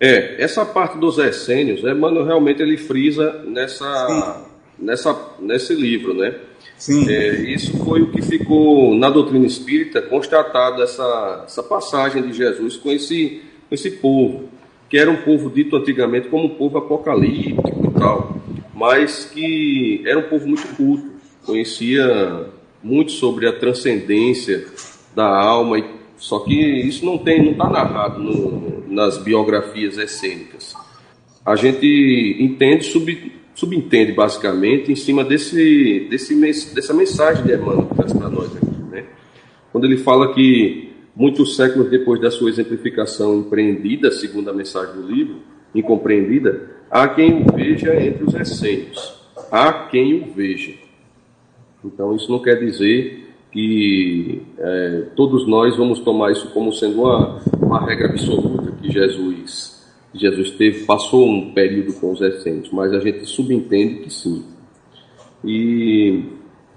É, 0.00 0.42
essa 0.42 0.64
parte 0.64 0.98
dos 0.98 1.18
essênios, 1.18 1.82
Emmanuel 1.82 2.24
realmente 2.24 2.62
ele 2.62 2.76
frisa 2.76 3.42
nessa, 3.44 4.46
nessa, 4.78 5.34
nesse 5.40 5.74
livro, 5.74 6.14
né? 6.14 6.34
Sim. 6.76 7.08
É, 7.10 7.34
isso 7.52 7.76
foi 7.84 8.02
o 8.02 8.10
que 8.10 8.22
ficou 8.22 8.94
na 8.94 9.10
doutrina 9.10 9.46
espírita 9.46 10.00
constatado, 10.00 10.82
essa, 10.82 11.44
essa 11.44 11.62
passagem 11.62 12.22
de 12.22 12.32
Jesus 12.32 12.76
com 12.76 12.90
esse, 12.90 13.42
com 13.68 13.74
esse 13.74 13.90
povo, 13.92 14.48
que 14.88 14.96
era 14.96 15.10
um 15.10 15.16
povo 15.16 15.50
dito 15.50 15.76
antigamente 15.76 16.28
como 16.28 16.46
um 16.46 16.54
povo 16.56 16.78
apocalíptico 16.78 17.92
e 17.96 17.98
tal, 17.98 18.40
mas 18.74 19.24
que 19.24 20.02
era 20.06 20.18
um 20.18 20.28
povo 20.28 20.46
muito 20.46 20.66
culto, 20.76 21.10
conhecia 21.44 22.46
muito 22.82 23.10
sobre 23.12 23.48
a 23.48 23.52
transcendência 23.52 24.66
da 25.14 25.26
alma 25.26 25.78
só 26.18 26.40
que 26.40 26.54
isso 26.54 27.06
não 27.06 27.16
tem, 27.16 27.42
não 27.42 27.52
está 27.52 27.70
narrado 27.70 28.20
no, 28.20 28.92
nas 28.92 29.16
biografias 29.18 29.96
essênicas. 29.96 30.74
A 31.46 31.54
gente 31.56 32.36
entende, 32.40 32.84
sub, 32.84 33.32
subentende 33.58 34.12
basicamente 34.12 34.92
em 34.92 34.94
cima 34.94 35.24
desse, 35.24 36.06
desse, 36.08 36.72
dessa 36.72 36.94
mensagem 36.94 37.44
de 37.44 37.52
Emmanuel 37.52 37.86
que 37.86 37.96
traz 37.96 38.12
para 38.12 38.28
nós 38.28 38.56
aqui. 38.56 38.82
Né? 38.88 39.04
Quando 39.72 39.84
ele 39.84 39.96
fala 39.96 40.32
que 40.32 40.92
muitos 41.14 41.56
séculos 41.56 41.90
depois 41.90 42.20
da 42.20 42.30
sua 42.30 42.50
exemplificação 42.50 43.40
empreendida, 43.40 44.12
segundo 44.12 44.48
a 44.48 44.54
mensagem 44.54 44.94
do 44.94 45.10
livro, 45.10 45.38
incompreendida, 45.74 46.70
há 46.88 47.08
quem 47.08 47.42
o 47.42 47.52
veja 47.52 48.00
entre 48.00 48.22
os 48.22 48.32
essênios. 48.32 49.18
Há 49.50 49.72
quem 49.72 50.22
o 50.22 50.32
veja. 50.32 50.74
Então 51.84 52.14
isso 52.14 52.30
não 52.30 52.38
quer 52.38 52.60
dizer 52.60 53.28
que 53.50 54.40
é, 54.56 55.02
todos 55.16 55.48
nós 55.48 55.76
vamos 55.76 55.98
tomar 55.98 56.30
isso 56.30 56.48
como 56.50 56.72
sendo 56.72 57.02
uma, 57.02 57.40
uma 57.60 57.84
regra 57.84 58.10
absoluta 58.10 58.70
que 58.80 58.88
Jesus 58.88 59.77
Jesus 60.14 60.52
teve 60.52 60.84
passou 60.84 61.28
um 61.28 61.52
período 61.52 61.92
com 61.94 62.12
os 62.12 62.20
essênios, 62.20 62.70
mas 62.72 62.92
a 62.92 63.00
gente 63.00 63.24
subentende 63.26 64.00
que 64.00 64.10
sim. 64.10 64.44
E 65.44 66.24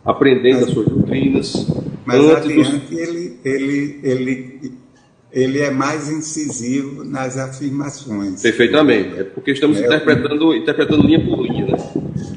aprendendo 0.06 0.60
mas, 0.60 0.68
as 0.68 0.74
suas 0.74 0.88
doutrinas. 0.88 1.68
Mas 2.06 2.30
adiante 2.30 2.78
dos... 2.78 2.92
ele, 2.92 3.40
ele, 3.44 4.00
ele, 4.04 4.72
ele 5.32 5.60
é 5.60 5.72
mais 5.72 6.10
incisivo 6.10 7.04
nas 7.04 7.38
afirmações. 7.38 8.42
Perfeitamente, 8.42 9.20
é 9.20 9.24
porque 9.24 9.52
estamos 9.52 9.80
é, 9.80 9.86
interpretando, 9.86 10.56
interpretando 10.56 11.08
linha 11.08 11.24
por 11.24 11.42
linha, 11.42 11.68
né? 11.68 11.78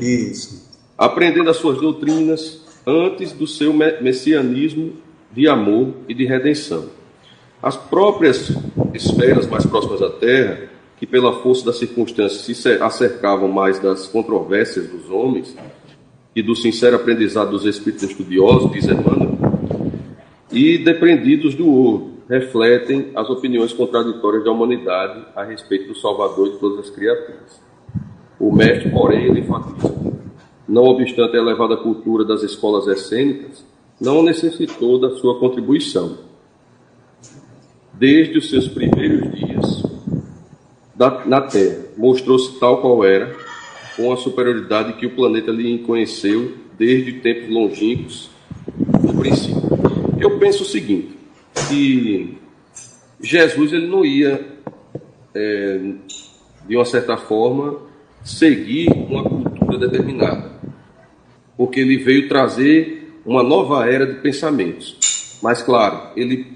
Isso. 0.00 0.64
Aprendendo 0.96 1.50
as 1.50 1.56
suas 1.56 1.78
doutrinas, 1.78 2.62
antes 2.86 3.32
do 3.32 3.46
seu 3.46 3.72
messianismo 3.72 4.92
de 5.32 5.48
amor 5.48 5.94
e 6.08 6.14
de 6.14 6.24
redenção. 6.24 6.88
As 7.62 7.76
próprias 7.76 8.52
esferas 8.92 9.46
mais 9.46 9.64
próximas 9.64 10.02
à 10.02 10.10
Terra, 10.10 10.68
que 11.04 11.10
pela 11.10 11.34
força 11.42 11.66
das 11.66 11.76
circunstâncias 11.76 12.56
se 12.56 12.68
acercavam 12.82 13.46
mais 13.46 13.78
das 13.78 14.06
controvérsias 14.06 14.88
dos 14.88 15.10
homens 15.10 15.54
e 16.34 16.42
do 16.42 16.56
sincero 16.56 16.96
aprendizado 16.96 17.50
dos 17.50 17.66
espíritos 17.66 18.08
estudiosos, 18.08 18.72
diz 18.72 18.86
Emmanuel, 18.86 19.36
e 20.50 20.78
depreendidos 20.78 21.54
do 21.54 21.68
ouro, 21.68 22.14
refletem 22.26 23.10
as 23.14 23.28
opiniões 23.28 23.70
contraditórias 23.74 24.44
da 24.44 24.50
humanidade 24.50 25.26
a 25.36 25.44
respeito 25.44 25.88
do 25.88 25.94
Salvador 25.94 26.52
de 26.52 26.58
todas 26.58 26.86
as 26.86 26.90
criaturas. 26.90 27.60
O 28.40 28.50
mestre, 28.50 28.90
porém, 28.90 29.26
ele 29.26 29.40
enfatiza 29.40 29.94
não 30.66 30.84
obstante 30.84 31.36
a 31.36 31.38
elevada 31.38 31.76
cultura 31.76 32.24
das 32.24 32.42
escolas 32.42 32.86
essênicas, 32.86 33.62
não 34.00 34.22
necessitou 34.22 34.98
da 34.98 35.10
sua 35.16 35.38
contribuição. 35.38 36.16
Desde 37.92 38.38
os 38.38 38.48
seus 38.48 38.66
primeiros 38.66 39.30
dias 39.32 39.73
da, 40.94 41.24
na 41.26 41.40
Terra, 41.40 41.84
mostrou-se 41.96 42.58
tal 42.58 42.80
qual 42.80 43.04
era, 43.04 43.34
com 43.96 44.12
a 44.12 44.16
superioridade 44.16 44.94
que 44.94 45.06
o 45.06 45.10
planeta 45.14 45.50
lhe 45.50 45.78
conheceu 45.78 46.54
desde 46.78 47.14
tempos 47.14 47.48
longínquos 47.48 48.30
no 49.02 49.14
princípio. 49.14 49.62
Eu 50.18 50.38
penso 50.38 50.62
o 50.62 50.66
seguinte, 50.66 51.16
que 51.68 52.38
Jesus 53.20 53.72
ele 53.72 53.86
não 53.86 54.04
ia, 54.04 54.44
é, 55.34 55.80
de 56.66 56.76
uma 56.76 56.84
certa 56.84 57.16
forma, 57.16 57.78
seguir 58.24 58.90
uma 58.90 59.22
cultura 59.22 59.78
determinada 59.78 60.54
porque 61.56 61.80
ele 61.80 61.98
veio 61.98 62.28
trazer 62.28 63.20
uma 63.24 63.42
nova 63.42 63.88
era 63.88 64.06
de 64.06 64.20
pensamentos. 64.20 65.38
Mas, 65.42 65.62
claro, 65.62 66.08
ele 66.16 66.46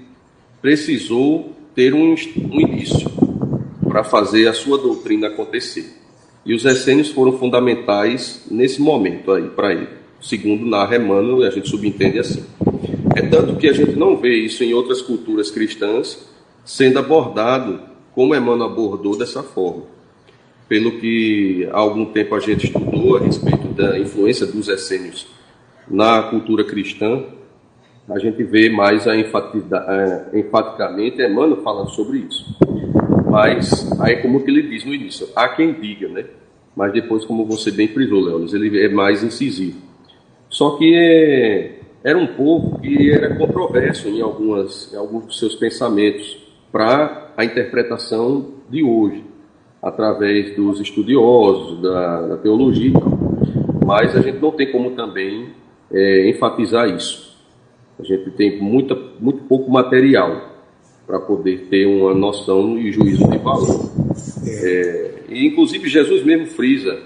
precisou 0.61 1.55
ter 1.73 1.93
um, 1.93 2.13
um 2.13 2.61
início 2.61 3.09
para 3.89 4.03
fazer 4.03 4.47
a 4.47 4.53
sua 4.53 4.77
doutrina 4.77 5.27
acontecer. 5.27 5.93
E 6.45 6.53
os 6.53 6.63
essênios 6.63 7.09
foram 7.09 7.37
fundamentais 7.37 8.45
nesse 8.49 8.81
momento 8.81 9.31
aí 9.33 9.49
para 9.49 9.73
ele. 9.73 9.89
Segundo 10.21 10.65
narra 10.65 10.95
Emmanuel, 10.95 11.45
a 11.45 11.49
gente 11.49 11.67
subentende 11.67 12.19
assim. 12.19 12.45
É 13.15 13.21
tanto 13.23 13.57
que 13.57 13.67
a 13.67 13.73
gente 13.73 13.97
não 13.97 14.15
vê 14.15 14.33
isso 14.35 14.63
em 14.63 14.73
outras 14.73 15.01
culturas 15.01 15.51
cristãs 15.51 16.29
sendo 16.63 16.99
abordado 16.99 17.81
como 18.15 18.33
Emmanuel 18.33 18.69
abordou 18.69 19.17
dessa 19.17 19.43
forma 19.43 19.99
pelo 20.69 20.99
que 20.99 21.67
há 21.71 21.79
algum 21.79 22.05
tempo 22.05 22.35
a 22.35 22.39
gente 22.39 22.67
estudou 22.67 23.17
a 23.17 23.19
respeito 23.19 23.69
da 23.69 23.97
influência 23.97 24.45
dos 24.45 24.67
essênios 24.67 25.27
na 25.89 26.21
cultura 26.21 26.63
cristã, 26.63 27.23
a 28.07 28.19
gente 28.19 28.43
vê 28.43 28.69
mais 28.69 29.07
a 29.07 29.13
a, 29.13 30.37
enfaticamente 30.37 31.21
Emmanuel 31.21 31.63
falando 31.63 31.89
sobre 31.89 32.19
isso. 32.19 32.55
Mas 33.29 33.91
aí 34.01 34.17
como 34.17 34.43
que 34.43 34.49
ele 34.49 34.63
diz 34.63 34.83
no 34.83 34.93
início, 34.93 35.27
há 35.35 35.49
quem 35.49 35.73
diga, 35.73 36.07
né? 36.07 36.25
Mas 36.75 36.93
depois, 36.93 37.25
como 37.25 37.45
você 37.45 37.71
bem 37.71 37.87
frisou, 37.89 38.21
Leonis, 38.21 38.53
ele 38.53 38.83
é 38.83 38.89
mais 38.89 39.23
incisivo. 39.23 39.77
Só 40.49 40.77
que 40.77 40.95
é, 40.95 41.79
era 42.03 42.17
um 42.17 42.27
povo 42.27 42.79
que 42.79 43.11
era 43.11 43.35
controverso 43.35 44.07
em, 44.07 44.21
algumas, 44.21 44.91
em 44.93 44.97
alguns 44.97 45.25
dos 45.25 45.39
seus 45.39 45.55
pensamentos 45.55 46.37
para 46.71 47.33
a 47.35 47.43
interpretação 47.43 48.53
de 48.69 48.83
hoje, 48.83 49.23
através 49.81 50.55
dos 50.55 50.79
estudiosos, 50.79 51.81
da, 51.81 52.27
da 52.27 52.37
teologia 52.37 52.93
Mas 53.85 54.15
a 54.15 54.21
gente 54.21 54.39
não 54.39 54.51
tem 54.51 54.71
como 54.71 54.91
também 54.91 55.49
é, 55.91 56.29
enfatizar 56.29 56.87
isso. 56.89 57.37
A 57.99 58.03
gente 58.03 58.31
tem 58.31 58.61
muita, 58.61 58.97
muito 59.19 59.43
pouco 59.43 59.69
material 59.69 60.58
para 61.09 61.19
poder 61.19 61.65
ter 61.71 61.87
uma 61.87 62.13
noção 62.13 62.77
e 62.77 62.91
juízo 62.91 63.27
de 63.27 63.37
valor. 63.39 63.89
É, 64.45 65.13
e 65.27 65.47
inclusive 65.47 65.89
Jesus 65.89 66.23
mesmo 66.23 66.45
frisa 66.45 67.01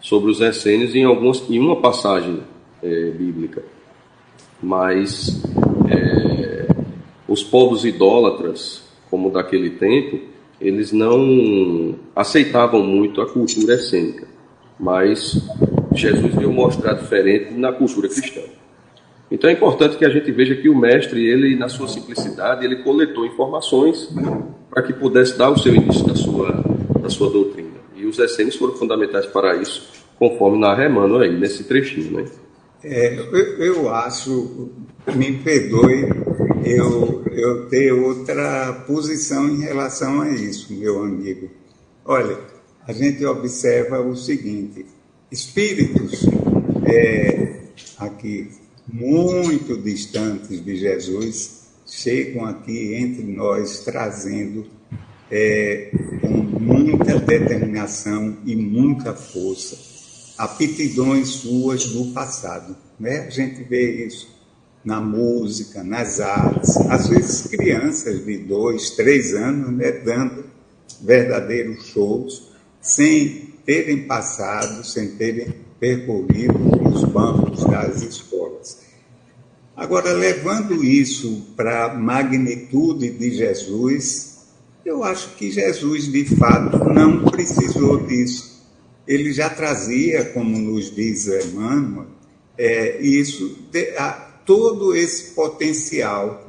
sobre 0.00 0.30
os 0.30 0.40
essênios 0.40 0.94
em, 0.94 1.02
algumas, 1.02 1.42
em 1.50 1.58
uma 1.58 1.74
passagem 1.74 2.38
é, 2.80 3.10
bíblica. 3.10 3.64
Mas 4.62 5.42
é, 5.90 6.68
os 7.26 7.42
povos 7.42 7.84
idólatras, 7.84 8.84
como 9.10 9.28
daquele 9.28 9.70
tempo, 9.70 10.20
eles 10.60 10.92
não 10.92 11.96
aceitavam 12.14 12.84
muito 12.84 13.20
a 13.20 13.26
cultura 13.26 13.74
essênica. 13.74 14.28
Mas 14.78 15.36
Jesus 15.96 16.32
veio 16.32 16.52
mostrar 16.52 16.92
diferente 16.92 17.54
na 17.54 17.72
cultura 17.72 18.08
cristã. 18.08 18.40
Então 19.30 19.50
é 19.50 19.52
importante 19.52 19.96
que 19.96 20.04
a 20.04 20.08
gente 20.08 20.30
veja 20.32 20.54
que 20.56 20.68
o 20.68 20.76
mestre, 20.76 21.26
ele 21.26 21.54
na 21.54 21.68
sua 21.68 21.86
simplicidade, 21.86 22.64
ele 22.64 22.82
coletou 22.82 23.26
informações 23.26 24.08
para 24.70 24.82
que 24.82 24.92
pudesse 24.92 25.36
dar 25.36 25.50
o 25.50 25.58
seu 25.58 25.74
início 25.74 26.06
da 26.06 26.14
sua, 26.14 26.64
da 27.00 27.10
sua 27.10 27.30
doutrina. 27.30 27.76
E 27.94 28.06
os 28.06 28.18
essênios 28.18 28.56
foram 28.56 28.74
fundamentais 28.74 29.26
para 29.26 29.56
isso, 29.56 29.86
conforme 30.18 30.58
narra 30.58 30.86
Emmanuel 30.86 31.22
aí, 31.22 31.38
nesse 31.38 31.64
trechinho. 31.64 32.12
Né? 32.12 32.24
É, 32.82 33.18
eu, 33.18 33.58
eu, 33.58 33.88
acho, 33.90 34.70
me 35.14 35.32
perdoe 35.38 36.08
eu, 36.64 37.24
eu 37.32 37.68
ter 37.68 37.92
outra 37.92 38.84
posição 38.86 39.46
em 39.48 39.60
relação 39.60 40.22
a 40.22 40.30
isso, 40.30 40.72
meu 40.72 41.02
amigo. 41.02 41.50
Olha, 42.04 42.38
a 42.86 42.92
gente 42.92 43.24
observa 43.26 44.00
o 44.00 44.16
seguinte: 44.16 44.86
espíritos 45.30 46.24
é, 46.86 47.64
aqui 47.98 48.48
muito 48.92 49.76
distantes 49.76 50.64
de 50.64 50.76
Jesus 50.76 51.58
chegam 51.86 52.44
aqui 52.44 52.94
entre 52.94 53.22
nós 53.22 53.80
trazendo 53.80 54.66
é, 55.30 55.90
com 56.20 56.28
muita 56.28 57.18
determinação 57.18 58.38
e 58.44 58.56
muita 58.56 59.14
força 59.14 59.98
aptidões 60.38 61.28
suas 61.28 61.84
do 61.86 62.12
passado. 62.12 62.76
Né? 62.98 63.26
A 63.26 63.30
gente 63.30 63.64
vê 63.64 64.06
isso 64.06 64.38
na 64.84 65.00
música, 65.00 65.82
nas 65.82 66.20
artes, 66.20 66.76
às 66.88 67.08
vezes 67.08 67.48
crianças 67.48 68.24
de 68.24 68.38
dois, 68.38 68.90
três 68.90 69.34
anos 69.34 69.72
né, 69.72 69.90
dando 69.90 70.44
verdadeiros 71.02 71.86
shows 71.88 72.52
sem 72.80 73.54
terem 73.66 74.06
passado, 74.06 74.86
sem 74.86 75.16
terem 75.16 75.52
percorrido 75.80 76.54
os 76.88 77.04
bancos 77.04 77.64
das 77.64 78.02
escolas. 78.02 78.27
Agora, 79.78 80.12
levando 80.12 80.82
isso 80.82 81.54
para 81.54 81.84
a 81.84 81.94
magnitude 81.94 83.10
de 83.10 83.30
Jesus, 83.30 84.38
eu 84.84 85.04
acho 85.04 85.36
que 85.36 85.52
Jesus, 85.52 86.10
de 86.10 86.24
fato, 86.34 86.78
não 86.92 87.22
precisou 87.26 88.04
disso. 88.04 88.66
Ele 89.06 89.32
já 89.32 89.48
trazia, 89.48 90.24
como 90.24 90.58
nos 90.58 90.92
diz 90.92 91.28
Emmanuel, 91.28 92.06
é, 92.58 93.00
isso, 93.00 93.56
de, 93.70 93.96
a, 93.96 94.10
todo 94.44 94.96
esse 94.96 95.32
potencial, 95.34 96.44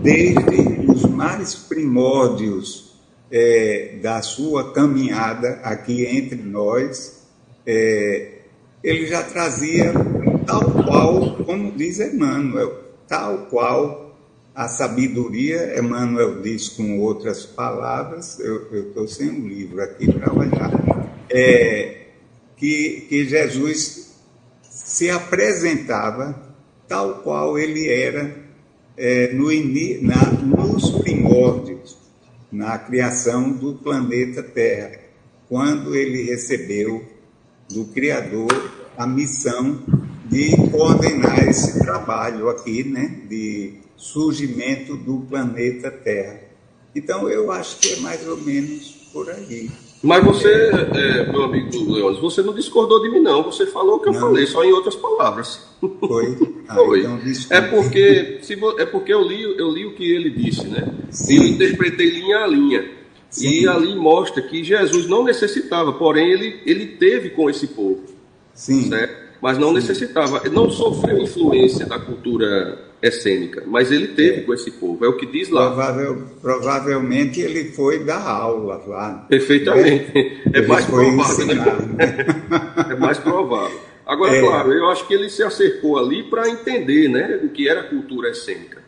desde 0.00 0.88
os 0.88 1.02
mais 1.02 1.56
primórdios 1.56 2.96
é, 3.28 3.96
da 4.00 4.22
sua 4.22 4.72
caminhada 4.72 5.58
aqui 5.64 6.06
entre 6.06 6.40
nós, 6.40 7.24
é, 7.66 8.34
ele 8.84 9.04
já 9.08 9.24
trazia 9.24 9.92
tal 10.48 10.62
qual, 10.82 11.44
como 11.44 11.72
diz 11.72 12.00
Emmanuel, 12.00 12.82
tal 13.06 13.46
qual 13.50 14.16
a 14.54 14.66
sabedoria, 14.66 15.78
Emmanuel 15.78 16.40
diz 16.40 16.70
com 16.70 16.98
outras 17.00 17.44
palavras, 17.44 18.40
eu 18.40 18.88
estou 18.88 19.06
sem 19.06 19.28
um 19.28 19.46
livro 19.46 19.82
aqui 19.82 20.10
para 20.10 20.32
olhar, 20.32 20.70
é, 21.28 22.06
que, 22.56 23.06
que 23.10 23.28
Jesus 23.28 24.14
se 24.62 25.10
apresentava 25.10 26.34
tal 26.88 27.16
qual 27.16 27.58
ele 27.58 27.86
era 27.86 28.34
é, 28.96 29.30
no, 29.34 29.48
na, 30.00 30.32
nos 30.32 30.90
primórdios, 31.02 31.98
na 32.50 32.78
criação 32.78 33.52
do 33.52 33.74
planeta 33.74 34.42
Terra, 34.42 34.98
quando 35.46 35.94
ele 35.94 36.22
recebeu 36.22 37.04
do 37.68 37.84
Criador 37.84 38.48
a 38.96 39.06
missão 39.06 39.84
de 40.28 40.70
coordenar 40.70 41.48
esse 41.48 41.78
trabalho 41.80 42.48
aqui, 42.48 42.84
né, 42.84 43.22
de 43.28 43.74
surgimento 43.96 44.96
do 44.96 45.20
planeta 45.28 45.90
Terra. 45.90 46.40
Então, 46.94 47.28
eu 47.28 47.50
acho 47.50 47.78
que 47.78 47.92
é 47.92 47.96
mais 48.00 48.26
ou 48.26 48.36
menos 48.36 49.08
por 49.12 49.28
aí. 49.30 49.70
Mas 50.02 50.24
você, 50.24 50.48
é, 50.48 51.32
meu 51.32 51.42
amigo 51.42 51.92
Leôncio, 51.92 52.22
você 52.22 52.40
não 52.40 52.54
discordou 52.54 53.02
de 53.02 53.10
mim, 53.10 53.20
não. 53.20 53.42
Você 53.42 53.66
falou 53.66 53.96
o 53.96 54.00
que 54.00 54.08
eu 54.08 54.12
não. 54.12 54.20
falei, 54.20 54.46
só 54.46 54.64
em 54.64 54.72
outras 54.72 54.94
palavras. 54.94 55.60
Foi? 56.00 56.36
Ah, 56.68 56.74
Foi. 56.74 57.00
Então, 57.00 57.18
é 57.48 57.62
porque, 57.62 58.40
se, 58.42 58.52
é 58.78 58.84
porque 58.84 59.10
eu, 59.10 59.22
li, 59.22 59.42
eu 59.42 59.70
li 59.70 59.86
o 59.86 59.94
que 59.94 60.04
ele 60.04 60.28
disse, 60.28 60.66
né? 60.66 60.86
Sim. 61.10 61.32
E 61.32 61.36
eu 61.38 61.44
interpretei 61.44 62.10
linha 62.10 62.40
a 62.40 62.46
linha. 62.46 62.90
Sim. 63.30 63.62
E 63.62 63.66
ali 63.66 63.96
mostra 63.96 64.42
que 64.42 64.62
Jesus 64.62 65.06
não 65.06 65.24
necessitava, 65.24 65.94
porém 65.94 66.30
ele, 66.30 66.60
ele 66.66 66.86
teve 66.88 67.30
com 67.30 67.48
esse 67.48 67.68
povo. 67.68 68.02
Sim. 68.52 68.86
Certo? 68.90 69.27
Mas 69.40 69.56
não 69.56 69.72
necessitava, 69.72 70.42
não 70.50 70.70
sofreu 70.70 71.18
influência 71.18 71.86
da 71.86 71.98
cultura 71.98 72.88
essênica, 73.00 73.62
mas 73.66 73.92
ele 73.92 74.08
teve 74.08 74.40
é. 74.40 74.42
com 74.42 74.52
esse 74.52 74.72
povo, 74.72 75.04
é 75.04 75.08
o 75.08 75.16
que 75.16 75.26
diz 75.26 75.48
lá. 75.48 75.66
Provável, 75.68 76.24
provavelmente 76.42 77.40
ele 77.40 77.70
foi 77.72 78.04
dar 78.04 78.20
aula 78.20 78.82
lá. 78.86 79.26
Perfeitamente. 79.28 80.12
Né? 80.14 80.38
É 80.52 80.66
mais 80.66 80.86
provável, 80.86 81.46
né? 81.46 81.54
é 82.90 82.94
mais 82.96 83.18
provável. 83.18 83.78
Agora, 84.04 84.34
é. 84.34 84.40
claro, 84.40 84.72
eu 84.72 84.88
acho 84.88 85.06
que 85.06 85.14
ele 85.14 85.28
se 85.28 85.42
acercou 85.42 85.98
ali 85.98 86.22
para 86.24 86.48
entender 86.48 87.08
né, 87.08 87.40
o 87.44 87.50
que 87.50 87.68
era 87.68 87.84
cultura 87.84 88.30
essênica. 88.30 88.82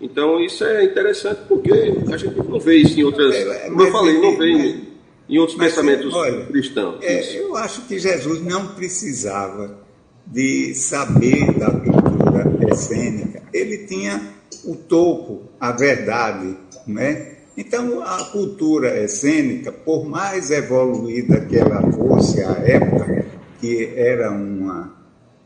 Então 0.00 0.38
isso 0.38 0.62
é 0.64 0.84
interessante 0.84 1.40
porque 1.48 1.72
a 1.72 2.16
gente 2.16 2.36
não 2.36 2.60
vê 2.60 2.76
isso 2.76 3.00
em 3.00 3.02
outras. 3.02 3.34
É, 3.34 3.68
como 3.68 3.82
eu 3.82 3.90
falei, 3.90 4.20
não 4.20 4.36
vê 4.36 4.50
em, 4.50 4.88
em 5.28 5.38
outros 5.38 5.56
mas, 5.56 5.70
pensamentos 5.70 6.14
olha, 6.14 6.44
cristãos. 6.46 7.02
É, 7.02 7.40
eu 7.40 7.56
acho 7.56 7.82
que 7.86 7.98
Jesus 7.98 8.40
não 8.42 8.68
precisava 8.68 9.87
de 10.30 10.74
saber 10.74 11.58
da 11.58 11.70
cultura 11.70 12.72
essênica. 12.72 13.42
Ele 13.52 13.86
tinha 13.86 14.34
o 14.64 14.74
topo, 14.76 15.42
a 15.58 15.72
verdade, 15.72 16.56
né? 16.86 17.36
Então, 17.56 18.02
a 18.02 18.24
cultura 18.26 19.02
essênica, 19.02 19.72
por 19.72 20.08
mais 20.08 20.50
evoluída 20.50 21.40
que 21.40 21.56
ela 21.56 21.82
fosse 21.90 22.42
à 22.42 22.52
época, 22.52 23.26
que 23.60 23.92
era 23.96 24.30
uma, 24.30 24.94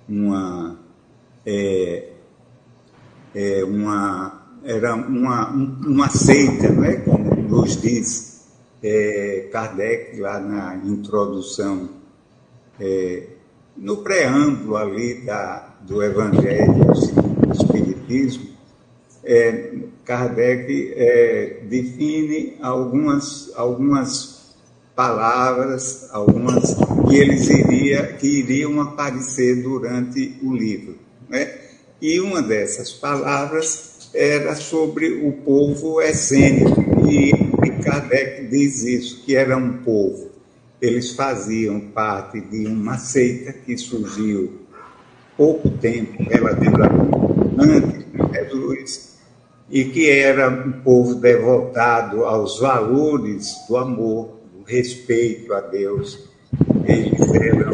uma, 0.07 0.79
é, 1.47 2.09
é, 3.35 3.65
uma 3.65 4.43
era 4.65 4.95
uma, 4.95 5.51
uma 5.51 6.09
seita, 6.09 6.69
não 6.71 6.85
é? 6.85 6.97
como 6.97 7.35
nos 7.35 7.81
diz 7.81 8.47
é, 8.83 9.49
Kardec 9.53 10.19
lá 10.21 10.39
na 10.39 10.77
introdução, 10.77 11.89
é, 12.81 13.29
no 13.77 13.99
preâmbulo 13.99 14.77
ali 14.77 15.15
da, 15.25 15.77
do 15.83 16.03
Evangelho 16.03 16.85
do 16.85 17.53
Espiritismo, 17.53 18.51
é, 19.25 19.75
Kardec 20.05 20.95
é, 20.97 21.61
define 21.69 22.57
algumas, 22.61 23.53
algumas 23.55 24.55
palavras, 24.95 26.09
algumas 26.11 26.75
que 27.09 27.17
eles 27.17 27.49
iria, 27.49 28.13
que 28.15 28.27
iriam 28.41 28.81
aparecer 28.81 29.63
durante 29.63 30.39
o 30.43 30.55
livro. 30.55 30.97
Né? 31.29 31.51
E 32.01 32.21
uma 32.21 32.43
dessas 32.43 32.93
palavras 32.93 34.11
era 34.13 34.55
sobre 34.57 35.27
o 35.27 35.33
povo 35.33 36.01
essênico, 36.03 36.83
e, 37.09 37.53
Kardec 37.83 38.47
diz 38.47 38.83
isso, 38.85 39.23
que 39.25 39.35
era 39.35 39.57
um 39.57 39.79
povo. 39.79 40.32
Eles 40.83 41.13
faziam 41.13 41.79
parte 41.79 42.41
de 42.41 42.67
uma 42.67 42.99
seita 42.99 43.53
que 43.53 43.79
surgiu 43.79 44.63
pouco 45.37 45.71
tempo, 45.71 46.25
relativamente 46.25 47.15
antes 47.57 48.05
de 48.13 48.33
Jesus, 48.35 49.19
e 49.71 49.85
que 49.85 50.11
era 50.11 50.51
um 50.51 50.73
povo 50.83 51.15
devotado 51.15 52.25
aos 52.25 52.59
valores 52.59 53.55
do 53.69 53.77
amor, 53.77 54.41
do 54.53 54.65
respeito 54.67 55.55
a 55.55 55.61
Deus. 55.61 56.29
Eles 56.85 57.33
eram, 57.33 57.73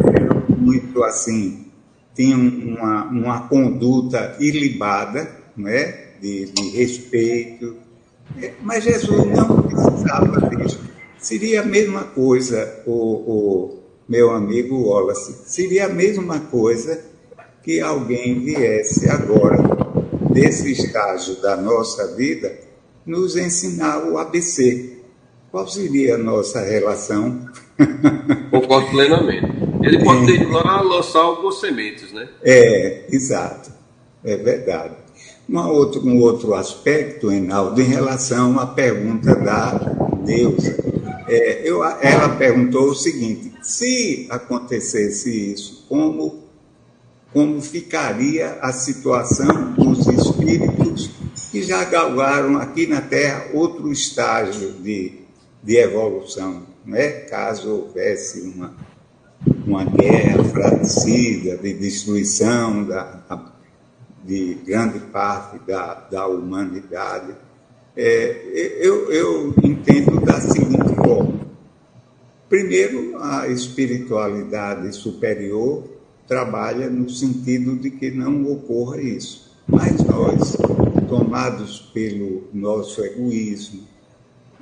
muito 0.58 1.02
assim, 1.02 1.66
tinham 2.14 2.38
uma, 2.38 3.04
uma 3.06 3.48
conduta 3.48 4.36
ilibada, 4.38 5.28
não 5.56 5.66
é? 5.66 6.08
de, 6.20 6.46
de 6.46 6.68
respeito. 6.76 7.76
Mas 8.62 8.84
Jesus 8.84 9.26
não 9.26 9.62
precisava 9.62 10.48
disso. 10.50 10.80
Seria 11.18 11.62
a 11.62 11.64
mesma 11.64 12.04
coisa, 12.04 12.82
o, 12.86 12.92
o 12.92 13.78
meu 14.08 14.30
amigo 14.30 14.88
Wallace, 14.88 15.34
seria 15.46 15.86
a 15.86 15.88
mesma 15.88 16.40
coisa 16.40 17.04
que 17.62 17.80
alguém 17.80 18.40
viesse 18.40 19.10
agora, 19.10 19.58
desse 20.30 20.72
estágio 20.72 21.36
da 21.42 21.56
nossa 21.56 22.14
vida, 22.16 22.56
nos 23.04 23.36
ensinar 23.36 24.04
o 24.04 24.16
ABC. 24.16 24.98
Qual 25.50 25.66
seria 25.66 26.14
a 26.14 26.18
nossa 26.18 26.60
relação? 26.60 27.46
Concordo 28.50 28.90
plenamente. 28.90 29.46
Ele 29.82 30.04
pode 30.04 30.26
ter 30.26 30.42
ido 30.42 30.50
lá 30.50 30.80
lançar 30.80 31.20
algumas 31.20 31.58
sementes, 31.60 32.12
né? 32.12 32.28
É, 32.42 33.06
exato. 33.10 33.70
É 34.22 34.36
verdade. 34.36 34.94
Uma 35.48 35.66
um 35.66 36.20
outro 36.20 36.54
aspecto, 36.54 37.32
Enaldo, 37.32 37.80
em 37.80 37.84
relação 37.84 38.58
à 38.58 38.66
pergunta 38.66 39.34
da 39.34 39.72
Deusa. 40.24 40.97
É, 41.28 41.60
eu, 41.62 41.84
ela 41.84 42.30
perguntou 42.36 42.90
o 42.90 42.94
seguinte: 42.94 43.52
se 43.62 44.26
acontecesse 44.30 45.52
isso, 45.52 45.84
como, 45.88 46.44
como 47.32 47.60
ficaria 47.60 48.58
a 48.62 48.72
situação 48.72 49.72
dos 49.72 50.06
espíritos 50.06 51.10
que 51.50 51.62
já 51.62 51.84
galgaram 51.84 52.56
aqui 52.56 52.86
na 52.86 53.00
Terra 53.00 53.48
outro 53.52 53.92
estágio 53.92 54.72
de, 54.82 55.20
de 55.62 55.76
evolução, 55.76 56.62
né? 56.84 57.08
caso 57.10 57.70
houvesse 57.70 58.40
uma, 58.40 58.74
uma 59.66 59.84
guerra 59.84 60.44
fratricida, 60.44 61.56
de 61.56 61.74
destruição 61.74 62.84
da, 62.84 63.52
de 64.24 64.54
grande 64.66 64.98
parte 64.98 65.58
da, 65.66 65.94
da 65.94 66.26
humanidade. 66.26 67.34
É, 67.96 68.76
eu, 68.80 69.10
eu 69.10 69.54
entendo 69.62 70.20
da 70.20 70.40
seguinte 70.40 70.97
forma: 71.08 71.40
primeiro, 72.48 73.16
a 73.18 73.48
espiritualidade 73.48 74.94
superior 74.94 75.84
trabalha 76.26 76.90
no 76.90 77.08
sentido 77.08 77.76
de 77.76 77.90
que 77.90 78.10
não 78.10 78.44
ocorra 78.52 79.00
isso, 79.00 79.56
mas 79.66 80.02
nós, 80.04 80.56
tomados 81.08 81.80
pelo 81.94 82.44
nosso 82.52 83.02
egoísmo 83.02 83.82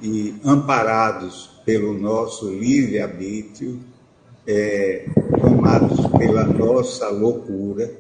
e 0.01 0.35
amparados 0.45 1.51
pelo 1.65 1.99
nosso 1.99 2.49
livre-arbítrio, 2.49 3.81
é, 4.47 5.07
tomados 5.41 6.07
pela 6.19 6.45
nossa 6.45 7.09
loucura, 7.09 7.91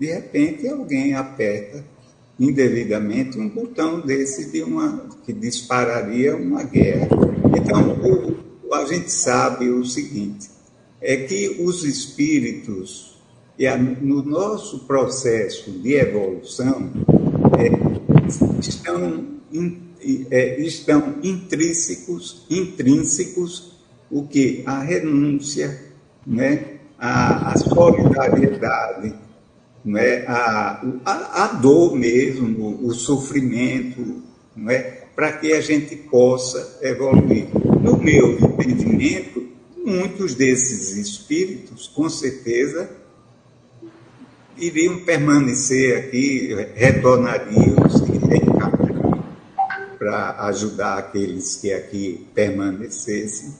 de 0.00 0.06
repente 0.06 0.66
alguém 0.66 1.14
aperta 1.14 1.84
indevidamente 2.40 3.38
um 3.38 3.48
botão 3.48 4.00
desse 4.00 4.50
de 4.50 4.62
uma 4.62 5.06
que 5.24 5.32
dispararia 5.32 6.34
uma 6.34 6.64
guerra. 6.64 7.31
Então, 7.56 7.96
a 8.72 8.84
gente 8.86 9.12
sabe 9.12 9.68
o 9.68 9.84
seguinte, 9.84 10.50
é 11.00 11.16
que 11.16 11.56
os 11.60 11.84
espíritos, 11.84 13.18
no 14.00 14.22
nosso 14.22 14.80
processo 14.80 15.70
de 15.70 15.94
evolução, 15.94 16.90
é, 17.58 18.60
estão, 18.60 19.24
é, 20.30 20.60
estão 20.60 21.14
intrínsecos, 21.22 22.46
intrínsecos 22.50 23.72
o 24.10 24.26
que? 24.26 24.62
A 24.66 24.80
renúncia, 24.82 25.92
né? 26.26 26.72
a, 26.98 27.50
a 27.50 27.56
solidariedade, 27.56 29.12
não 29.84 29.98
é? 29.98 30.24
a, 30.28 30.80
a, 31.04 31.44
a 31.44 31.46
dor 31.54 31.96
mesmo, 31.96 32.78
o, 32.86 32.92
sofrimento, 32.92 34.22
não 34.54 34.70
é? 34.70 35.01
Para 35.14 35.32
que 35.32 35.52
a 35.52 35.60
gente 35.60 35.96
possa 35.96 36.78
evoluir. 36.82 37.46
No 37.80 37.96
meu 37.96 38.32
entendimento, 38.32 39.46
muitos 39.84 40.34
desses 40.34 40.96
espíritos, 40.96 41.86
com 41.88 42.08
certeza, 42.08 42.90
iriam 44.56 45.00
permanecer 45.00 45.98
aqui, 45.98 46.54
retornariam 46.74 47.88
se 47.90 48.12
reencarnariam 48.26 49.24
para 49.98 50.46
ajudar 50.46 50.98
aqueles 50.98 51.56
que 51.56 51.72
aqui 51.72 52.26
permanecessem, 52.34 53.54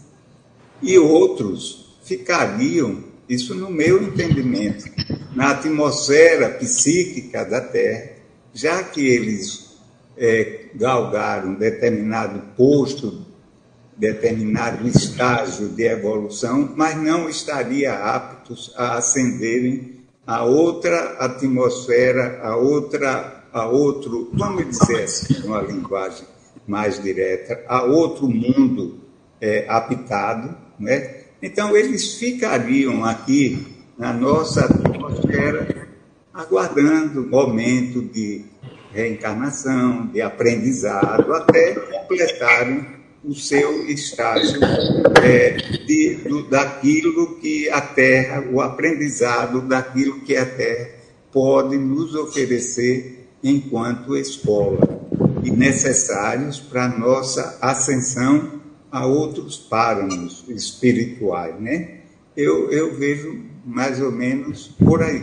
e 0.81 0.99
outros 0.99 1.97
ficariam, 2.05 3.05
isso 3.29 3.55
no 3.55 3.71
meu 3.71 4.03
entendimento, 4.03 4.85
na 5.35 5.51
atmosfera 5.53 6.51
psíquica 6.51 7.45
da 7.45 7.61
Terra, 7.61 8.13
já 8.53 8.83
que 8.83 9.07
eles 9.07 9.77
é, 10.17 10.62
galgaram 10.75 11.55
determinado 11.55 12.41
posto, 12.57 13.25
determinado 13.97 14.87
estágio 14.89 15.69
de 15.69 15.85
evolução, 15.85 16.73
mas 16.77 16.97
não 16.97 17.29
estariam 17.29 17.95
aptos 17.95 18.73
a 18.77 18.97
ascenderem 18.97 20.03
a 20.27 20.45
outra 20.45 21.17
atmosfera, 21.19 22.41
a 22.43 22.57
outra, 22.57 23.45
a 23.53 23.67
outro, 23.67 24.31
vamos 24.33 24.69
dizer 24.69 25.05
assim, 25.05 25.41
numa 25.41 25.61
linguagem 25.61 26.27
mais 26.67 27.03
direta, 27.03 27.61
a 27.69 27.83
outro 27.83 28.29
mundo 28.29 29.01
é, 29.41 29.67
habitado, 29.69 30.57
né? 30.79 31.23
Então 31.43 31.77
eles 31.77 32.15
ficariam 32.15 33.05
aqui 33.05 33.67
na 33.99 34.13
nossa 34.13 34.65
atmosfera, 34.65 35.89
aguardando 36.33 37.23
o 37.23 37.29
momento 37.29 38.01
de 38.01 38.45
reencarnação, 38.93 40.07
de 40.07 40.21
aprendizado, 40.21 41.33
até 41.33 41.75
completarem 41.75 42.87
o 43.25 43.35
seu 43.35 43.87
estágio 43.89 44.61
é, 45.23 45.51
de, 45.87 46.17
do, 46.29 46.49
daquilo 46.49 47.37
que 47.37 47.71
a 47.71 47.81
Terra, 47.81 48.45
o 48.51 48.61
aprendizado 48.61 49.61
daquilo 49.63 50.21
que 50.21 50.37
a 50.37 50.45
Terra 50.45 50.91
pode 51.31 51.79
nos 51.79 52.15
oferecer 52.15 53.29
enquanto 53.43 54.17
escola 54.17 54.81
e 55.43 55.51
necessários 55.51 56.61
para 56.61 56.89
nossa 56.89 57.59
ascensão 57.61 58.61
a 58.91 59.07
outros 59.07 59.57
páramos 59.57 60.45
espirituais, 60.49 61.59
né? 61.61 62.01
Eu, 62.37 62.71
eu 62.71 62.95
vejo 62.95 63.45
mais 63.65 64.01
ou 64.01 64.13
menos 64.13 64.69
por 64.69 65.03
aí. 65.03 65.23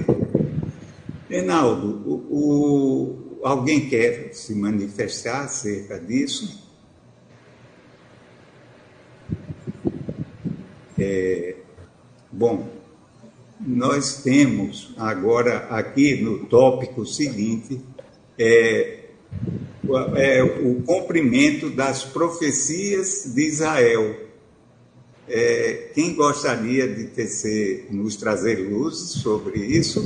Reinaldo, 1.30 2.02
o, 2.06 2.14
o, 2.32 3.29
alguém 3.44 3.90
quer 3.90 4.34
se 4.34 4.54
manifestar 4.54 5.46
acerca 5.46 6.00
disso? 6.00 6.68
É, 10.98 11.56
bom, 12.32 12.68
nós 13.60 14.22
temos 14.22 14.94
agora 14.98 15.68
aqui 15.70 16.22
no 16.22 16.46
tópico 16.46 17.06
seguinte 17.06 17.82
é, 18.38 19.06
é, 20.16 20.44
o 20.44 20.82
cumprimento 20.84 21.70
das 21.70 22.04
profecias 22.04 23.34
de 23.34 23.48
Israel 23.48 24.30
é, 25.30 25.92
quem 25.94 26.16
gostaria 26.16 26.88
de 26.88 27.06
tecer, 27.06 27.88
nos 27.92 28.16
trazer 28.16 28.56
luz 28.68 28.98
sobre 28.98 29.60
isso? 29.60 30.04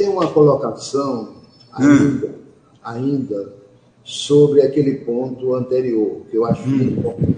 Tenho 0.00 0.12
uma 0.12 0.32
colocação 0.32 1.34
ainda, 1.74 2.28
hum. 2.28 2.32
ainda 2.82 3.52
sobre 4.02 4.62
aquele 4.62 4.94
ponto 4.94 5.54
anterior, 5.54 6.22
que 6.30 6.38
eu 6.38 6.46
acho 6.46 6.66
hum. 6.66 6.82
importante. 6.84 7.36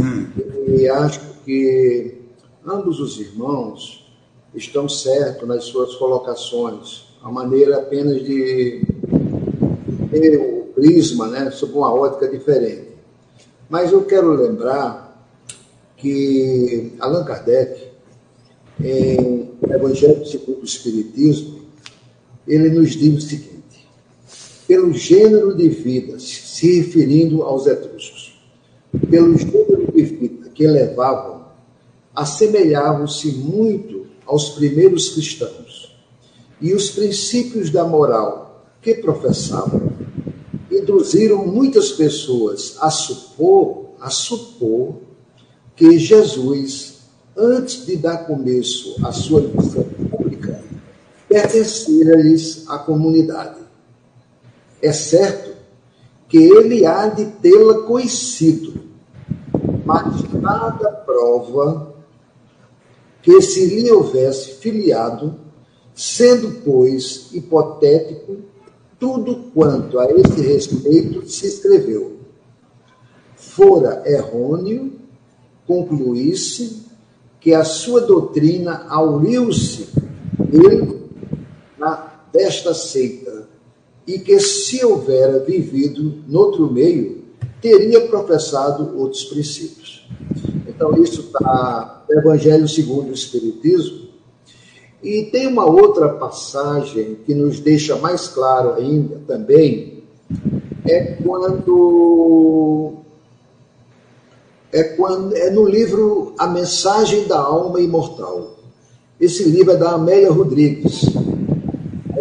Hum. 0.00 0.26
E 0.66 0.88
acho 0.88 1.20
que 1.44 2.22
ambos 2.66 2.98
os 2.98 3.20
irmãos 3.20 4.12
estão 4.52 4.88
certos 4.88 5.46
nas 5.46 5.62
suas 5.62 5.94
colocações, 5.94 7.04
a 7.22 7.30
maneira 7.30 7.76
apenas 7.76 8.20
de 8.24 8.84
ter 10.10 10.38
o 10.40 10.72
prisma 10.74 11.28
né, 11.28 11.52
sob 11.52 11.72
uma 11.74 11.94
ótica 11.94 12.26
diferente. 12.26 12.88
Mas 13.70 13.92
eu 13.92 14.04
quero 14.04 14.32
lembrar 14.32 15.24
que 15.96 16.94
Allan 16.98 17.22
Kardec, 17.22 17.80
em 18.80 19.52
Evangelho 19.70 20.26
segundo 20.26 20.62
o 20.62 20.64
Espiritismo, 20.64 21.55
ele 22.46 22.70
nos 22.70 22.90
diz 22.90 23.24
o 23.24 23.28
seguinte: 23.28 23.88
pelo 24.66 24.92
gênero 24.92 25.54
de 25.54 25.68
vida, 25.68 26.18
se 26.18 26.80
referindo 26.80 27.42
aos 27.42 27.66
etruscos, 27.66 28.38
pelo 29.08 29.36
gênero 29.36 29.92
de 29.92 30.02
vida 30.02 30.48
que 30.50 30.66
levavam, 30.66 31.46
assemelhavam-se 32.14 33.32
muito 33.32 34.06
aos 34.26 34.50
primeiros 34.50 35.10
cristãos, 35.10 35.94
e 36.60 36.72
os 36.72 36.90
princípios 36.90 37.70
da 37.70 37.84
moral 37.84 38.66
que 38.80 38.94
professavam. 38.94 39.94
Induziram 40.70 41.46
muitas 41.46 41.92
pessoas 41.92 42.76
a 42.80 42.90
supor, 42.90 43.90
a 44.00 44.10
supor 44.10 44.96
que 45.74 45.98
Jesus 45.98 46.96
antes 47.36 47.84
de 47.84 47.96
dar 47.96 48.26
começo 48.26 48.96
à 49.04 49.12
sua 49.12 49.42
missão 49.42 49.86
pertencera-lhes 51.36 52.64
à 52.66 52.78
comunidade. 52.78 53.60
É 54.80 54.90
certo 54.90 55.54
que 56.30 56.38
ele 56.38 56.86
há 56.86 57.08
de 57.08 57.26
tê-la 57.26 57.82
conhecido, 57.82 58.80
mas 59.84 60.22
nada 60.32 60.90
prova 60.90 61.94
que 63.20 63.42
se 63.42 63.66
lhe 63.66 63.90
houvesse 63.90 64.54
filiado, 64.54 65.34
sendo, 65.94 66.62
pois, 66.64 67.28
hipotético 67.34 68.38
tudo 68.98 69.50
quanto 69.52 69.98
a 69.98 70.10
esse 70.10 70.40
respeito 70.40 71.28
se 71.28 71.46
escreveu. 71.46 72.16
Fora 73.36 74.02
errôneo 74.06 74.92
concluísse 75.66 76.86
que 77.38 77.52
a 77.52 77.62
sua 77.62 78.00
doutrina 78.00 78.86
auriu-se 78.88 79.88
ele 80.50 80.95
desta 82.36 82.74
seita 82.74 83.48
e 84.06 84.18
que 84.18 84.38
se 84.38 84.84
houvera 84.84 85.40
vivido 85.40 86.22
noutro 86.28 86.70
meio, 86.70 87.24
teria 87.62 88.06
professado 88.06 88.96
outros 88.98 89.24
princípios. 89.24 90.06
Então, 90.68 90.94
isso 91.02 91.22
está 91.22 92.04
no 92.08 92.18
Evangelho 92.18 92.68
segundo 92.68 93.08
o 93.08 93.14
Espiritismo. 93.14 94.06
E 95.02 95.24
tem 95.24 95.46
uma 95.46 95.64
outra 95.64 96.10
passagem 96.10 97.16
que 97.24 97.34
nos 97.34 97.58
deixa 97.58 97.96
mais 97.96 98.28
claro 98.28 98.74
ainda 98.74 99.20
também, 99.26 100.04
é 100.84 101.16
quando 101.22 102.94
é 104.72 104.82
quando 104.84 105.34
é 105.34 105.50
no 105.50 105.66
livro 105.66 106.34
A 106.38 106.46
Mensagem 106.46 107.26
da 107.26 107.38
Alma 107.38 107.80
Imortal. 107.80 108.56
Esse 109.18 109.44
livro 109.44 109.72
é 109.72 109.76
da 109.76 109.92
Amélia 109.92 110.30
Rodrigues, 110.30 111.06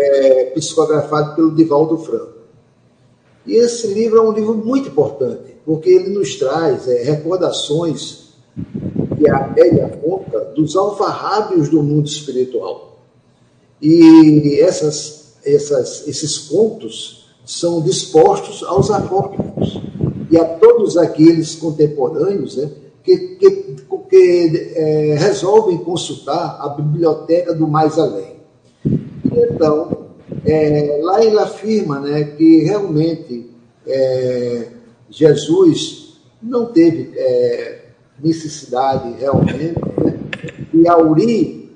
é, 0.06 0.46
psicografado 0.56 1.36
pelo 1.36 1.56
Divaldo 1.56 1.98
Franco. 1.98 2.36
E 3.46 3.56
esse 3.56 3.88
livro 3.88 4.18
é 4.18 4.22
um 4.22 4.32
livro 4.32 4.56
muito 4.56 4.90
importante, 4.90 5.56
porque 5.66 5.90
ele 5.90 6.10
nos 6.10 6.36
traz 6.36 6.88
é, 6.88 7.04
recordações 7.04 8.26
que 9.18 9.30
a 9.30 9.46
Amélia 9.46 10.00
conta 10.04 10.40
dos 10.56 10.76
alfarrábios 10.76 11.70
do 11.70 11.82
mundo 11.82 12.08
espiritual. 12.08 13.00
E 13.82 14.60
essas, 14.60 15.36
essas, 15.44 16.08
esses 16.08 16.38
contos 16.38 17.30
são 17.46 17.82
dispostos 17.82 18.64
aos 18.64 18.90
apócrifos 18.90 19.80
e 20.32 20.38
a 20.38 20.46
todos 20.46 20.98
aqueles 20.98 21.56
contemporâneos 21.56 22.58
né, 22.58 22.72
que, 23.04 23.18
que, 23.36 23.50
que 24.10 24.72
é, 24.76 25.16
resolvem 25.20 25.78
consultar 25.78 26.58
a 26.60 26.70
biblioteca 26.70 27.54
do 27.54 27.68
mais 27.68 28.00
além. 28.00 28.35
Então, 29.36 30.06
é, 30.46 31.00
lá 31.02 31.24
ele 31.24 31.38
afirma 31.38 32.00
né, 32.00 32.24
que 32.24 32.64
realmente 32.64 33.50
é, 33.86 34.68
Jesus 35.10 36.20
não 36.42 36.68
teve 36.68 37.12
é, 37.18 37.86
necessidade 38.22 39.16
realmente 39.20 39.80
né, 40.04 40.20
de 40.74 40.88
aurir 40.88 41.70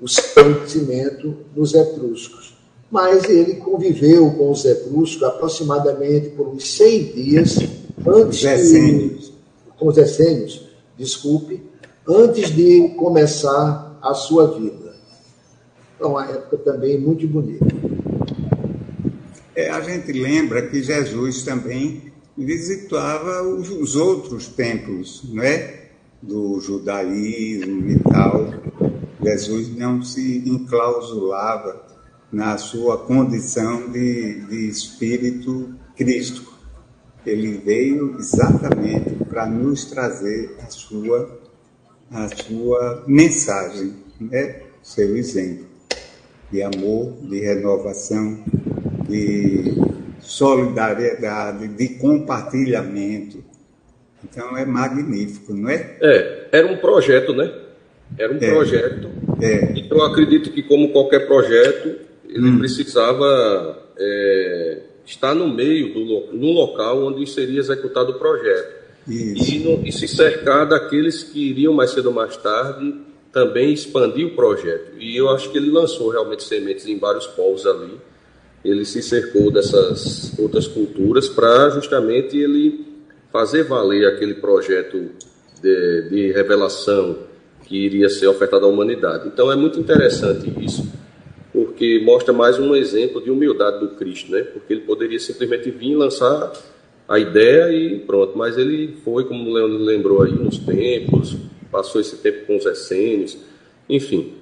o 0.00 0.06
conhecimento 0.34 1.36
dos 1.54 1.74
etruscos. 1.74 2.56
Mas 2.90 3.24
ele 3.28 3.54
conviveu 3.54 4.30
com 4.32 4.50
os 4.50 4.64
etruscos 4.64 5.22
aproximadamente 5.22 6.30
por 6.30 6.48
uns 6.48 6.76
100 6.76 7.04
dias 7.04 7.58
antes 8.06 8.40
de, 8.40 9.32
com 9.78 9.88
os 9.88 9.96
essênios, 9.96 10.68
desculpe, 10.98 11.62
antes 12.06 12.50
de 12.50 12.90
começar 12.98 13.98
a 14.02 14.12
sua 14.12 14.48
vida. 14.58 14.91
Então, 16.02 16.14
uma 16.14 16.26
época 16.26 16.56
também 16.58 16.98
muito 16.98 17.28
bonita. 17.28 17.64
É, 19.54 19.70
a 19.70 19.80
gente 19.82 20.10
lembra 20.10 20.66
que 20.66 20.82
Jesus 20.82 21.44
também 21.44 22.12
visitava 22.36 23.42
os, 23.44 23.70
os 23.70 23.94
outros 23.94 24.48
templos, 24.48 25.22
não 25.32 25.44
é? 25.44 25.90
Do 26.20 26.58
judaísmo 26.58 27.88
e 27.88 28.00
tal. 28.00 28.52
Jesus 29.22 29.76
não 29.76 30.02
se 30.02 30.42
enclausulava 30.44 31.86
na 32.32 32.58
sua 32.58 32.98
condição 32.98 33.88
de, 33.92 34.40
de 34.46 34.68
espírito 34.68 35.72
crístico 35.96 36.50
ele 37.24 37.58
veio 37.58 38.16
exatamente 38.18 39.24
para 39.28 39.46
nos 39.46 39.84
trazer 39.84 40.56
a 40.60 40.66
sua, 40.66 41.38
a 42.10 42.26
sua 42.28 43.04
mensagem, 43.06 43.94
né? 44.20 44.62
seu 44.82 45.16
exemplo 45.16 45.71
de 46.52 46.62
amor, 46.62 47.14
de 47.22 47.40
renovação, 47.40 48.44
de 49.08 49.72
solidariedade, 50.20 51.66
de 51.68 51.88
compartilhamento. 51.94 53.42
Então 54.22 54.56
é 54.56 54.64
magnífico, 54.64 55.54
não 55.54 55.70
é? 55.70 55.96
É, 56.00 56.48
era 56.52 56.66
um 56.66 56.76
projeto, 56.76 57.32
né? 57.32 57.50
Era 58.18 58.32
um 58.32 58.36
é, 58.36 58.50
projeto. 58.50 59.08
É. 59.40 59.72
Então 59.78 59.98
eu 59.98 60.04
acredito 60.04 60.52
que, 60.52 60.62
como 60.62 60.92
qualquer 60.92 61.26
projeto, 61.26 61.98
ele 62.28 62.50
hum. 62.50 62.58
precisava 62.58 63.82
é, 63.98 64.82
está 65.04 65.34
no 65.34 65.48
meio, 65.48 65.92
do, 65.94 66.36
no 66.36 66.52
local 66.52 67.04
onde 67.06 67.26
seria 67.26 67.58
executado 67.58 68.12
o 68.12 68.18
projeto. 68.18 68.82
E, 69.08 69.58
no, 69.58 69.84
e, 69.84 69.90
se 69.90 70.06
cercar 70.06 70.68
daqueles 70.68 71.24
que 71.24 71.50
iriam 71.50 71.74
mais 71.74 71.90
cedo 71.90 72.06
ou 72.06 72.14
mais 72.14 72.36
tarde 72.36 72.94
também 73.32 73.72
expandir 73.72 74.26
o 74.26 74.36
projeto. 74.36 74.92
E 74.98 75.16
eu 75.16 75.30
acho 75.30 75.50
que 75.50 75.58
ele 75.58 75.70
lançou 75.70 76.10
realmente 76.10 76.44
sementes 76.44 76.86
em 76.86 76.98
vários 76.98 77.26
povos 77.26 77.66
ali. 77.66 77.98
Ele 78.64 78.84
se 78.84 79.02
cercou 79.02 79.50
dessas 79.50 80.38
outras 80.38 80.66
culturas 80.66 81.28
para 81.28 81.70
justamente 81.70 82.36
ele 82.36 82.86
fazer 83.32 83.64
valer 83.64 84.06
aquele 84.06 84.34
projeto 84.34 85.10
de, 85.60 86.02
de 86.10 86.32
revelação 86.32 87.18
que 87.64 87.76
iria 87.76 88.08
ser 88.08 88.26
ofertado 88.26 88.66
à 88.66 88.68
humanidade. 88.68 89.26
Então 89.26 89.50
é 89.50 89.56
muito 89.56 89.80
interessante 89.80 90.52
isso 90.62 90.86
porque 91.52 92.00
mostra 92.02 92.32
mais 92.32 92.58
um 92.58 92.74
exemplo 92.74 93.22
de 93.22 93.30
humildade 93.30 93.78
do 93.80 93.88
Cristo, 93.90 94.32
né? 94.32 94.40
Porque 94.40 94.72
ele 94.72 94.82
poderia 94.82 95.18
simplesmente 95.18 95.70
vir 95.70 95.94
lançar 95.94 96.52
a 97.06 97.18
ideia 97.18 97.70
e 97.70 97.98
pronto, 97.98 98.36
mas 98.38 98.56
ele 98.56 98.96
foi, 99.04 99.24
como 99.24 99.50
o 99.50 99.52
Leandro 99.52 99.78
lembrou 99.78 100.22
aí, 100.22 100.32
nos 100.32 100.58
tempos, 100.58 101.36
passou 101.72 102.00
esse 102.00 102.18
tempo 102.18 102.46
com 102.46 102.56
os 102.56 102.66
essênios, 102.66 103.38
enfim, 103.88 104.34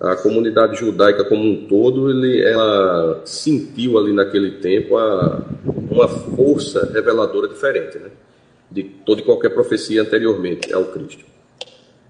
a 0.00 0.16
comunidade 0.16 0.80
judaica 0.80 1.24
como 1.24 1.44
um 1.44 1.66
todo, 1.68 2.10
ele, 2.10 2.42
ela 2.42 3.22
sentiu 3.24 3.96
ali 3.96 4.12
naquele 4.12 4.58
tempo 4.58 4.96
a, 4.96 5.46
uma 5.64 6.08
força 6.08 6.90
reveladora 6.92 7.46
diferente, 7.46 7.98
né? 7.98 8.10
De 8.68 8.82
toda 8.82 9.20
e 9.20 9.24
qualquer 9.24 9.50
profecia 9.50 10.02
anteriormente 10.02 10.72
ao 10.74 10.86
Cristo. 10.86 11.24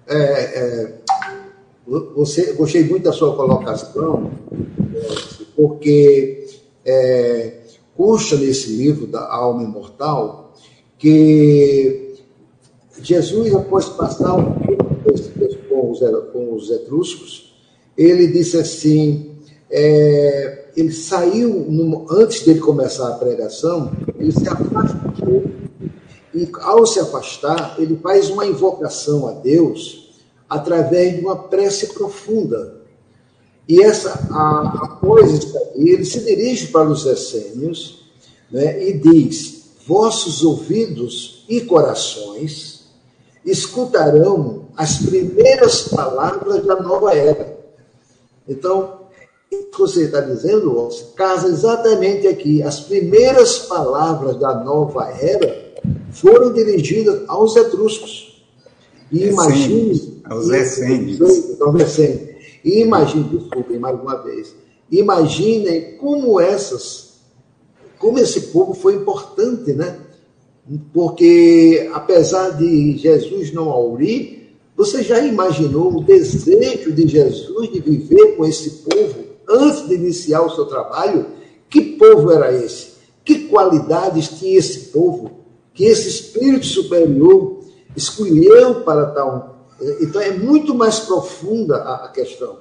É, 0.07 0.17
é, 0.17 0.93
você, 2.15 2.53
gostei 2.53 2.83
muito 2.83 3.03
da 3.03 3.11
sua 3.11 3.35
colocação, 3.35 4.31
porque 5.55 6.47
é, 6.83 7.59
consta 7.95 8.37
nesse 8.37 8.75
livro 8.75 9.05
da 9.05 9.31
Alma 9.31 9.61
Imortal 9.63 10.55
que 10.97 12.02
Jesus, 13.03 13.53
após 13.53 13.89
passar 13.89 14.33
um 14.35 14.53
com 15.67 15.91
os, 15.91 16.01
com 16.31 16.55
os 16.55 16.71
etruscos, 16.71 17.53
ele 17.97 18.27
disse 18.27 18.57
assim, 18.57 19.35
é, 19.69 20.69
ele 20.75 20.91
saiu, 20.91 21.49
no, 21.69 22.07
antes 22.09 22.45
dele 22.45 22.59
começar 22.59 23.09
a 23.09 23.17
pregação, 23.17 23.91
ele 24.17 24.31
se 24.31 24.47
afastou, 24.47 25.43
e 26.33 26.49
ao 26.61 26.85
se 26.85 26.99
afastar, 26.99 27.75
ele 27.77 27.97
faz 28.01 28.29
uma 28.29 28.45
invocação 28.45 29.27
a 29.27 29.33
Deus, 29.33 30.21
através 30.49 31.15
de 31.15 31.21
uma 31.21 31.35
prece 31.35 31.87
profunda. 31.87 32.81
E 33.67 33.81
essa, 33.81 34.27
a, 34.31 34.85
após 34.85 35.31
isso 35.31 35.57
aí, 35.57 35.89
ele 35.89 36.05
se 36.05 36.21
dirige 36.21 36.67
para 36.67 36.89
os 36.89 37.05
essênios 37.05 38.03
né, 38.49 38.87
e 38.87 38.93
diz: 38.93 39.63
Vossos 39.85 40.43
ouvidos 40.43 41.45
e 41.47 41.61
corações 41.61 42.72
escutarão 43.45 44.67
as 44.75 44.97
primeiras 44.97 45.87
palavras 45.87 46.65
da 46.65 46.81
nova 46.81 47.13
era. 47.13 47.57
Então, 48.47 49.01
o 49.51 49.63
que 49.65 49.77
você 49.77 50.05
está 50.05 50.21
dizendo, 50.21 50.89
casa 51.15 51.47
exatamente 51.47 52.27
aqui. 52.27 52.63
As 52.63 52.79
primeiras 52.79 53.59
palavras 53.59 54.37
da 54.37 54.63
nova 54.63 55.05
era 55.09 55.73
foram 56.11 56.53
dirigidas 56.53 57.23
aos 57.27 57.55
etruscos. 57.55 58.43
E 59.11 59.27
imagine. 59.27 60.21
Aos 60.25 60.49
essênios. 60.49 61.21
Aos 61.61 61.81
essênios. 61.81 62.33
E 62.63 62.81
imagine, 62.81 63.37
desculpem 63.37 63.77
mais 63.77 63.99
uma 63.99 64.23
vez, 64.23 64.55
imaginem 64.89 65.97
como 65.97 66.39
essas, 66.39 67.15
como 67.99 68.17
esse 68.17 68.39
povo 68.47 68.73
foi 68.73 68.95
importante, 68.95 69.73
né? 69.73 69.99
Porque 70.93 71.89
apesar 71.93 72.51
de 72.51 72.97
Jesus 72.97 73.51
não 73.51 73.69
aurir, 73.69 74.43
Você 74.75 75.03
já 75.03 75.19
imaginou 75.19 75.97
o 75.97 76.03
desejo 76.03 76.91
de 76.91 77.07
Jesus 77.07 77.71
de 77.71 77.79
viver 77.79 78.35
com 78.35 78.43
esse 78.43 78.83
povo 78.83 79.23
antes 79.47 79.87
de 79.87 79.93
iniciar 79.93 80.41
o 80.41 80.49
seu 80.49 80.65
trabalho? 80.65 81.27
Que 81.69 81.81
povo 81.97 82.31
era 82.31 82.51
esse? 82.51 82.93
Que 83.23 83.47
qualidades 83.47 84.29
tinha 84.29 84.57
esse 84.57 84.91
povo? 84.91 85.31
Que 85.73 85.85
esse 85.85 86.09
espírito 86.09 86.65
superior 86.65 87.59
escolheu 87.95 88.81
para 88.81 89.07
tal. 89.07 89.67
Então 90.01 90.21
é 90.21 90.31
muito 90.31 90.73
mais 90.73 90.99
profunda 90.99 91.77
a, 91.77 92.07
questão. 92.07 92.57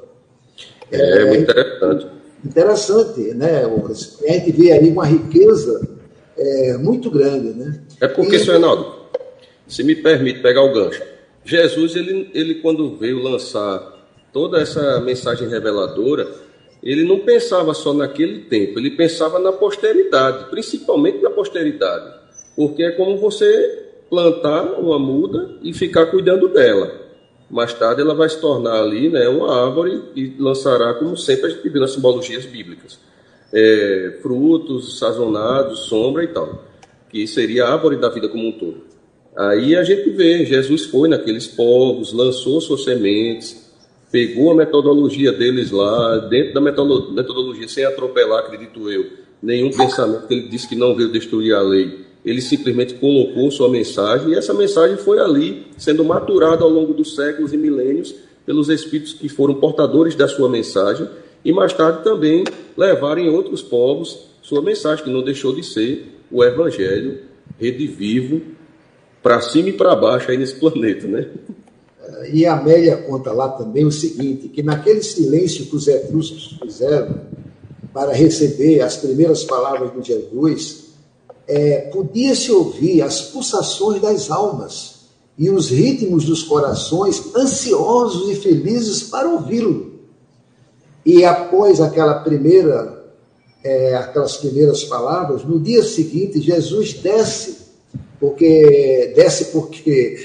É, 0.90 1.22
é 1.22 1.24
muito 1.24 1.50
interessante. 1.50 2.07
Interessante, 2.44 3.20
né? 3.34 3.64
A 3.64 4.32
gente 4.32 4.53
vê 4.53 4.72
aí 4.72 4.90
uma 4.90 5.07
riqueza 5.07 5.80
é, 6.37 6.76
muito 6.78 7.11
grande, 7.11 7.53
né? 7.53 7.83
É 8.01 8.09
porque, 8.09 8.37
e... 8.37 8.39
senhor 8.39 8.53
Reinaldo, 8.53 8.95
se 9.66 9.83
me 9.83 9.95
permite 9.95 10.41
pegar 10.41 10.62
o 10.62 10.72
gancho, 10.72 11.03
Jesus, 11.45 11.97
ele, 11.97 12.30
ele 12.35 12.57
quando 12.57 12.97
veio 12.97 13.22
lançar 13.22 13.93
toda 14.33 14.61
essa 14.61 15.01
mensagem 15.01 15.49
reveladora, 15.49 16.28
ele 16.83 17.05
não 17.05 17.20
pensava 17.20 17.74
só 17.74 17.93
naquele 17.93 18.41
tempo, 18.41 18.78
ele 18.78 18.91
pensava 18.91 19.39
na 19.39 19.53
posteridade, 19.53 20.51
principalmente 20.51 21.22
na 21.22 21.30
posteridade, 21.30 22.12
porque 22.57 22.83
é 22.83 22.91
como 22.93 23.16
você 23.18 23.89
plantar 24.11 24.78
uma 24.78 24.99
muda 24.99 25.57
e 25.62 25.72
ficar 25.72 26.07
cuidando 26.07 26.49
dela. 26.49 27.01
Mais 27.49 27.72
tarde 27.74 28.01
ela 28.01 28.14
vai 28.14 28.28
se 28.28 28.41
tornar 28.41 28.80
ali 28.80 29.09
né, 29.09 29.28
uma 29.28 29.66
árvore 29.66 30.03
e 30.16 30.35
lançará, 30.39 30.95
como 30.95 31.16
sempre 31.16 31.47
a 31.47 31.49
gente 31.51 31.68
viu 31.68 31.80
nas 31.80 31.93
simbologias 31.93 32.47
bíblicas, 32.47 32.99
é, 33.53 34.18
frutos 34.22 34.98
sazonados, 34.98 35.80
sombra 35.80 36.24
e 36.24 36.28
tal, 36.28 36.64
que 37.11 37.26
seria 37.26 37.66
a 37.66 37.72
árvore 37.72 37.96
da 37.96 38.09
vida 38.09 38.28
como 38.28 38.48
um 38.48 38.53
todo. 38.53 38.92
Aí 39.36 39.76
a 39.76 39.84
gente 39.84 40.11
vê, 40.11 40.44
Jesus 40.44 40.84
foi 40.86 41.09
naqueles 41.09 41.46
povos, 41.46 42.12
lançou 42.12 42.61
suas 42.61 42.84
sementes, 42.84 43.70
pegou 44.11 44.50
a 44.50 44.55
metodologia 44.55 45.32
deles 45.32 45.70
lá, 45.70 46.18
dentro 46.18 46.55
da 46.55 46.61
metodologia, 46.61 47.66
sem 47.66 47.84
atropelar, 47.84 48.40
acredito 48.40 48.90
eu, 48.90 49.07
nenhum 49.42 49.70
pensamento 49.70 50.26
que 50.26 50.34
ele 50.34 50.48
disse 50.48 50.68
que 50.68 50.76
não 50.76 50.94
veio 50.94 51.11
destruir 51.11 51.55
a 51.55 51.62
lei. 51.62 52.00
Ele 52.24 52.40
simplesmente 52.40 52.94
colocou 52.94 53.50
sua 53.50 53.68
mensagem 53.68 54.30
e 54.30 54.34
essa 54.34 54.55
mensagem 54.55 54.96
foi 54.96 55.18
ali 55.18 55.66
sendo 55.76 56.05
maturada 56.05 56.62
ao 56.62 56.70
longo 56.70 56.94
dos 56.94 57.16
séculos 57.16 57.53
e 57.53 57.57
milênios 57.57 58.14
pelos 58.46 58.68
espíritos 58.68 59.12
que 59.12 59.28
foram 59.28 59.55
portadores 59.55 60.14
da 60.14 60.28
sua 60.28 60.48
mensagem 60.48 61.09
e 61.45 61.53
mais 61.53 61.72
tarde 61.72 62.05
também 62.05 62.45
levaram 62.76 63.20
em 63.20 63.28
outros 63.28 63.62
povos 63.62 64.30
sua 64.43 64.61
mensagem, 64.61 65.05
que 65.05 65.11
não 65.11 65.22
deixou 65.22 65.55
de 65.55 65.62
ser 65.62 66.18
o 66.30 66.43
Evangelho 66.43 67.20
redivivo 67.59 68.43
para 69.22 69.40
cima 69.40 69.68
e 69.68 69.72
para 69.72 69.95
baixo 69.95 70.30
aí 70.30 70.36
nesse 70.36 70.55
planeta, 70.61 71.07
né? 71.07 71.28
E 72.32 72.45
a 72.45 72.59
Amélia 72.59 72.97
conta 72.97 73.32
lá 73.32 73.49
também 73.49 73.86
o 73.86 73.93
seguinte, 73.93 74.49
que 74.49 74.62
naquele 74.62 75.03
silêncio 75.03 75.66
que 75.66 75.76
os 75.76 75.86
etruscos 75.86 76.59
fizeram 76.61 77.20
para 77.93 78.12
receber 78.12 78.80
as 78.80 78.97
primeiras 78.97 79.45
palavras 79.45 79.93
de 79.93 80.09
Jesus, 80.09 80.93
é, 81.47 81.82
podia-se 81.93 82.51
ouvir 82.51 83.03
as 83.03 83.20
pulsações 83.20 84.01
das 84.01 84.30
almas 84.30 85.03
e 85.38 85.51
os 85.51 85.70
ritmos 85.70 86.24
dos 86.24 86.43
corações 86.43 87.34
ansiosos 87.36 88.30
e 88.30 88.34
felizes 88.34 89.05
para 89.05 89.28
ouvi-lo. 89.28 89.91
E 91.05 91.24
após 91.24 91.80
aquela 91.80 92.14
primeira, 92.20 93.05
é, 93.64 93.94
aquelas 93.96 94.36
primeiras 94.36 94.84
palavras, 94.84 95.44
no 95.44 95.59
dia 95.59 95.82
seguinte, 95.82 96.40
Jesus 96.40 96.94
desce 96.94 97.62
porque 98.22 99.12
desce 99.16 99.46
porque 99.46 100.16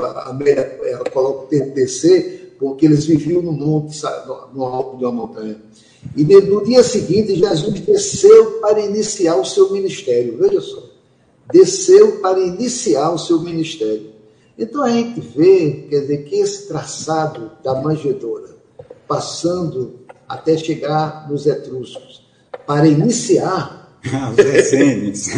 a 0.00 0.30
Amélia 0.30 0.78
ela 0.84 1.04
coloca 1.10 1.44
o 1.44 1.46
termo 1.48 1.74
descer, 1.74 2.54
porque 2.60 2.86
eles 2.86 3.06
viviam 3.06 3.42
no 3.42 3.50
monte, 3.50 4.00
no 4.54 4.62
alto 4.62 4.98
de 4.98 5.04
uma 5.04 5.10
montanha. 5.10 5.60
E 6.16 6.22
no 6.22 6.64
dia 6.64 6.84
seguinte, 6.84 7.34
Jesus 7.34 7.80
desceu 7.80 8.60
para 8.60 8.80
iniciar 8.80 9.34
o 9.34 9.44
seu 9.44 9.72
ministério. 9.72 10.38
Veja 10.38 10.60
só. 10.60 10.80
Desceu 11.52 12.20
para 12.20 12.38
iniciar 12.38 13.10
o 13.10 13.18
seu 13.18 13.40
ministério. 13.40 14.12
Então 14.56 14.82
a 14.82 14.90
gente 14.90 15.20
vê, 15.20 15.86
quer 15.90 16.02
dizer, 16.02 16.24
que 16.24 16.36
esse 16.36 16.68
traçado 16.68 17.50
da 17.64 17.74
manjedoura, 17.82 18.51
passando 19.06 20.00
até 20.28 20.56
chegar 20.56 21.28
nos 21.30 21.46
etruscos, 21.46 22.26
para 22.66 22.86
iniciar 22.86 23.98
os 24.32 24.38
essênios. 24.38 25.28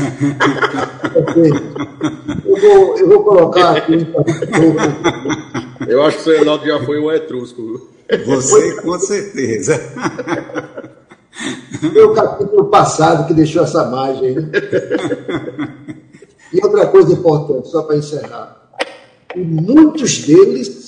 eu, 2.45 2.57
vou, 2.61 2.99
eu 2.99 3.09
vou 3.09 3.25
colocar 3.25 3.77
aqui. 3.77 4.07
Eu 5.89 6.03
acho 6.03 6.23
que 6.23 6.31
o 6.31 6.33
Reinaldo 6.33 6.67
já 6.67 6.85
foi 6.85 7.01
um 7.01 7.11
etrusco. 7.11 7.89
Você, 8.27 8.83
com 8.83 8.99
certeza. 8.99 9.81
Foi 11.81 12.05
o 12.05 12.15
capítulo 12.15 12.67
passado 12.67 13.27
que 13.27 13.35
deixou 13.35 13.65
essa 13.65 13.85
margem. 13.91 14.37
Né? 14.37 14.51
E 16.53 16.65
outra 16.65 16.87
coisa 16.87 17.13
importante, 17.13 17.69
só 17.69 17.83
para 17.83 17.97
encerrar. 17.97 18.71
E 19.35 19.41
muitos 19.41 20.19
deles, 20.19 20.84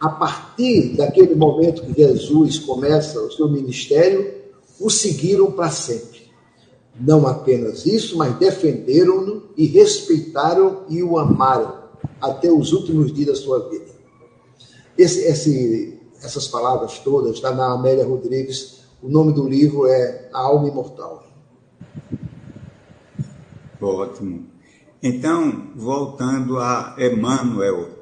a 0.00 0.08
partir 0.08 0.96
daquele 0.96 1.34
momento 1.34 1.82
que 1.82 1.92
Jesus 1.92 2.58
começa 2.58 3.20
o 3.20 3.30
seu 3.30 3.48
ministério, 3.50 4.34
o 4.80 4.88
seguiram 4.88 5.52
para 5.52 5.70
sempre. 5.70 6.20
Não 6.98 7.26
apenas 7.26 7.84
isso, 7.84 8.16
mas 8.16 8.36
defenderam-no 8.38 9.42
e 9.56 9.66
respeitaram 9.66 10.84
e 10.88 11.02
o 11.02 11.18
amaram 11.18 11.80
até 12.20 12.50
os 12.50 12.72
últimos 12.72 13.12
dias 13.12 13.28
da 13.28 13.34
sua 13.34 13.68
vida. 13.68 13.90
Esse, 14.96 15.20
esse, 15.20 16.00
essas 16.22 16.48
palavras 16.48 16.98
todas 16.98 17.34
está 17.34 17.54
na 17.54 17.72
Amélia 17.72 18.06
Rodrigues. 18.06 18.80
O 19.02 19.08
nome 19.08 19.32
do 19.32 19.46
livro 19.46 19.86
é 19.86 20.28
A 20.32 20.40
Alma 20.40 20.68
Imortal. 20.68 21.24
Ótimo. 23.80 24.46
Então, 25.02 25.70
voltando 25.74 26.58
a 26.58 26.96
Emmanuel, 26.98 27.99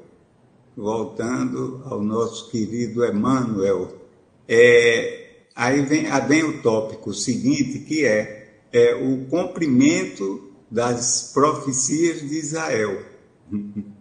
voltando 0.78 1.82
ao 1.84 2.00
nosso 2.00 2.50
querido 2.50 3.04
Emmanuel, 3.04 3.98
é, 4.46 5.46
aí 5.54 5.82
vem, 5.82 6.06
vem 6.26 6.44
o 6.44 6.62
tópico 6.62 7.12
seguinte, 7.12 7.80
que 7.80 8.04
é 8.04 8.38
é 8.72 8.94
o 8.94 9.26
cumprimento 9.26 10.52
das 10.70 11.32
profecias 11.32 12.20
de 12.20 12.38
Israel. 12.38 13.04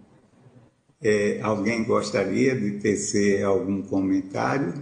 É, 1.00 1.40
alguém 1.44 1.84
gostaria 1.84 2.60
de 2.60 2.80
tecer 2.80 3.44
algum 3.44 3.84
comentário? 3.84 4.74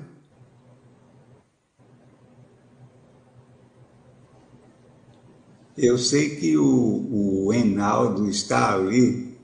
Eu 5.78 5.98
sei 5.98 6.38
que 6.38 6.58
o, 6.58 7.46
o 7.46 7.54
Enaldo 7.54 8.30
está 8.30 8.74
ali 8.74 9.35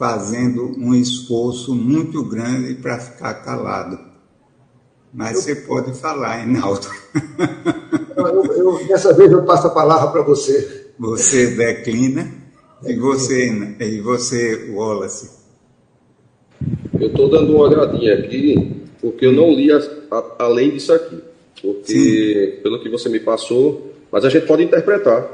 fazendo 0.00 0.74
um 0.78 0.94
esforço 0.94 1.74
muito 1.74 2.24
grande 2.24 2.72
para 2.76 2.98
ficar 2.98 3.34
calado. 3.34 3.98
Mas 5.12 5.36
eu... 5.36 5.42
você 5.42 5.54
pode 5.56 5.92
falar, 5.92 6.42
Enaldo. 6.42 6.86
eu, 8.16 8.44
eu, 8.46 8.86
dessa 8.86 9.12
vez 9.12 9.30
eu 9.30 9.42
passo 9.42 9.66
a 9.66 9.70
palavra 9.70 10.10
para 10.10 10.22
você. 10.22 10.86
Você 10.98 11.48
declina 11.48 12.32
e 12.82 12.96
você, 12.96 13.76
e 13.78 14.00
você 14.00 14.70
Wallace. 14.72 15.38
Eu 16.98 17.08
estou 17.08 17.28
dando 17.28 17.54
uma 17.54 17.64
olhadinha 17.64 18.14
aqui, 18.14 18.86
porque 19.02 19.26
eu 19.26 19.32
não 19.32 19.50
li 19.52 19.70
a, 19.70 19.76
a, 20.10 20.44
além 20.44 20.70
disso 20.70 20.94
aqui. 20.94 21.18
Porque, 21.60 22.54
Sim. 22.56 22.62
pelo 22.62 22.80
que 22.80 22.88
você 22.88 23.10
me 23.10 23.20
passou, 23.20 23.92
mas 24.10 24.24
a 24.24 24.30
gente 24.30 24.46
pode 24.46 24.62
interpretar. 24.62 25.28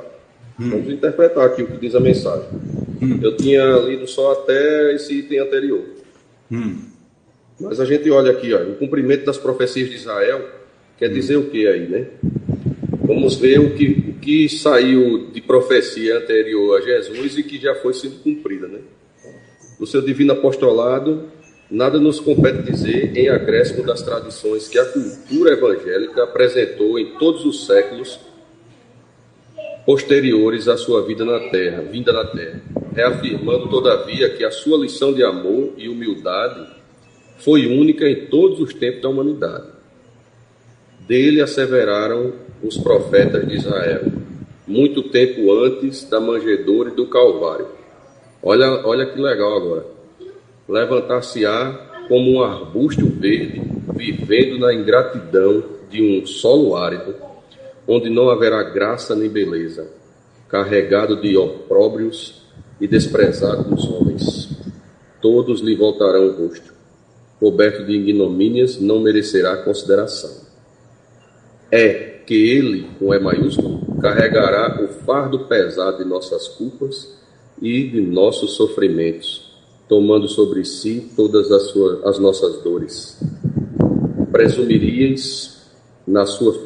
Hum. 0.59 0.71
Vamos 0.71 0.93
interpretar 0.93 1.47
aqui 1.47 1.63
o 1.63 1.69
que 1.69 1.77
diz 1.77 1.95
a 1.95 2.01
mensagem. 2.01 2.49
Hum. 3.01 3.19
Eu 3.23 3.37
tinha 3.37 3.65
lido 3.79 4.07
só 4.07 4.33
até 4.33 4.95
esse 4.95 5.15
item 5.15 5.39
anterior. 5.39 5.85
Hum. 6.51 6.79
Mas 7.61 7.81
a 7.81 7.85
gente 7.85 8.11
olha 8.11 8.33
aqui, 8.33 8.53
ó, 8.53 8.63
o 8.63 8.75
cumprimento 8.75 9.25
das 9.25 9.39
profecias 9.39 9.89
de 9.89 9.97
Israel 9.97 10.47
quer 10.99 11.11
hum. 11.11 11.15
dizer 11.15 11.37
o 11.37 11.51
que 11.51 11.67
aí, 11.67 11.89
né? 11.89 12.07
Vamos 13.07 13.37
ver 13.37 13.61
o 13.61 13.75
que, 13.75 13.87
o 14.11 14.15
que 14.15 14.49
saiu 14.49 15.29
de 15.31 15.41
profecia 15.41 16.19
anterior 16.19 16.77
a 16.77 16.85
Jesus 16.85 17.39
e 17.39 17.43
que 17.45 17.57
já 17.57 17.75
foi 17.77 17.95
sendo 17.95 18.17
cumprida. 18.17 18.67
Né? 18.67 18.81
No 19.79 19.87
seu 19.87 20.03
divino 20.03 20.33
apostolado, 20.33 21.29
nada 21.71 22.01
nos 22.01 22.19
compete 22.19 22.63
dizer 22.63 23.17
em 23.17 23.29
acréscimo 23.29 23.85
das 23.85 24.03
tradições 24.03 24.67
que 24.67 24.77
a 24.77 24.85
cultura 24.85 25.53
evangélica 25.53 26.25
apresentou 26.25 26.99
em 26.99 27.17
todos 27.17 27.45
os 27.45 27.67
séculos 27.67 28.19
posteriores 29.85 30.67
à 30.67 30.77
sua 30.77 31.07
vida 31.07 31.25
na 31.25 31.39
terra, 31.49 31.83
vinda 31.83 32.13
na 32.13 32.25
terra, 32.25 32.61
reafirmando 32.97 33.69
todavia 33.69 34.31
que 34.31 34.43
a 34.43 34.51
sua 34.51 34.79
lição 34.79 35.13
de 35.13 35.23
amor 35.23 35.75
e 35.77 35.87
humildade 35.87 36.67
foi 37.37 37.67
única 37.67 38.09
em 38.09 38.25
todos 38.27 38.59
os 38.59 38.73
tempos 38.73 39.03
da 39.03 39.11
humanidade. 39.11 39.67
Dele 41.07 41.43
asseveraram 41.43 42.33
os 42.63 42.79
profetas 42.79 43.47
de 43.47 43.55
Israel, 43.55 44.05
muito 44.67 45.03
tempo 45.11 45.53
antes 45.53 46.09
da 46.09 46.19
manjedoura 46.19 46.89
e 46.89 46.95
do 46.95 47.07
Calvário. 47.07 47.69
Olha, 48.43 48.87
olha 48.87 49.05
que 49.05 49.21
legal 49.21 49.55
agora. 49.55 49.87
levantar-se-á 50.67 52.05
como 52.09 52.33
um 52.33 52.43
arbusto 52.43 53.07
verde, 53.07 53.61
vivendo 53.95 54.59
na 54.59 54.73
ingratidão 54.73 55.63
de 55.91 56.03
um 56.03 56.25
solo 56.25 56.75
árido, 56.75 57.15
onde 57.87 58.09
não 58.09 58.31
haverá 58.31 58.63
graça 58.63 59.15
nem 59.15 59.29
beleza, 59.29 59.87
carregado 60.49 61.21
de 61.21 61.37
opróbrios 61.37 62.46
e 62.81 62.87
desprezado 62.87 63.71
dos 63.71 63.85
homens. 63.91 64.51
Todos 65.21 65.61
lhe 65.61 65.75
voltarão 65.75 66.27
o 66.27 66.47
rosto. 66.47 66.75
Coberto 67.41 67.85
de 67.85 67.93
ignomínias, 67.93 68.81
não 68.81 69.01
merecerá 69.01 69.57
consideração. 69.59 70.31
É 71.71 72.21
que 72.27 72.35
ele, 72.35 72.89
com 72.99 73.15
E 73.15 73.19
maiúsculo, 73.19 73.81
carregará 74.01 74.83
o 74.83 74.89
fardo 75.05 75.41
pesado 75.41 75.99
de 75.99 76.05
nossas 76.05 76.49
culpas 76.49 77.17
e 77.61 77.85
de 77.85 78.01
nossos 78.01 78.53
sofrimentos, 78.53 79.53
tomando 79.89 80.29
sobre 80.29 80.65
si 80.65 81.11
todas 81.17 81.51
as, 81.51 81.63
suas, 81.65 82.05
as 82.05 82.19
nossas 82.19 82.63
dores. 82.63 83.21
Presumiríeis, 84.33 85.57
na 86.07 86.27
sua 86.27 86.61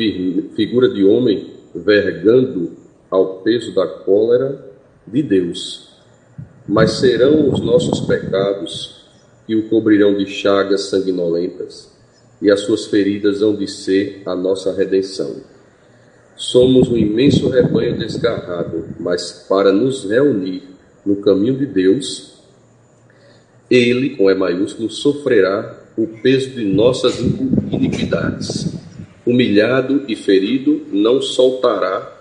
figura 0.54 0.88
de 0.88 1.04
homem, 1.04 1.54
vergando 1.74 2.72
ao 3.10 3.40
peso 3.40 3.74
da 3.74 3.86
cólera 3.86 4.70
de 5.06 5.22
Deus. 5.22 5.89
Mas 6.70 7.00
serão 7.00 7.50
os 7.50 7.60
nossos 7.60 7.98
pecados 8.06 9.04
que 9.44 9.56
o 9.56 9.68
cobrirão 9.68 10.16
de 10.16 10.24
chagas 10.26 10.82
sanguinolentas, 10.82 11.90
e 12.40 12.48
as 12.48 12.60
suas 12.60 12.86
feridas 12.86 13.42
hão 13.42 13.56
de 13.56 13.66
ser 13.66 14.22
a 14.24 14.36
nossa 14.36 14.72
redenção. 14.72 15.38
Somos 16.36 16.88
um 16.88 16.96
imenso 16.96 17.48
rebanho 17.48 17.98
desgarrado, 17.98 18.84
mas 19.00 19.44
para 19.48 19.72
nos 19.72 20.08
reunir 20.08 20.62
no 21.04 21.16
caminho 21.16 21.58
de 21.58 21.66
Deus, 21.66 22.34
ele, 23.68 24.10
com 24.10 24.30
E 24.30 24.34
maiúsculo, 24.36 24.88
sofrerá 24.88 25.76
o 25.96 26.06
peso 26.06 26.50
de 26.50 26.64
nossas 26.64 27.18
iniquidades. 27.18 28.76
Humilhado 29.26 30.04
e 30.06 30.14
ferido, 30.14 30.82
não 30.92 31.20
soltará 31.20 32.20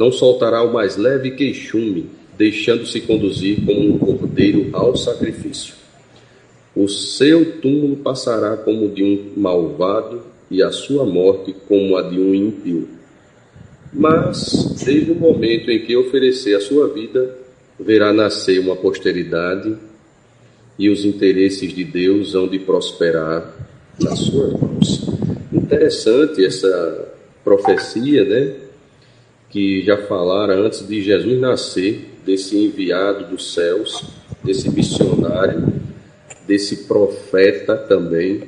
não 0.00 0.10
soltará 0.10 0.62
o 0.62 0.72
mais 0.72 0.96
leve 0.96 1.32
queixume, 1.32 2.08
deixando-se 2.40 3.02
conduzir 3.02 3.62
como 3.66 3.80
um 3.80 3.98
cordeiro 3.98 4.70
ao 4.72 4.96
sacrifício. 4.96 5.74
O 6.74 6.88
seu 6.88 7.60
túmulo 7.60 7.96
passará 7.96 8.56
como 8.56 8.88
de 8.88 9.04
um 9.04 9.38
malvado 9.38 10.22
e 10.50 10.62
a 10.62 10.72
sua 10.72 11.04
morte 11.04 11.54
como 11.68 11.98
a 11.98 12.02
de 12.02 12.18
um 12.18 12.34
ímpio. 12.34 12.88
Mas, 13.92 14.74
desde 14.82 15.12
o 15.12 15.14
momento 15.14 15.70
em 15.70 15.80
que 15.80 15.94
oferecer 15.94 16.54
a 16.56 16.62
sua 16.62 16.88
vida, 16.88 17.36
verá 17.78 18.10
nascer 18.10 18.58
uma 18.58 18.74
posteridade 18.74 19.76
e 20.78 20.88
os 20.88 21.04
interesses 21.04 21.74
de 21.74 21.84
Deus 21.84 22.34
hão 22.34 22.48
de 22.48 22.58
prosperar 22.58 23.54
nas 24.00 24.18
suas 24.18 24.52
mãos. 24.54 25.06
Interessante 25.52 26.42
essa 26.42 27.06
profecia, 27.44 28.24
né? 28.24 28.54
que 29.50 29.82
já 29.82 29.96
falaram 30.06 30.64
antes 30.64 30.86
de 30.86 31.02
Jesus 31.02 31.38
nascer, 31.38 32.08
desse 32.30 32.56
enviado 32.56 33.26
dos 33.26 33.52
céus, 33.54 34.04
desse 34.44 34.70
missionário, 34.70 35.72
desse 36.46 36.84
profeta 36.84 37.76
também, 37.76 38.44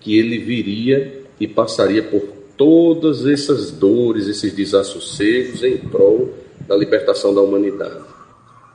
que 0.00 0.18
ele 0.18 0.38
viria 0.38 1.22
e 1.38 1.46
passaria 1.46 2.02
por 2.02 2.22
todas 2.56 3.26
essas 3.26 3.70
dores, 3.70 4.28
esses 4.28 4.54
desassossegos 4.54 5.62
em 5.62 5.76
prol 5.76 6.32
da 6.66 6.74
libertação 6.74 7.34
da 7.34 7.42
humanidade, 7.42 8.02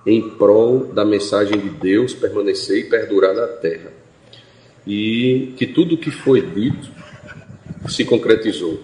em 0.06 0.30
prol 0.30 0.86
da 0.86 1.04
mensagem 1.04 1.58
de 1.60 1.70
Deus 1.70 2.14
permanecer 2.14 2.78
e 2.78 2.84
perdurar 2.84 3.34
na 3.34 3.48
terra. 3.48 3.92
E 4.86 5.54
que 5.58 5.66
tudo 5.66 5.96
o 5.96 5.98
que 5.98 6.12
foi 6.12 6.42
dito 6.42 6.92
se 7.90 8.06
concretizou. 8.06 8.80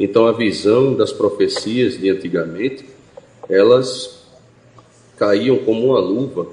Então 0.00 0.26
a 0.26 0.32
visão 0.32 0.94
das 0.94 1.12
profecias 1.12 1.96
de 1.96 2.10
antigamente, 2.10 2.84
elas 3.48 4.17
caíam 5.18 5.58
como 5.58 5.86
uma 5.86 5.98
luva 5.98 6.46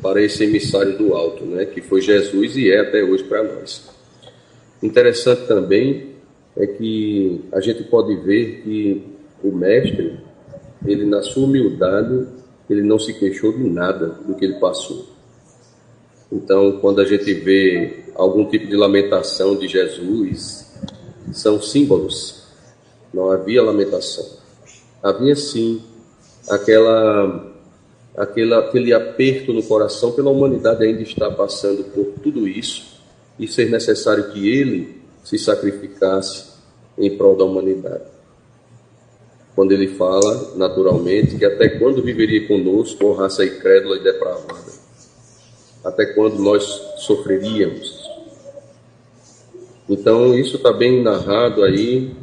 para 0.00 0.22
esse 0.22 0.44
emissário 0.44 0.96
do 0.96 1.14
alto, 1.14 1.44
né, 1.44 1.64
que 1.64 1.80
foi 1.80 2.00
Jesus 2.00 2.56
e 2.56 2.70
é 2.70 2.80
até 2.80 3.02
hoje 3.02 3.24
para 3.24 3.42
nós. 3.42 3.88
Interessante 4.82 5.46
também 5.46 6.14
é 6.56 6.66
que 6.66 7.40
a 7.52 7.60
gente 7.60 7.82
pode 7.84 8.14
ver 8.16 8.62
que 8.62 9.02
o 9.42 9.50
mestre, 9.50 10.18
ele 10.86 11.04
na 11.04 11.22
sua 11.22 11.44
humildade, 11.44 12.26
ele 12.68 12.82
não 12.82 12.98
se 12.98 13.14
queixou 13.14 13.52
de 13.52 13.64
nada 13.64 14.06
do 14.06 14.34
que 14.34 14.44
ele 14.44 14.54
passou. 14.54 15.06
Então, 16.30 16.78
quando 16.80 17.00
a 17.00 17.04
gente 17.04 17.32
vê 17.34 18.04
algum 18.14 18.46
tipo 18.46 18.66
de 18.66 18.76
lamentação 18.76 19.56
de 19.56 19.68
Jesus, 19.68 20.72
são 21.32 21.60
símbolos 21.60 22.44
não 23.14 23.30
havia 23.30 23.62
lamentação. 23.62 24.26
Havia 25.00 25.36
sim 25.36 25.80
aquela, 26.48 27.53
aquela, 28.16 28.60
aquele 28.60 28.92
aperto 28.92 29.52
no 29.52 29.62
coração 29.62 30.12
pela 30.12 30.30
humanidade 30.30 30.84
ainda 30.84 31.02
estar 31.02 31.30
passando 31.32 31.84
por 31.84 32.06
tudo 32.22 32.46
isso 32.46 33.00
e 33.38 33.48
ser 33.48 33.70
necessário 33.70 34.30
que 34.30 34.48
ele 34.48 35.02
se 35.24 35.38
sacrificasse 35.38 36.54
em 36.96 37.16
prol 37.16 37.36
da 37.36 37.44
humanidade. 37.44 38.04
Quando 39.54 39.72
ele 39.72 39.88
fala, 39.88 40.52
naturalmente, 40.56 41.36
que 41.36 41.44
até 41.44 41.68
quando 41.68 42.02
viveria 42.02 42.46
conosco 42.46 42.98
com 42.98 43.12
raça 43.12 43.44
incrédula 43.44 43.96
e 43.96 44.02
depravada? 44.02 44.72
Até 45.84 46.06
quando 46.06 46.38
nós 46.38 46.64
sofreríamos? 46.98 48.04
Então, 49.88 50.36
isso 50.36 50.56
está 50.56 50.72
bem 50.72 51.02
narrado 51.02 51.62
aí 51.62 52.14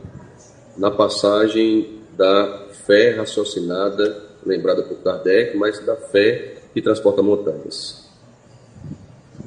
na 0.77 0.89
passagem 0.89 2.01
da 2.17 2.67
fé 2.85 3.11
raciocinada, 3.11 4.30
lembrada 4.45 4.83
por 4.83 4.97
Kardec, 4.97 5.55
mas 5.57 5.79
da 5.85 5.95
fé 5.95 6.55
que 6.73 6.81
transporta 6.81 7.21
montanhas. 7.21 8.09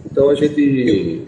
Então 0.04 0.28
a 0.28 0.34
gente 0.34 1.24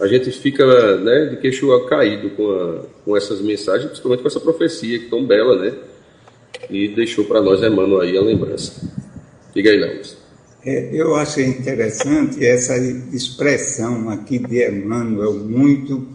a 0.00 0.06
gente 0.06 0.30
fica 0.32 0.96
né, 0.96 1.26
de 1.26 1.36
queixo 1.36 1.68
caído 1.86 2.30
com, 2.30 2.50
a, 2.50 2.82
com 3.04 3.16
essas 3.16 3.40
mensagens, 3.40 3.86
principalmente 3.86 4.22
com 4.22 4.28
essa 4.28 4.40
profecia 4.40 4.98
que 4.98 5.08
tão 5.08 5.24
bela, 5.24 5.56
né? 5.56 5.74
E 6.68 6.88
deixou 6.88 7.24
para 7.24 7.40
nós 7.40 7.62
Emmanuel 7.62 8.00
aí 8.00 8.16
a 8.16 8.20
lembrança. 8.20 8.88
Diga 9.54 9.70
aí, 9.70 9.78
Léo. 9.78 10.00
É, 10.66 10.90
eu 10.92 11.14
achei 11.14 11.44
interessante 11.44 12.44
essa 12.44 12.76
expressão 13.12 14.08
aqui 14.08 14.38
de 14.38 14.66
Emmanuel, 14.66 15.34
muito 15.34 16.08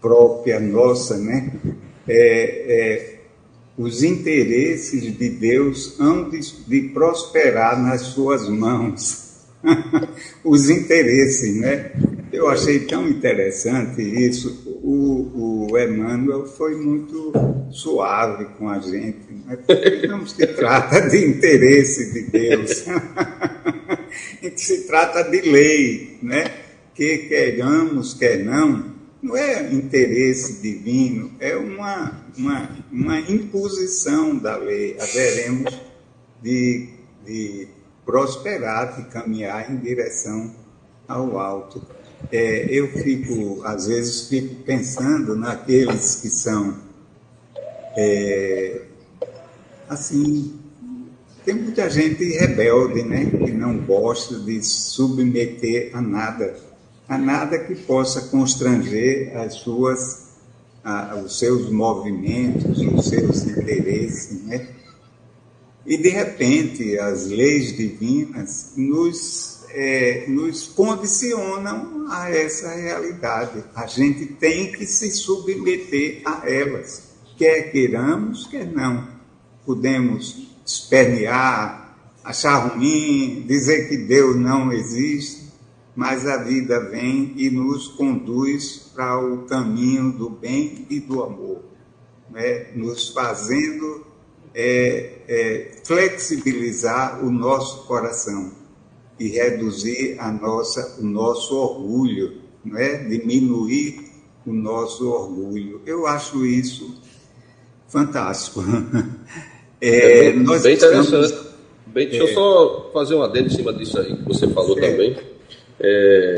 própria 0.00 0.60
nossa, 0.60 1.18
né? 1.18 1.52
é, 2.10 2.64
é, 2.66 3.09
os 3.80 4.02
interesses 4.02 5.16
de 5.16 5.30
Deus 5.30 5.98
hão 5.98 6.28
de, 6.28 6.38
de 6.66 6.88
prosperar 6.90 7.82
nas 7.82 8.02
suas 8.02 8.46
mãos. 8.46 9.30
os 10.44 10.68
interesses, 10.68 11.56
né? 11.56 11.92
Eu 12.30 12.48
achei 12.48 12.80
tão 12.80 13.08
interessante 13.08 14.02
isso. 14.02 14.78
O, 14.82 15.70
o 15.72 15.78
Emmanuel 15.78 16.44
foi 16.44 16.76
muito 16.76 17.32
suave 17.70 18.44
com 18.58 18.68
a 18.68 18.78
gente, 18.80 19.32
né? 19.46 19.58
não 20.06 20.26
se 20.26 20.46
trata 20.46 21.08
de 21.08 21.24
interesse 21.24 22.12
de 22.12 22.30
Deus, 22.30 22.84
se 24.56 24.86
trata 24.86 25.22
de 25.22 25.40
lei, 25.40 26.18
né? 26.22 26.44
Que 26.94 27.18
queramos, 27.28 28.12
quer 28.12 28.44
não, 28.44 28.99
não 29.22 29.36
é 29.36 29.72
interesse 29.72 30.62
divino, 30.62 31.32
é 31.40 31.56
uma, 31.56 32.24
uma, 32.36 32.70
uma 32.90 33.20
imposição 33.20 34.36
da 34.38 34.56
lei. 34.56 34.96
Haveremos 34.98 35.78
de, 36.42 36.88
de 37.24 37.68
prosperar, 38.04 38.96
de 38.96 39.10
caminhar 39.10 39.70
em 39.70 39.76
direção 39.76 40.54
ao 41.06 41.38
alto. 41.38 41.86
É, 42.32 42.66
eu 42.70 42.88
fico, 42.92 43.62
às 43.64 43.86
vezes, 43.86 44.28
fico 44.28 44.54
pensando 44.62 45.36
naqueles 45.36 46.16
que 46.16 46.28
são, 46.28 46.76
é, 47.96 48.82
assim, 49.88 50.58
tem 51.44 51.54
muita 51.54 51.88
gente 51.90 52.24
rebelde, 52.24 53.02
né, 53.02 53.26
que 53.26 53.50
não 53.50 53.78
gosta 53.78 54.38
de 54.38 54.62
submeter 54.62 55.90
a 55.94 56.00
nada 56.00 56.69
a 57.10 57.18
nada 57.18 57.58
que 57.58 57.74
possa 57.74 58.28
constranger 58.28 59.36
as 59.36 59.54
suas, 59.54 60.28
a, 60.84 61.16
os 61.16 61.40
seus 61.40 61.68
movimentos, 61.68 62.78
os 62.78 63.08
seus 63.08 63.42
interesses, 63.48 64.44
né? 64.44 64.68
E 65.84 65.96
de 65.96 66.08
repente 66.08 66.96
as 67.00 67.26
leis 67.26 67.76
divinas 67.76 68.74
nos, 68.76 69.64
é, 69.70 70.26
nos 70.28 70.68
condicionam 70.68 72.06
a 72.08 72.30
essa 72.30 72.72
realidade. 72.76 73.64
A 73.74 73.88
gente 73.88 74.26
tem 74.26 74.70
que 74.70 74.86
se 74.86 75.10
submeter 75.10 76.22
a 76.24 76.48
elas, 76.48 77.08
quer 77.36 77.72
queiramos, 77.72 78.46
quer 78.46 78.66
não. 78.66 79.08
Podemos 79.66 80.48
espernear, 80.64 81.92
achar 82.22 82.68
ruim, 82.68 83.44
dizer 83.48 83.88
que 83.88 83.96
Deus 83.96 84.36
não 84.36 84.72
existe, 84.72 85.39
mas 86.00 86.26
a 86.26 86.38
vida 86.38 86.80
vem 86.88 87.34
e 87.36 87.50
nos 87.50 87.86
conduz 87.88 88.90
para 88.94 89.22
o 89.22 89.44
caminho 89.44 90.10
do 90.10 90.30
bem 90.30 90.86
e 90.88 90.98
do 90.98 91.22
amor, 91.22 91.60
né? 92.30 92.68
nos 92.74 93.10
fazendo 93.10 94.06
é, 94.54 95.18
é, 95.28 95.72
flexibilizar 95.84 97.22
o 97.22 97.30
nosso 97.30 97.86
coração 97.86 98.50
e 99.18 99.28
reduzir 99.28 100.16
a 100.18 100.32
nossa, 100.32 100.98
o 101.02 101.04
nosso 101.04 101.54
orgulho, 101.54 102.40
não 102.64 102.78
é? 102.78 103.04
diminuir 103.04 104.10
o 104.46 104.54
nosso 104.54 105.06
orgulho. 105.06 105.82
Eu 105.84 106.06
acho 106.06 106.46
isso 106.46 106.98
fantástico. 107.88 108.64
É, 109.82 110.28
é 110.28 110.32
bem, 110.32 110.44
bem 110.46 110.74
interessante. 110.76 111.50
Bem, 111.88 112.08
deixa 112.08 112.24
é, 112.24 112.30
eu 112.30 112.34
só 112.34 112.90
fazer 112.90 113.16
um 113.16 113.22
adendo 113.22 113.48
em 113.48 113.54
cima 113.54 113.70
disso 113.74 113.98
aí 113.98 114.16
que 114.16 114.24
você 114.24 114.48
falou 114.48 114.74
também. 114.76 115.38
É, 115.80 116.34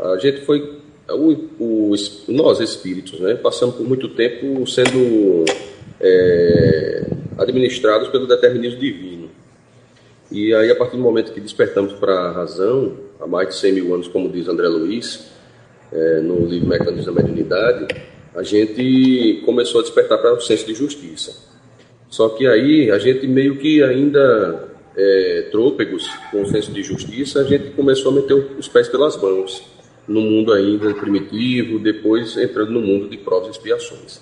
a 0.00 0.18
gente 0.18 0.40
foi, 0.40 0.80
o, 1.08 1.32
o, 1.60 1.94
nós 2.28 2.60
espíritos, 2.60 3.20
né, 3.20 3.34
passamos 3.34 3.76
por 3.76 3.86
muito 3.86 4.08
tempo 4.08 4.66
sendo 4.66 5.44
é, 6.00 7.06
administrados 7.38 8.08
pelo 8.08 8.26
determinismo 8.26 8.80
divino. 8.80 9.30
E 10.30 10.52
aí, 10.52 10.70
a 10.70 10.74
partir 10.74 10.96
do 10.96 11.02
momento 11.02 11.32
que 11.32 11.40
despertamos 11.40 11.92
para 11.92 12.12
a 12.12 12.32
razão, 12.32 12.96
há 13.20 13.26
mais 13.26 13.48
de 13.48 13.54
100 13.54 13.72
mil 13.72 13.94
anos, 13.94 14.08
como 14.08 14.28
diz 14.28 14.48
André 14.48 14.66
Luiz, 14.66 15.30
é, 15.92 16.20
no 16.20 16.44
livro 16.46 16.68
Mecanismo 16.68 17.12
da 17.12 17.22
Mediunidade, 17.22 17.86
a 18.34 18.42
gente 18.42 19.42
começou 19.44 19.80
a 19.80 19.84
despertar 19.84 20.18
para 20.18 20.34
o 20.34 20.40
senso 20.40 20.66
de 20.66 20.74
justiça. 20.74 21.36
Só 22.08 22.30
que 22.30 22.46
aí 22.46 22.90
a 22.90 22.98
gente 22.98 23.26
meio 23.28 23.58
que 23.58 23.82
ainda 23.82 24.73
é, 24.96 25.48
trôpegos 25.50 26.08
com 26.30 26.42
o 26.42 26.46
senso 26.46 26.72
de 26.72 26.82
justiça, 26.82 27.40
a 27.40 27.44
gente 27.44 27.70
começou 27.70 28.12
a 28.12 28.14
meter 28.14 28.34
os 28.58 28.68
pés 28.68 28.88
pelas 28.88 29.16
mãos 29.20 29.62
no 30.06 30.20
mundo 30.20 30.52
ainda 30.52 30.92
primitivo, 30.94 31.78
depois 31.78 32.36
entrando 32.36 32.72
no 32.72 32.80
mundo 32.80 33.08
de 33.08 33.16
provas 33.16 33.48
e 33.48 33.50
expiações. 33.52 34.20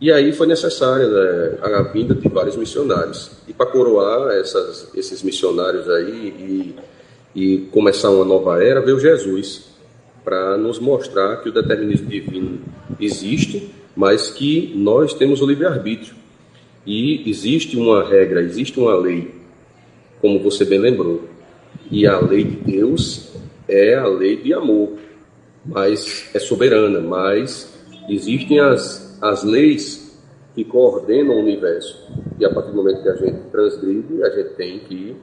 E 0.00 0.10
aí 0.10 0.32
foi 0.32 0.46
necessária 0.46 1.06
né, 1.06 1.58
a 1.62 1.82
vinda 1.82 2.14
de 2.14 2.28
vários 2.28 2.56
missionários. 2.56 3.30
E 3.46 3.52
para 3.52 3.66
coroar 3.66 4.32
essas, 4.32 4.88
esses 4.94 5.22
missionários 5.22 5.88
aí 5.88 6.74
e, 7.34 7.40
e 7.40 7.58
começar 7.70 8.10
uma 8.10 8.24
nova 8.24 8.62
era, 8.62 8.80
veio 8.80 8.98
Jesus 8.98 9.70
para 10.24 10.56
nos 10.56 10.78
mostrar 10.78 11.36
que 11.36 11.48
o 11.48 11.52
determinismo 11.52 12.08
divino 12.08 12.60
existe, 12.98 13.70
mas 13.94 14.30
que 14.30 14.72
nós 14.74 15.14
temos 15.14 15.40
o 15.40 15.46
livre-arbítrio. 15.46 16.14
E 16.84 17.28
existe 17.28 17.76
uma 17.76 18.02
regra, 18.02 18.40
existe 18.42 18.78
uma 18.80 18.96
lei, 18.96 19.41
como 20.22 20.38
você 20.38 20.64
bem 20.64 20.78
lembrou. 20.78 21.24
E 21.90 22.06
a 22.06 22.18
lei 22.18 22.44
de 22.44 22.56
Deus 22.56 23.32
é 23.68 23.94
a 23.94 24.06
lei 24.06 24.36
de 24.36 24.54
amor, 24.54 24.92
mas 25.66 26.30
é 26.32 26.38
soberana, 26.38 27.00
mas 27.00 27.70
existem 28.08 28.60
as, 28.60 29.18
as 29.20 29.42
leis 29.42 30.18
que 30.54 30.64
coordenam 30.64 31.34
o 31.34 31.40
universo. 31.40 32.08
E 32.38 32.44
a 32.44 32.50
partir 32.50 32.70
do 32.70 32.76
momento 32.76 33.02
que 33.02 33.08
a 33.08 33.16
gente 33.16 33.38
transgride, 33.50 34.22
a 34.22 34.30
gente 34.30 34.50
tem 34.54 34.78
que 34.78 35.16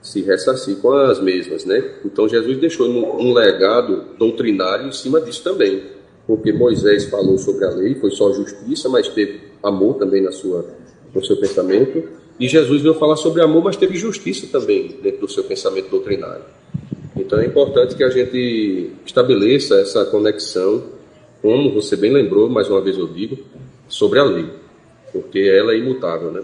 se 0.00 0.22
ressarcir 0.22 0.76
com 0.76 0.92
as 0.92 1.20
mesmas, 1.20 1.64
né? 1.64 1.82
Então 2.04 2.28
Jesus 2.28 2.58
deixou 2.58 2.88
um 2.88 3.32
legado 3.32 4.16
doutrinário 4.16 4.86
em 4.86 4.92
cima 4.92 5.20
disso 5.20 5.42
também, 5.42 5.82
porque 6.26 6.52
Moisés 6.52 7.06
falou 7.06 7.36
sobre 7.36 7.64
a 7.64 7.70
lei, 7.70 7.96
foi 7.96 8.10
só 8.10 8.32
justiça, 8.32 8.88
mas 8.88 9.08
teve 9.08 9.40
amor 9.62 9.94
também 9.94 10.22
na 10.22 10.30
sua, 10.30 10.64
no 11.12 11.24
seu 11.24 11.36
pensamento, 11.36 12.08
e 12.38 12.48
Jesus 12.48 12.82
veio 12.82 12.94
falar 12.94 13.16
sobre 13.16 13.42
amor, 13.42 13.64
mas 13.64 13.76
teve 13.76 13.96
justiça 13.96 14.46
também 14.46 14.96
dentro 15.02 15.20
do 15.20 15.28
seu 15.28 15.44
pensamento 15.44 15.90
doutrinário. 15.90 16.44
Então 17.16 17.38
é 17.40 17.46
importante 17.46 17.96
que 17.96 18.04
a 18.04 18.10
gente 18.10 18.92
estabeleça 19.04 19.80
essa 19.80 20.04
conexão, 20.04 20.84
como 21.42 21.72
você 21.72 21.96
bem 21.96 22.12
lembrou, 22.12 22.48
mais 22.48 22.68
uma 22.68 22.80
vez 22.80 22.96
eu 22.96 23.08
digo, 23.08 23.38
sobre 23.88 24.20
a 24.20 24.24
lei, 24.24 24.46
porque 25.12 25.40
ela 25.40 25.72
é 25.72 25.78
imutável, 25.78 26.30
né? 26.30 26.42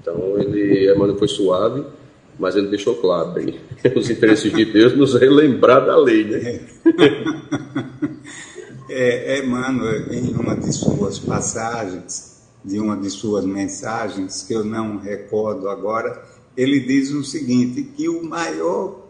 Então 0.00 0.36
ele, 0.38 0.90
Emmanuel 0.92 1.16
foi 1.16 1.28
suave, 1.28 1.84
mas 2.38 2.56
ele 2.56 2.68
deixou 2.68 2.96
claro 2.96 3.38
aí 3.38 3.54
os 3.94 4.10
interesses 4.10 4.52
de 4.52 4.64
Deus 4.64 4.96
nos 4.96 5.14
relembrar 5.14 5.86
da 5.86 5.96
lei, 5.96 6.24
né? 6.24 6.60
É, 8.88 9.40
Emmanuel, 9.40 10.12
em 10.12 10.32
uma 10.32 10.54
de 10.54 10.72
suas 10.72 11.18
passagens, 11.18 12.35
de 12.66 12.80
uma 12.80 12.96
de 12.96 13.08
suas 13.08 13.44
mensagens, 13.44 14.42
que 14.42 14.52
eu 14.52 14.64
não 14.64 14.98
recordo 14.98 15.68
agora, 15.68 16.20
ele 16.56 16.80
diz 16.80 17.12
o 17.12 17.22
seguinte, 17.22 17.84
que 17.84 18.08
o 18.08 18.24
maior, 18.24 19.06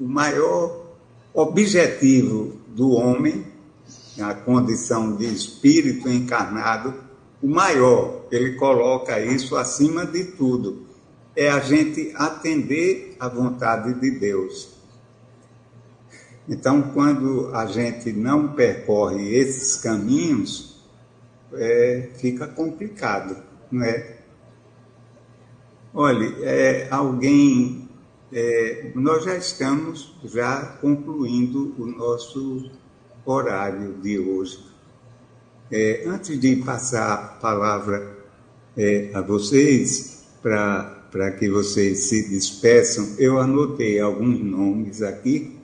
o 0.00 0.08
maior 0.08 0.86
objetivo 1.32 2.56
do 2.74 2.90
homem, 2.90 3.46
a 4.20 4.34
condição 4.34 5.14
de 5.14 5.24
espírito 5.26 6.08
encarnado, 6.08 6.94
o 7.40 7.46
maior, 7.46 8.26
ele 8.28 8.56
coloca 8.56 9.20
isso 9.20 9.54
acima 9.54 10.04
de 10.04 10.24
tudo, 10.24 10.84
é 11.36 11.48
a 11.48 11.60
gente 11.60 12.12
atender 12.16 13.14
à 13.20 13.28
vontade 13.28 13.94
de 14.00 14.18
Deus. 14.18 14.74
Então, 16.48 16.90
quando 16.92 17.54
a 17.54 17.66
gente 17.66 18.12
não 18.12 18.48
percorre 18.48 19.32
esses 19.32 19.76
caminhos, 19.76 20.75
é, 21.54 22.10
fica 22.16 22.46
complicado, 22.46 23.42
não 23.70 23.84
é? 23.84 24.16
Olha, 25.94 26.26
é, 26.44 26.88
alguém, 26.90 27.88
é, 28.32 28.92
nós 28.94 29.24
já 29.24 29.36
estamos 29.36 30.14
já 30.24 30.78
concluindo 30.80 31.74
o 31.78 31.86
nosso 31.86 32.70
horário 33.24 33.94
de 33.94 34.18
hoje. 34.18 34.64
É, 35.70 36.04
antes 36.06 36.38
de 36.38 36.56
passar 36.56 37.14
a 37.14 37.18
palavra 37.40 38.16
é, 38.76 39.10
a 39.14 39.20
vocês, 39.20 40.26
para 40.42 40.96
para 41.16 41.32
que 41.32 41.48
vocês 41.48 42.10
se 42.10 42.28
despeçam, 42.28 43.14
eu 43.18 43.38
anotei 43.38 43.98
alguns 43.98 44.38
nomes 44.38 45.00
aqui. 45.00 45.56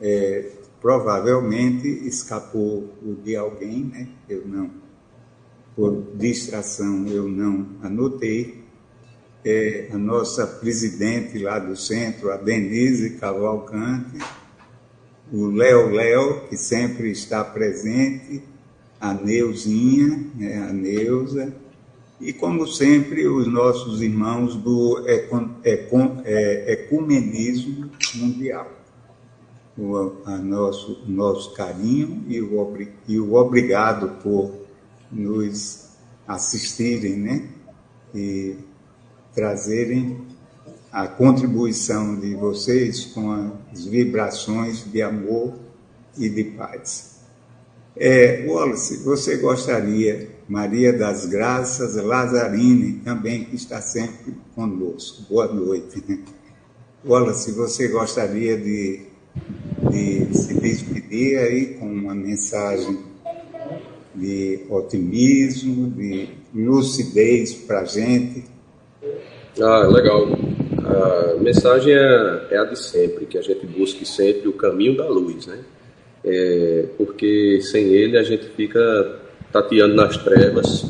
É, 0.00 0.50
provavelmente 0.80 1.86
escapou 2.06 2.90
o 3.02 3.14
de 3.22 3.36
alguém, 3.36 3.84
né? 3.84 4.08
Eu 4.28 4.46
não, 4.46 4.70
por 5.76 6.02
distração, 6.14 7.06
eu 7.08 7.28
não 7.28 7.66
anotei. 7.82 8.62
É, 9.44 9.90
a 9.92 9.98
nossa 9.98 10.46
presidente 10.46 11.38
lá 11.38 11.58
do 11.58 11.76
centro, 11.76 12.30
a 12.30 12.36
Denise 12.36 13.10
Cavalcante, 13.18 14.18
o 15.30 15.46
Léo 15.46 15.90
Léo, 15.90 16.48
que 16.48 16.56
sempre 16.56 17.10
está 17.10 17.44
presente, 17.44 18.42
a 18.98 19.12
Neuzinha, 19.12 20.30
né, 20.34 20.66
a 20.66 20.72
Neuza, 20.72 21.54
e, 22.18 22.32
como 22.32 22.66
sempre, 22.66 23.26
os 23.26 23.46
nossos 23.46 24.00
irmãos 24.00 24.56
do 24.56 25.04
é, 25.06 26.72
ecumenismo 26.72 27.90
mundial. 28.14 28.70
O 29.76 30.12
nosso, 30.40 31.02
nosso 31.06 31.52
carinho 31.52 32.24
e 32.28 32.40
o, 32.40 32.78
e 33.08 33.18
o 33.18 33.34
obrigado 33.34 34.22
por 34.22 34.63
nos 35.14 35.84
assistirem, 36.26 37.16
né? 37.16 37.48
E 38.14 38.56
trazerem 39.34 40.26
a 40.92 41.08
contribuição 41.08 42.18
de 42.18 42.34
vocês 42.34 43.06
com 43.06 43.52
as 43.72 43.84
vibrações 43.84 44.84
de 44.84 45.02
amor 45.02 45.54
e 46.16 46.28
de 46.28 46.44
paz. 46.44 47.14
É, 47.96 48.44
Wallace, 48.46 49.04
você 49.04 49.36
gostaria 49.36 50.30
Maria 50.48 50.92
das 50.92 51.26
Graças 51.26 51.96
Lazzarini, 51.96 53.00
também 53.04 53.44
que 53.44 53.56
está 53.56 53.80
sempre 53.80 54.34
conosco. 54.54 55.22
Boa 55.28 55.52
noite. 55.52 56.02
Wallace, 57.04 57.52
você 57.52 57.88
gostaria 57.88 58.56
de, 58.56 59.06
de 59.90 60.36
se 60.36 60.54
despedir 60.54 61.38
aí 61.38 61.74
com 61.74 61.86
uma 61.86 62.14
mensagem 62.14 63.13
de 64.24 64.60
otimismo, 64.70 65.90
de 65.90 66.28
lucidez 66.54 67.52
para 67.54 67.80
a 67.80 67.84
gente? 67.84 68.44
Ah, 69.60 69.86
legal. 69.86 70.26
A 70.84 71.40
mensagem 71.40 71.92
é, 71.92 72.46
é, 72.50 72.58
a 72.58 72.64
de 72.64 72.78
sempre, 72.78 73.26
que 73.26 73.36
a 73.36 73.42
gente 73.42 73.66
busque 73.66 74.06
sempre 74.06 74.48
o 74.48 74.52
caminho 74.52 74.96
da 74.96 75.06
luz, 75.06 75.46
né? 75.46 75.58
É, 76.24 76.86
porque 76.96 77.60
sem 77.60 77.92
ele 77.92 78.16
a 78.16 78.22
gente 78.22 78.46
fica 78.56 79.20
tateando 79.52 79.94
nas 79.94 80.16
trevas 80.16 80.84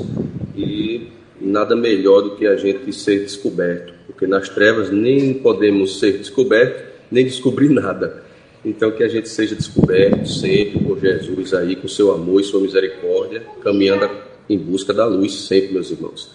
e 0.57 1.09
nada 1.41 1.75
melhor 1.75 2.23
do 2.23 2.37
que 2.37 2.47
a 2.47 2.57
gente 2.57 2.93
ser 2.93 3.21
descoberto, 3.21 3.93
porque 4.07 4.27
nas 4.27 4.49
trevas 4.49 4.91
nem 4.91 5.35
podemos 5.35 5.99
ser 5.99 6.13
descobertos, 6.19 6.83
nem 7.11 7.25
descobrir 7.25 7.69
nada. 7.69 8.23
Então 8.65 8.91
que 8.91 9.03
a 9.03 9.09
gente 9.09 9.29
seja 9.29 9.55
descoberto 9.55 10.27
sempre 10.27 10.83
por 10.83 10.99
Jesus 10.99 11.53
aí, 11.53 11.77
com 11.77 11.87
seu 11.87 12.13
amor 12.13 12.41
e 12.41 12.45
sua 12.45 12.61
misericórdia, 12.61 13.43
caminhando 13.63 14.09
em 14.49 14.59
busca 14.59 14.93
da 14.93 15.07
luz 15.07 15.47
sempre, 15.47 15.73
meus 15.73 15.91
irmãos. 15.91 16.31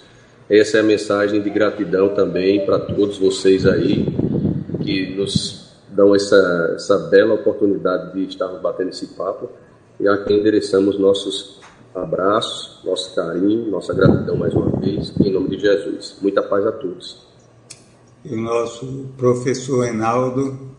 Essa 0.49 0.77
é 0.77 0.80
a 0.80 0.84
mensagem 0.84 1.41
de 1.41 1.49
gratidão 1.49 2.10
também 2.10 2.65
para 2.65 2.80
todos 2.80 3.18
vocês 3.18 3.65
aí 3.65 4.06
que 4.84 5.15
nos 5.15 5.69
dão 5.89 6.15
essa, 6.15 6.73
essa 6.76 6.97
bela 7.10 7.35
oportunidade 7.35 8.14
de 8.14 8.26
estarmos 8.26 8.61
batendo 8.61 8.89
esse 8.89 9.07
papo 9.07 9.49
e 9.99 10.07
a 10.07 10.18
quem 10.23 10.39
endereçamos 10.39 10.97
nossos 10.97 11.60
abraços, 11.93 12.84
nosso 12.84 13.14
carinho, 13.14 13.69
nossa 13.69 13.93
gratidão 13.93 14.38
mais 14.38 14.53
uma 14.53 14.80
vez, 14.80 15.14
em 15.19 15.31
nome 15.31 15.49
de 15.49 15.60
Jesus. 15.60 16.18
Muita 16.22 16.41
paz 16.41 16.65
a 16.65 16.72
todos. 16.72 17.27
E 18.23 18.34
o 18.34 18.41
nosso 18.41 19.10
professor 19.18 19.84
Reinaldo. 19.84 20.78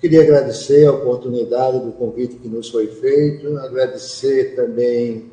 Queria 0.00 0.22
agradecer 0.22 0.86
a 0.86 0.92
oportunidade 0.92 1.80
do 1.80 1.90
convite 1.90 2.36
que 2.36 2.46
nos 2.46 2.70
foi 2.70 2.86
feito, 2.86 3.58
agradecer 3.58 4.54
também 4.54 5.32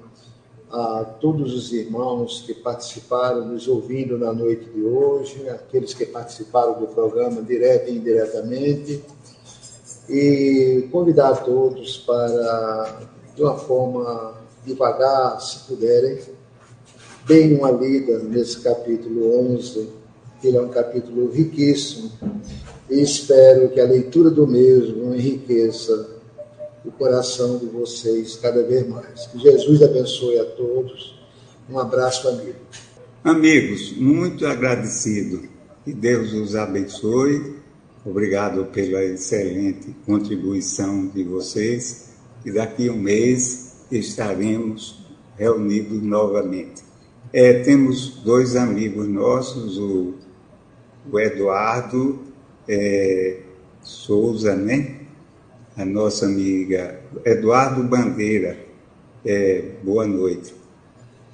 a 0.72 1.04
todos 1.22 1.54
os 1.54 1.72
irmãos 1.72 2.42
que 2.42 2.56
participaram, 2.56 3.46
nos 3.46 3.68
ouvindo 3.68 4.18
na 4.18 4.34
noite 4.34 4.66
de 4.66 4.82
hoje, 4.82 5.48
aqueles 5.50 5.94
que 5.94 6.04
participaram 6.04 6.80
do 6.80 6.88
programa 6.88 7.44
direto 7.44 7.92
e 7.92 7.98
indiretamente, 7.98 9.04
e 10.10 10.90
convidar 10.92 11.30
a 11.30 11.36
todos 11.36 12.00
para, 12.00 13.02
de 13.36 13.44
uma 13.44 13.58
forma 13.58 14.34
devagar, 14.66 15.40
se 15.42 15.60
puderem, 15.68 16.18
deem 17.28 17.56
uma 17.56 17.70
lida 17.70 18.18
nesse 18.18 18.62
capítulo 18.62 19.54
11, 19.54 19.90
que 20.42 20.48
ele 20.48 20.58
é 20.58 20.62
um 20.62 20.70
capítulo 20.70 21.30
riquíssimo, 21.30 22.12
e 22.90 23.02
espero 23.02 23.70
que 23.70 23.80
a 23.80 23.86
leitura 23.86 24.30
do 24.30 24.46
mesmo 24.46 25.14
enriqueça 25.14 26.16
o 26.84 26.92
coração 26.92 27.58
de 27.58 27.66
vocês 27.66 28.36
cada 28.36 28.62
vez 28.64 28.88
mais. 28.88 29.28
Que 29.28 29.40
Jesus 29.40 29.82
abençoe 29.82 30.38
a 30.40 30.46
todos. 30.46 31.20
Um 31.70 31.80
abraço, 31.80 32.28
amigo. 32.28 32.60
Amigos, 33.24 33.92
muito 33.98 34.46
agradecido. 34.46 35.42
Que 35.84 35.94
Deus 35.94 36.32
os 36.34 36.56
abençoe. 36.56 37.56
Obrigado 38.06 38.66
pela 38.66 39.04
excelente 39.04 39.96
contribuição 40.06 41.08
de 41.08 41.24
vocês. 41.24 42.10
E 42.46 42.52
daqui 42.52 42.88
a 42.88 42.92
um 42.92 42.98
mês 42.98 43.78
estaremos 43.92 45.04
reunidos 45.36 46.04
novamente. 46.04 46.84
É, 47.34 47.64
temos 47.64 48.22
dois 48.24 48.56
amigos 48.56 49.08
nossos, 49.08 49.78
o, 49.80 50.14
o 51.12 51.20
Eduardo 51.20 52.20
é, 52.68 53.40
Souza, 53.82 54.56
né? 54.56 55.06
a 55.78 55.84
nossa 55.84 56.26
amiga 56.26 57.02
Eduardo 57.26 57.84
Bandeira, 57.84 58.58
é, 59.26 59.74
boa 59.84 60.08
noite, 60.08 60.56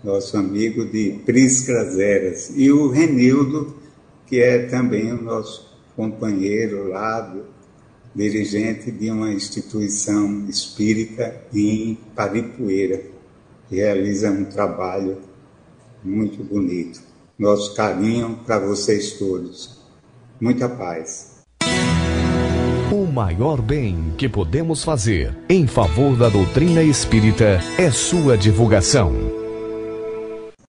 nosso 0.03 0.35
amigo 0.35 0.83
de 0.85 1.21
Priscras 1.25 1.99
Eras, 1.99 2.51
e 2.55 2.71
o 2.71 2.89
Renildo, 2.89 3.75
que 4.25 4.39
é 4.39 4.65
também 4.65 5.13
o 5.13 5.21
nosso 5.21 5.77
companheiro 5.95 6.87
lá, 6.89 7.35
dirigente 8.15 8.89
de 8.89 9.11
uma 9.11 9.31
instituição 9.31 10.45
espírita 10.49 11.43
em 11.53 11.97
Paripueira, 12.15 13.03
que 13.69 13.75
realiza 13.75 14.31
um 14.31 14.45
trabalho 14.45 15.19
muito 16.03 16.43
bonito. 16.43 16.99
Nosso 17.37 17.75
carinho 17.75 18.39
para 18.45 18.59
vocês 18.59 19.13
todos. 19.13 19.80
Muita 20.41 20.67
paz. 20.67 21.43
O 22.91 23.05
maior 23.05 23.61
bem 23.61 24.11
que 24.17 24.27
podemos 24.27 24.83
fazer 24.83 25.37
em 25.47 25.67
favor 25.67 26.17
da 26.17 26.29
doutrina 26.29 26.81
espírita 26.81 27.59
é 27.77 27.91
sua 27.91 28.35
divulgação. 28.35 29.40